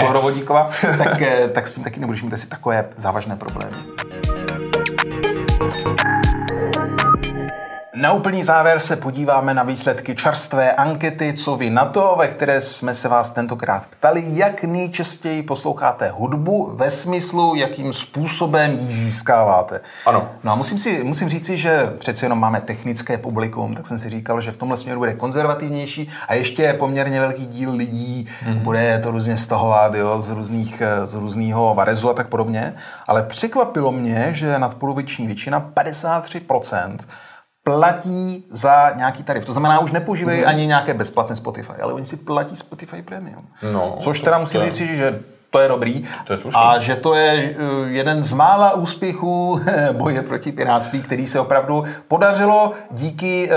kohrovodíková, 0.00 0.70
tak, 0.98 1.22
tak 1.52 1.68
tím 1.76 1.84
taky 1.84 2.00
nebudeš 2.00 2.22
mít 2.22 2.32
asi 2.32 2.48
takové 2.48 2.88
závažné 2.96 3.36
problémy. 3.36 3.76
Na 7.96 8.12
úplný 8.12 8.44
závěr 8.44 8.80
se 8.80 8.96
podíváme 8.96 9.54
na 9.54 9.62
výsledky 9.62 10.14
čerstvé 10.14 10.72
ankety, 10.72 11.32
co 11.32 11.56
vy 11.56 11.70
na 11.70 11.84
to, 11.84 12.16
ve 12.18 12.28
které 12.28 12.60
jsme 12.60 12.94
se 12.94 13.08
vás 13.08 13.30
tentokrát 13.30 13.86
ptali, 13.86 14.22
jak 14.26 14.64
nejčastěji 14.64 15.42
posloucháte 15.42 16.10
hudbu 16.10 16.70
ve 16.74 16.90
smyslu, 16.90 17.54
jakým 17.54 17.92
způsobem 17.92 18.72
ji 18.72 18.78
získáváte. 18.78 19.80
Ano. 20.06 20.28
No 20.44 20.52
a 20.52 20.54
musím, 20.54 20.78
si, 20.78 21.04
musím 21.04 21.28
říci, 21.28 21.56
že 21.56 21.92
přeci 21.98 22.24
jenom 22.24 22.40
máme 22.40 22.60
technické 22.60 23.18
publikum, 23.18 23.74
tak 23.74 23.86
jsem 23.86 23.98
si 23.98 24.10
říkal, 24.10 24.40
že 24.40 24.50
v 24.50 24.56
tomhle 24.56 24.78
směru 24.78 25.00
bude 25.00 25.14
konzervativnější 25.14 26.10
a 26.28 26.34
ještě 26.34 26.72
poměrně 26.72 27.20
velký 27.20 27.46
díl 27.46 27.72
lidí 27.72 28.28
mm-hmm. 28.44 28.58
bude 28.58 29.00
to 29.02 29.10
různě 29.10 29.36
stahovat 29.36 29.94
jo, 29.94 30.22
z, 30.22 30.30
různých, 30.30 30.82
z 31.04 31.14
různého 31.14 31.74
varezu 31.74 32.10
a 32.10 32.14
tak 32.14 32.28
podobně. 32.28 32.74
Ale 33.06 33.22
překvapilo 33.22 33.92
mě, 33.92 34.28
že 34.30 34.58
nadpoloviční 34.58 35.26
většina, 35.26 35.70
53%, 35.76 36.96
platí 37.66 38.44
za 38.50 38.92
nějaký 38.96 39.22
tarif. 39.22 39.44
To 39.44 39.52
znamená, 39.52 39.78
už 39.78 39.92
nepoužívají 39.92 40.40
mm. 40.40 40.48
ani 40.48 40.66
nějaké 40.66 40.94
bezplatné 40.94 41.36
Spotify, 41.36 41.72
ale 41.82 41.92
oni 41.92 42.06
si 42.06 42.16
platí 42.16 42.56
Spotify 42.56 43.02
Premium. 43.02 43.46
No, 43.72 43.96
Což 44.00 44.20
teda 44.20 44.38
musím 44.38 44.70
říct, 44.70 44.76
že 44.76 45.20
to 45.50 45.58
je 45.58 45.68
dobrý. 45.68 46.04
To 46.24 46.32
je 46.32 46.38
a 46.54 46.78
že 46.78 46.96
to 46.96 47.14
je 47.14 47.32
eh, 47.32 47.88
jeden 47.88 48.24
z 48.24 48.32
mála 48.32 48.74
úspěchů 48.74 49.60
boje 49.92 50.22
proti 50.22 50.52
piráctví, 50.52 51.02
který 51.02 51.26
se 51.26 51.40
opravdu 51.40 51.84
podařilo 52.08 52.72
díky 52.90 53.50
uh, 53.50 53.54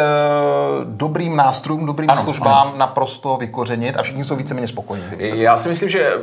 dobrým 0.85 1.35
nástrojům, 1.35 1.85
dobrým 1.85 2.09
ano, 2.09 2.23
službám 2.23 2.67
ano. 2.67 2.77
naprosto 2.77 3.37
vykořenit 3.37 3.97
a 3.97 4.01
všichni 4.01 4.23
jsou 4.23 4.35
víceméně 4.35 4.67
spokojení. 4.67 5.07
Já 5.19 5.57
si 5.57 5.69
myslím, 5.69 5.89
že 5.89 6.13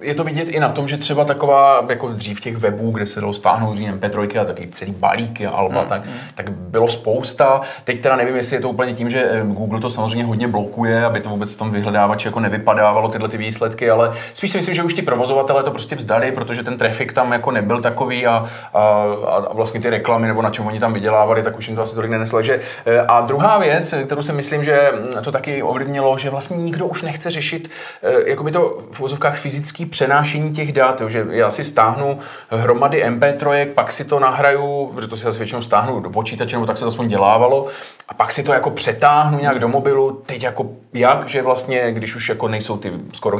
je 0.00 0.14
to 0.14 0.24
vidět 0.24 0.48
i 0.48 0.60
na 0.60 0.68
tom, 0.68 0.88
že 0.88 0.96
třeba 0.96 1.24
taková, 1.24 1.86
jako 1.88 2.08
dřív 2.08 2.40
těch 2.40 2.56
webů, 2.56 2.90
kde 2.90 3.06
se 3.06 3.20
dalo 3.20 3.32
stáhnout 3.32 3.78
MP3 3.78 4.40
a 4.40 4.44
taky 4.44 4.68
celý 4.72 4.92
balíky 4.92 5.46
a 5.46 5.50
alba, 5.50 5.82
mm. 5.82 5.88
tak, 5.88 6.02
tak 6.34 6.50
bylo 6.50 6.88
spousta. 6.88 7.60
Teď 7.84 8.00
teda 8.00 8.16
nevím, 8.16 8.36
jestli 8.36 8.56
je 8.56 8.60
to 8.60 8.68
úplně 8.68 8.94
tím, 8.94 9.10
že 9.10 9.28
eh, 9.30 9.42
Google 9.44 9.80
to 9.80 9.90
samozřejmě 9.90 10.24
hodně 10.24 10.48
blokuje, 10.48 11.04
aby 11.04 11.20
to 11.20 11.28
vůbec 11.28 11.54
v 11.54 11.58
tom 11.58 11.70
vyhledávači 11.70 12.28
jako 12.28 12.40
nevypadávalo 12.40 13.08
tyhle 13.08 13.28
ty 13.28 13.36
výsledky, 13.36 13.90
ale 13.90 14.12
spíš 14.34 14.50
si 14.50 14.58
myslím, 14.58 14.74
že 14.74 14.82
už 14.82 14.94
ti 14.94 15.02
provozovatelé 15.02 15.62
to 15.62 15.70
prostě 15.70 15.96
vzdali, 15.96 16.32
protože 16.32 16.62
ten 16.62 16.78
trafik 16.78 17.12
tam 17.12 17.32
jako 17.32 17.50
nebyl 17.50 17.80
takový 17.80 18.26
a, 18.26 18.46
a, 18.74 18.80
a 19.26 19.52
vlastně 19.52 19.80
ty 19.80 19.90
reklamy 19.90 20.28
nebo 20.28 20.42
na 20.42 20.50
čem 20.50 20.66
oni 20.66 20.80
tam 20.80 20.92
vydělávali, 20.92 21.42
tak 21.42 21.58
už 21.58 21.68
jim 21.68 21.76
to 21.76 21.82
asi 21.82 21.94
tolik 21.94 22.10
neneslo. 22.10 22.42
Že, 22.42 22.60
eh, 22.86 23.00
a 23.00 23.20
druhá 23.20 23.58
věc, 23.58 23.94
kterou 24.04 24.22
si 24.22 24.32
myslím, 24.32 24.64
že 24.64 24.90
to 25.22 25.32
taky 25.32 25.62
ovlivnilo, 25.62 26.18
že 26.18 26.30
vlastně 26.30 26.56
nikdo 26.56 26.86
už 26.86 27.02
nechce 27.02 27.30
řešit 27.30 27.70
eh, 28.02 28.30
jakoby 28.30 28.50
to 28.50 28.78
v 28.92 29.00
úzovkách 29.00 29.36
fyzický 29.36 29.89
přenášení 29.90 30.52
těch 30.52 30.72
dat, 30.72 31.00
jo, 31.00 31.08
že 31.08 31.26
já 31.30 31.50
si 31.50 31.64
stáhnu 31.64 32.18
hromady 32.50 33.04
MP3, 33.04 33.66
pak 33.74 33.92
si 33.92 34.04
to 34.04 34.18
nahraju, 34.18 34.92
protože 34.94 35.08
to 35.08 35.16
si 35.16 35.26
asi 35.26 35.38
většinou 35.38 35.62
stáhnu 35.62 36.00
do 36.00 36.10
počítače, 36.10 36.56
nebo 36.56 36.66
tak 36.66 36.78
se 36.78 36.84
to 36.84 36.88
aspoň 36.88 37.08
dělávalo, 37.08 37.66
a 38.08 38.14
pak 38.14 38.32
si 38.32 38.42
to 38.42 38.52
jako 38.52 38.70
přetáhnu 38.70 39.38
nějak 39.40 39.58
do 39.58 39.68
mobilu, 39.68 40.22
teď 40.26 40.42
jako 40.42 40.70
jak, 40.92 41.28
že 41.28 41.42
vlastně, 41.42 41.92
když 41.92 42.16
už 42.16 42.28
jako 42.28 42.48
nejsou 42.48 42.76
ty 42.76 42.92
skoro 43.12 43.38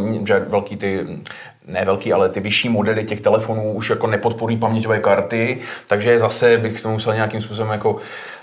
velký 0.48 0.76
ty 0.76 1.06
ne 1.70 1.84
velký, 1.84 2.12
ale 2.12 2.28
ty 2.28 2.40
vyšší 2.40 2.68
modely 2.68 3.04
těch 3.04 3.20
telefonů 3.20 3.72
už 3.72 3.90
jako 3.90 4.06
nepodporují 4.06 4.56
paměťové 4.56 4.98
karty, 4.98 5.58
takže 5.88 6.18
zase 6.18 6.58
bych 6.58 6.82
to 6.82 6.90
musel 6.90 7.14
nějakým 7.14 7.42
způsobem 7.42 7.72
jako... 7.72 7.96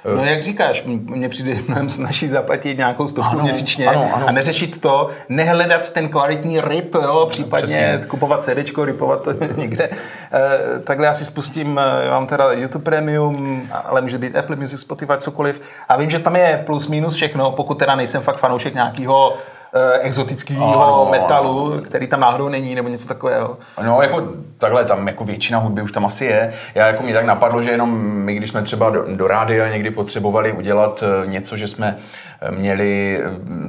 Eh, 0.05 0.15
no 0.15 0.23
jak 0.23 0.41
říkáš, 0.41 0.83
mně 0.85 1.29
přijde 1.29 1.57
mnohem 1.67 1.89
snaží 1.89 2.27
zaplatit 2.27 2.77
nějakou 2.77 3.07
stovku 3.07 3.31
ano, 3.31 3.43
měsíčně 3.43 3.87
ano, 3.87 4.11
ano. 4.13 4.27
a 4.27 4.31
neřešit 4.31 4.81
to, 4.81 5.09
nehledat 5.29 5.89
ten 5.89 6.09
kvalitní 6.09 6.61
rip, 6.61 6.95
jo, 6.95 7.27
případně 7.29 7.63
Přesně. 7.63 8.05
kupovat 8.07 8.43
CD, 8.43 8.77
ripovat 8.83 9.23
to 9.23 9.33
někde. 9.57 9.89
E, 10.33 10.79
takhle 10.79 11.05
já 11.05 11.13
si 11.13 11.25
spustím, 11.25 11.79
já 12.03 12.11
mám 12.11 12.27
teda 12.27 12.51
YouTube 12.51 12.83
Premium, 12.83 13.67
ale 13.83 14.01
může 14.01 14.17
být 14.17 14.35
Apple 14.35 14.55
Music, 14.55 14.79
Spotify, 14.79 15.13
cokoliv. 15.17 15.61
A 15.89 15.97
vím, 15.97 16.09
že 16.09 16.19
tam 16.19 16.35
je 16.35 16.63
plus 16.65 16.87
minus 16.87 17.15
všechno, 17.15 17.51
pokud 17.51 17.79
teda 17.79 17.95
nejsem 17.95 18.21
fakt 18.21 18.37
fanoušek 18.37 18.73
nějakého 18.73 19.37
Eh, 19.37 19.56
exotického 20.01 21.03
oh. 21.03 21.11
metalu, 21.11 21.81
který 21.81 22.07
tam 22.07 22.19
náhodou 22.19 22.49
není, 22.49 22.75
nebo 22.75 22.89
něco 22.89 23.07
takového. 23.07 23.57
No, 23.83 24.01
jako 24.01 24.23
takhle, 24.57 24.85
tam 24.85 25.07
jako 25.07 25.23
většina 25.23 25.59
hudby 25.59 25.81
už 25.81 25.91
tam 25.91 26.05
asi 26.05 26.25
je. 26.25 26.53
Já 26.75 26.87
jako 26.87 27.03
mě 27.03 27.13
tak 27.13 27.25
napadlo, 27.25 27.61
že 27.61 27.71
jenom 27.71 27.99
my, 27.99 28.35
když 28.35 28.49
jsme 28.49 28.63
třeba 28.63 28.89
do, 28.89 29.05
do 29.15 29.27
rádia 29.27 29.69
někdy 29.69 29.91
potřebovali 29.91 30.51
udělat 30.51 31.03
eh, 31.03 31.27
něco, 31.27 31.57
že 31.57 31.67
jsme 31.67 31.97
eh, 31.97 32.36
měli 32.51 33.23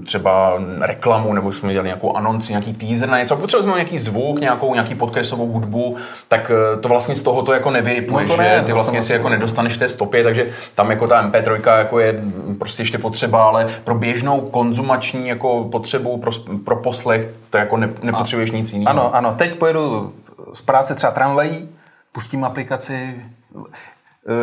třeba 0.07 0.59
reklamu, 0.81 1.33
nebo 1.33 1.52
jsme 1.52 1.72
dělali 1.72 1.88
nějakou 1.88 2.16
anonci, 2.16 2.52
nějaký 2.52 2.74
teaser 2.74 3.09
na 3.09 3.18
něco, 3.18 3.37
potřebovali 3.37 3.70
jsme 3.70 3.78
nějaký 3.78 3.98
zvuk, 3.98 4.40
nějakou, 4.40 4.74
nějaký 4.74 4.94
podkresovou 4.94 5.52
hudbu, 5.52 5.96
tak 6.28 6.50
to 6.81 6.88
vlastně 6.88 7.16
z 7.16 7.22
toho 7.22 7.42
to 7.42 7.52
jako 7.52 7.70
nevypuješ, 7.70 8.31
no 8.31 8.37
to 8.37 8.42
ne, 8.42 8.57
že 8.59 8.64
ty 8.64 8.72
vlastně 8.72 9.02
si 9.02 9.12
jako 9.12 9.28
nedostaneš 9.28 9.76
té 9.76 9.88
stopě, 9.88 10.24
takže 10.24 10.46
tam 10.74 10.90
jako 10.90 11.09
ta 11.09 11.31
MP3 11.31 11.78
jako 11.78 12.00
je 12.00 12.22
prostě 12.59 12.83
ještě 12.83 12.98
potřeba, 12.98 13.44
ale 13.44 13.68
pro 13.85 13.94
běžnou 13.94 14.40
konzumační 14.40 15.28
jako 15.28 15.64
potřebu 15.64 16.16
pro, 16.16 16.31
pro 16.64 16.76
poslech, 16.76 17.28
to 17.50 17.59
jako 17.59 17.76
ne, 17.76 17.90
nepotřebuješ 18.02 18.50
nic 18.50 18.72
jiného. 18.72 18.90
Ano, 18.90 19.14
ano, 19.14 19.35
teď 19.38 19.54
pojedu 19.54 20.12
z 20.52 20.62
práce 20.62 20.94
třeba 20.94 21.12
tramvají, 21.12 21.68
pustím 22.12 22.44
aplikaci, 22.44 23.14
eh, 23.57 23.61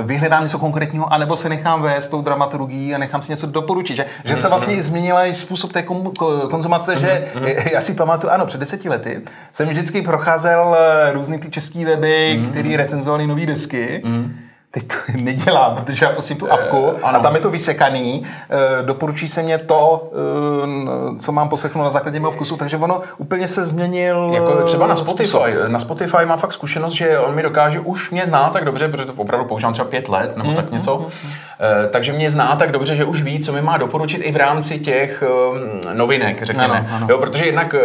vyhledám 0.03 0.43
něco 0.43 0.59
konkrétního, 0.59 1.13
anebo 1.13 1.37
se 1.37 1.49
nechám 1.49 1.81
vést 1.81 2.07
tou 2.07 2.21
dramaturgií 2.21 2.95
a 2.95 2.97
nechám 2.97 3.21
si 3.21 3.31
něco 3.31 3.47
doporučit. 3.47 3.95
Že, 3.95 4.05
že 4.25 4.35
se 4.35 4.49
vlastně 4.49 4.83
změnila 4.83 5.25
i 5.25 5.33
způsob 5.33 5.73
té 5.73 5.83
konzumace, 6.49 6.97
že 6.97 7.27
mm-hmm. 7.35 7.71
já 7.71 7.81
si 7.81 7.93
pamatuju, 7.93 8.33
ano, 8.33 8.45
před 8.45 8.57
deseti 8.57 8.89
lety 8.89 9.21
jsem 9.51 9.69
vždycky 9.69 10.01
procházel 10.01 10.77
eh, 10.79 11.11
různý 11.11 11.39
ty 11.39 11.49
český 11.49 11.85
weby, 11.85 12.37
mm-hmm. 12.39 12.49
který 12.49 12.77
recenzovali 12.77 13.27
nové 13.27 13.45
desky. 13.45 14.01
Mm-hmm 14.05 14.31
teď 14.75 14.87
to 14.87 14.95
nedělám, 15.21 15.75
protože 15.75 16.05
já 16.05 16.11
prostě 16.11 16.35
tu 16.35 16.51
apku 16.51 16.81
uh, 16.81 16.99
a 17.03 17.19
tam 17.19 17.35
je 17.35 17.41
to 17.41 17.49
vysekaný. 17.49 18.21
Uh, 18.21 18.85
doporučí 18.85 19.27
se 19.27 19.43
mě 19.43 19.57
to, 19.57 20.11
uh, 20.11 21.17
co 21.17 21.31
mám 21.31 21.49
poslechnout 21.49 21.83
na 21.83 21.89
základě 21.89 22.19
mého 22.19 22.31
vkusu, 22.31 22.57
takže 22.57 22.77
ono 22.77 23.01
úplně 23.17 23.47
se 23.47 23.65
změnil. 23.65 24.31
Jako 24.33 24.61
třeba 24.61 24.87
na 24.87 24.95
Spotify. 24.95 25.29
Způsob. 25.29 25.67
Na 25.67 25.79
Spotify 25.79 26.25
má 26.25 26.37
fakt 26.37 26.53
zkušenost, 26.53 26.93
že 26.93 27.19
on 27.19 27.35
mi 27.35 27.43
dokáže 27.43 27.79
už 27.79 28.11
mě 28.11 28.27
zná 28.27 28.49
tak 28.49 28.65
dobře, 28.65 28.87
protože 28.87 29.05
to 29.05 29.13
opravdu 29.13 29.45
používám 29.45 29.73
třeba 29.73 29.87
pět 29.87 30.09
let 30.09 30.37
nebo 30.37 30.49
mm, 30.49 30.55
tak 30.55 30.71
něco. 30.71 30.97
Mm, 30.97 31.03
mm, 31.03 31.09
uh, 31.09 31.89
takže 31.91 32.13
mě 32.13 32.31
zná 32.31 32.55
tak 32.55 32.71
dobře, 32.71 32.95
že 32.95 33.05
už 33.05 33.21
ví, 33.21 33.39
co 33.39 33.53
mi 33.53 33.61
má 33.61 33.77
doporučit 33.77 34.17
i 34.17 34.31
v 34.31 34.35
rámci 34.35 34.79
těch 34.79 35.23
um, 35.51 35.97
novinek, 35.97 36.43
řekněme. 36.43 36.77
Ano, 36.79 36.87
ano. 36.95 37.07
Jo, 37.09 37.17
protože 37.17 37.45
jednak 37.45 37.75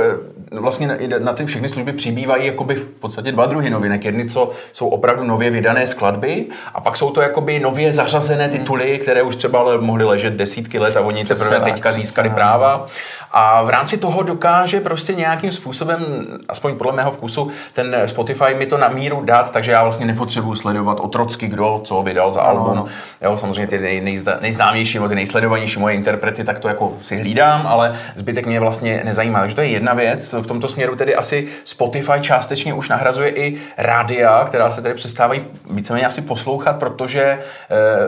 vlastně 0.53 0.99
na 1.19 1.33
ty 1.33 1.47
všechny 1.47 1.69
služby 1.69 1.93
přibývají 1.93 2.47
jakoby 2.47 2.75
v 2.75 2.85
podstatě 2.85 3.33
dva 3.33 3.47
druhy 3.47 3.71
novinek. 3.71 4.05
Jedny, 4.05 4.29
co 4.29 4.51
jsou 4.73 4.89
opravdu 4.89 5.25
nově 5.25 5.51
vydané 5.51 5.87
skladby 5.87 6.47
a 6.75 6.81
pak 6.81 6.97
jsou 6.97 7.11
to 7.11 7.21
jakoby 7.21 7.61
nově 7.61 7.93
zařazené 7.93 8.49
tituly, 8.49 8.99
které 8.99 9.23
už 9.23 9.37
třeba 9.37 9.61
ale 9.61 9.79
mohly 9.79 10.05
ležet 10.05 10.35
desítky 10.35 10.79
let 10.79 10.97
a 10.97 11.01
oni 11.01 11.25
teprve 11.25 11.61
teďka 11.61 11.93
získali 11.93 12.31
práva. 12.31 12.87
A 13.33 13.63
v 13.63 13.69
rámci 13.69 13.97
toho 13.97 14.23
dokáže 14.23 14.81
prostě 14.81 15.15
nějakým 15.15 15.53
způsobem, 15.53 16.27
aspoň 16.49 16.77
podle 16.77 16.93
mého 16.93 17.11
vkusu, 17.11 17.51
ten 17.73 17.97
Spotify 18.07 18.55
mi 18.59 18.67
to 18.67 18.79
na 18.79 18.89
míru 18.89 19.23
dát, 19.25 19.53
takže 19.53 19.73
já 19.73 19.83
vlastně 19.83 20.07
nepotřebuji 20.07 20.55
sledovat 20.55 21.01
otrocky, 21.01 21.49
kdo 21.49 21.81
co 21.85 22.03
vydal 22.03 22.33
za 22.33 22.41
album. 22.41 22.77
No. 22.77 22.87
Jo, 23.23 23.39
samozřejmě 23.39 23.67
ty 23.67 23.79
nej, 23.79 24.01
nejzda, 24.01 24.39
nejznámější, 24.41 24.99
ty 25.09 25.15
nejsledovanější 25.15 25.81
moje 25.81 25.95
interprety, 25.95 26.45
tak 26.45 26.59
to 26.59 26.69
jako 26.69 26.93
si 27.03 27.17
hlídám, 27.17 27.67
ale 27.67 27.97
zbytek 28.15 28.47
mě 28.47 28.61
vlastně 28.61 29.03
nezajímá. 29.05 29.41
Takže 29.41 29.57
to 29.57 29.61
je 29.61 29.69
jedna 29.69 29.95
věc. 29.95 30.33
V 30.33 30.47
tomto 30.47 30.69
směru 30.69 30.97
tedy 30.97 31.15
asi 31.15 31.49
Spotify 31.65 32.21
částečně 32.21 32.75
už 32.75 32.89
nahrazuje 32.89 33.31
i 33.31 33.57
rádia, 33.79 34.45
která 34.45 34.71
se 34.71 34.83
tedy 34.83 34.95
přestávají 34.95 35.45
víceméně 35.71 36.07
asi 36.07 36.23
poslouchat, 36.23 36.79
protože 36.79 37.23
eh, 37.23 37.39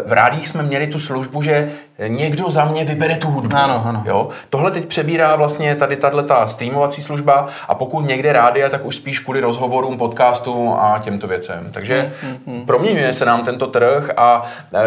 v 0.07 0.13
rádích 0.13 0.49
jsme 0.49 0.63
měli 0.63 0.87
tu 0.87 0.99
službu, 0.99 1.43
že 1.43 1.71
někdo 2.07 2.51
za 2.51 2.65
mě 2.65 2.85
vybere 2.85 3.17
tu 3.17 3.29
hudbu. 3.29 3.57
Ano, 3.57 3.83
ano. 3.87 4.03
Jo? 4.07 4.29
Tohle 4.51 4.71
teď 4.71 4.87
přebírá 4.87 5.37
vlastně 5.37 5.75
tady 5.77 5.97
tahle 5.97 6.23
ta 6.23 6.47
streamovací 6.47 7.03
služba 7.03 7.47
a 7.69 7.75
pokud 7.75 8.07
někde 8.07 8.33
rádia, 8.33 8.69
tak 8.69 8.85
už 8.85 8.97
spíš 8.97 9.19
kvůli 9.19 9.41
rozhovorům, 9.41 9.99
podcastům 9.99 10.73
a 10.79 10.99
těmto 11.05 11.27
věcem. 11.27 11.69
Takže 11.73 12.13
hmm, 12.23 12.33
hmm, 12.47 12.57
hmm. 12.57 12.67
proměňuje 12.67 13.15
se 13.15 13.25
nám 13.25 13.45
tento 13.45 13.67
trh 13.67 14.11
a 14.17 14.43
eh, 14.75 14.79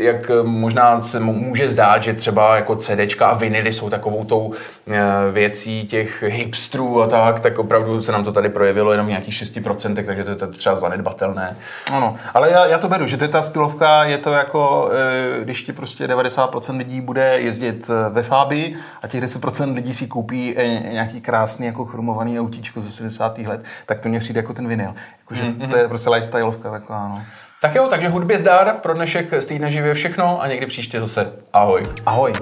jak 0.00 0.30
možná 0.42 1.02
se 1.02 1.20
může 1.20 1.68
zdát, 1.68 2.02
že 2.02 2.14
třeba 2.14 2.56
jako 2.56 2.76
CDčka 2.76 3.26
a 3.26 3.34
vinily 3.34 3.72
jsou 3.72 3.90
takovou 3.90 4.24
tou 4.24 4.52
eh, 4.92 5.00
věcí 5.32 5.86
těch 5.86 6.22
hipstrů 6.22 7.02
a 7.02 7.06
tak, 7.06 7.40
tak 7.40 7.58
opravdu 7.58 8.00
se 8.00 8.12
nám 8.12 8.24
to 8.24 8.32
tady 8.32 8.48
projevilo 8.48 8.92
jenom 8.92 9.06
v 9.06 9.08
nějakých 9.08 9.34
6%, 9.34 10.04
takže 10.06 10.24
to 10.24 10.44
je 10.44 10.52
třeba 10.52 10.74
zanedbatelné. 10.74 11.56
Ano, 11.92 12.16
ale 12.34 12.50
já, 12.50 12.66
já 12.66 12.78
to 12.78 12.88
beru, 12.88 13.06
že 13.06 13.16
to 13.16 13.24
je 13.24 13.28
ta 13.28 13.42
stylovka, 13.42 14.04
je 14.04 14.18
to 14.18 14.32
jako, 14.32 14.90
eh, 14.92 15.44
když 15.44 15.62
ti 15.62 15.72
prostě 15.72 16.08
90% 16.08 16.76
lidí 16.76 17.00
bude 17.00 17.40
jezdit 17.40 17.90
eh, 17.90 18.10
ve 18.10 18.22
Fábi 18.22 18.76
a 19.02 19.08
těch 19.08 19.22
10% 19.22 19.74
lidí 19.74 19.94
si 19.94 20.06
koupí 20.06 20.54
nějaký 20.90 21.20
krásný 21.20 21.66
jako 21.66 21.84
chromovaný 21.84 22.40
autíčko 22.40 22.80
ze 22.80 22.90
70. 22.90 23.38
let, 23.38 23.64
tak 23.86 24.00
to 24.00 24.08
mě 24.08 24.20
přijde 24.20 24.38
jako 24.38 24.54
ten 24.54 24.68
vinyl. 24.68 24.94
Jakože 25.18 25.42
mm-hmm. 25.42 25.70
to 25.70 25.76
je 25.76 25.88
prostě 25.88 26.10
lifestyleovka 26.10 26.70
taková, 26.70 27.08
no. 27.08 27.22
Tak 27.62 27.74
jo, 27.74 27.86
takže 27.90 28.08
hudbě 28.08 28.38
zdár, 28.38 28.74
pro 28.82 28.94
dnešek 28.94 29.42
z 29.42 29.46
týdne 29.46 29.72
živě 29.72 29.94
všechno 29.94 30.42
a 30.42 30.48
někdy 30.48 30.66
příště 30.66 31.00
zase 31.00 31.32
ahoj. 31.52 31.82
Ahoj. 32.06 32.32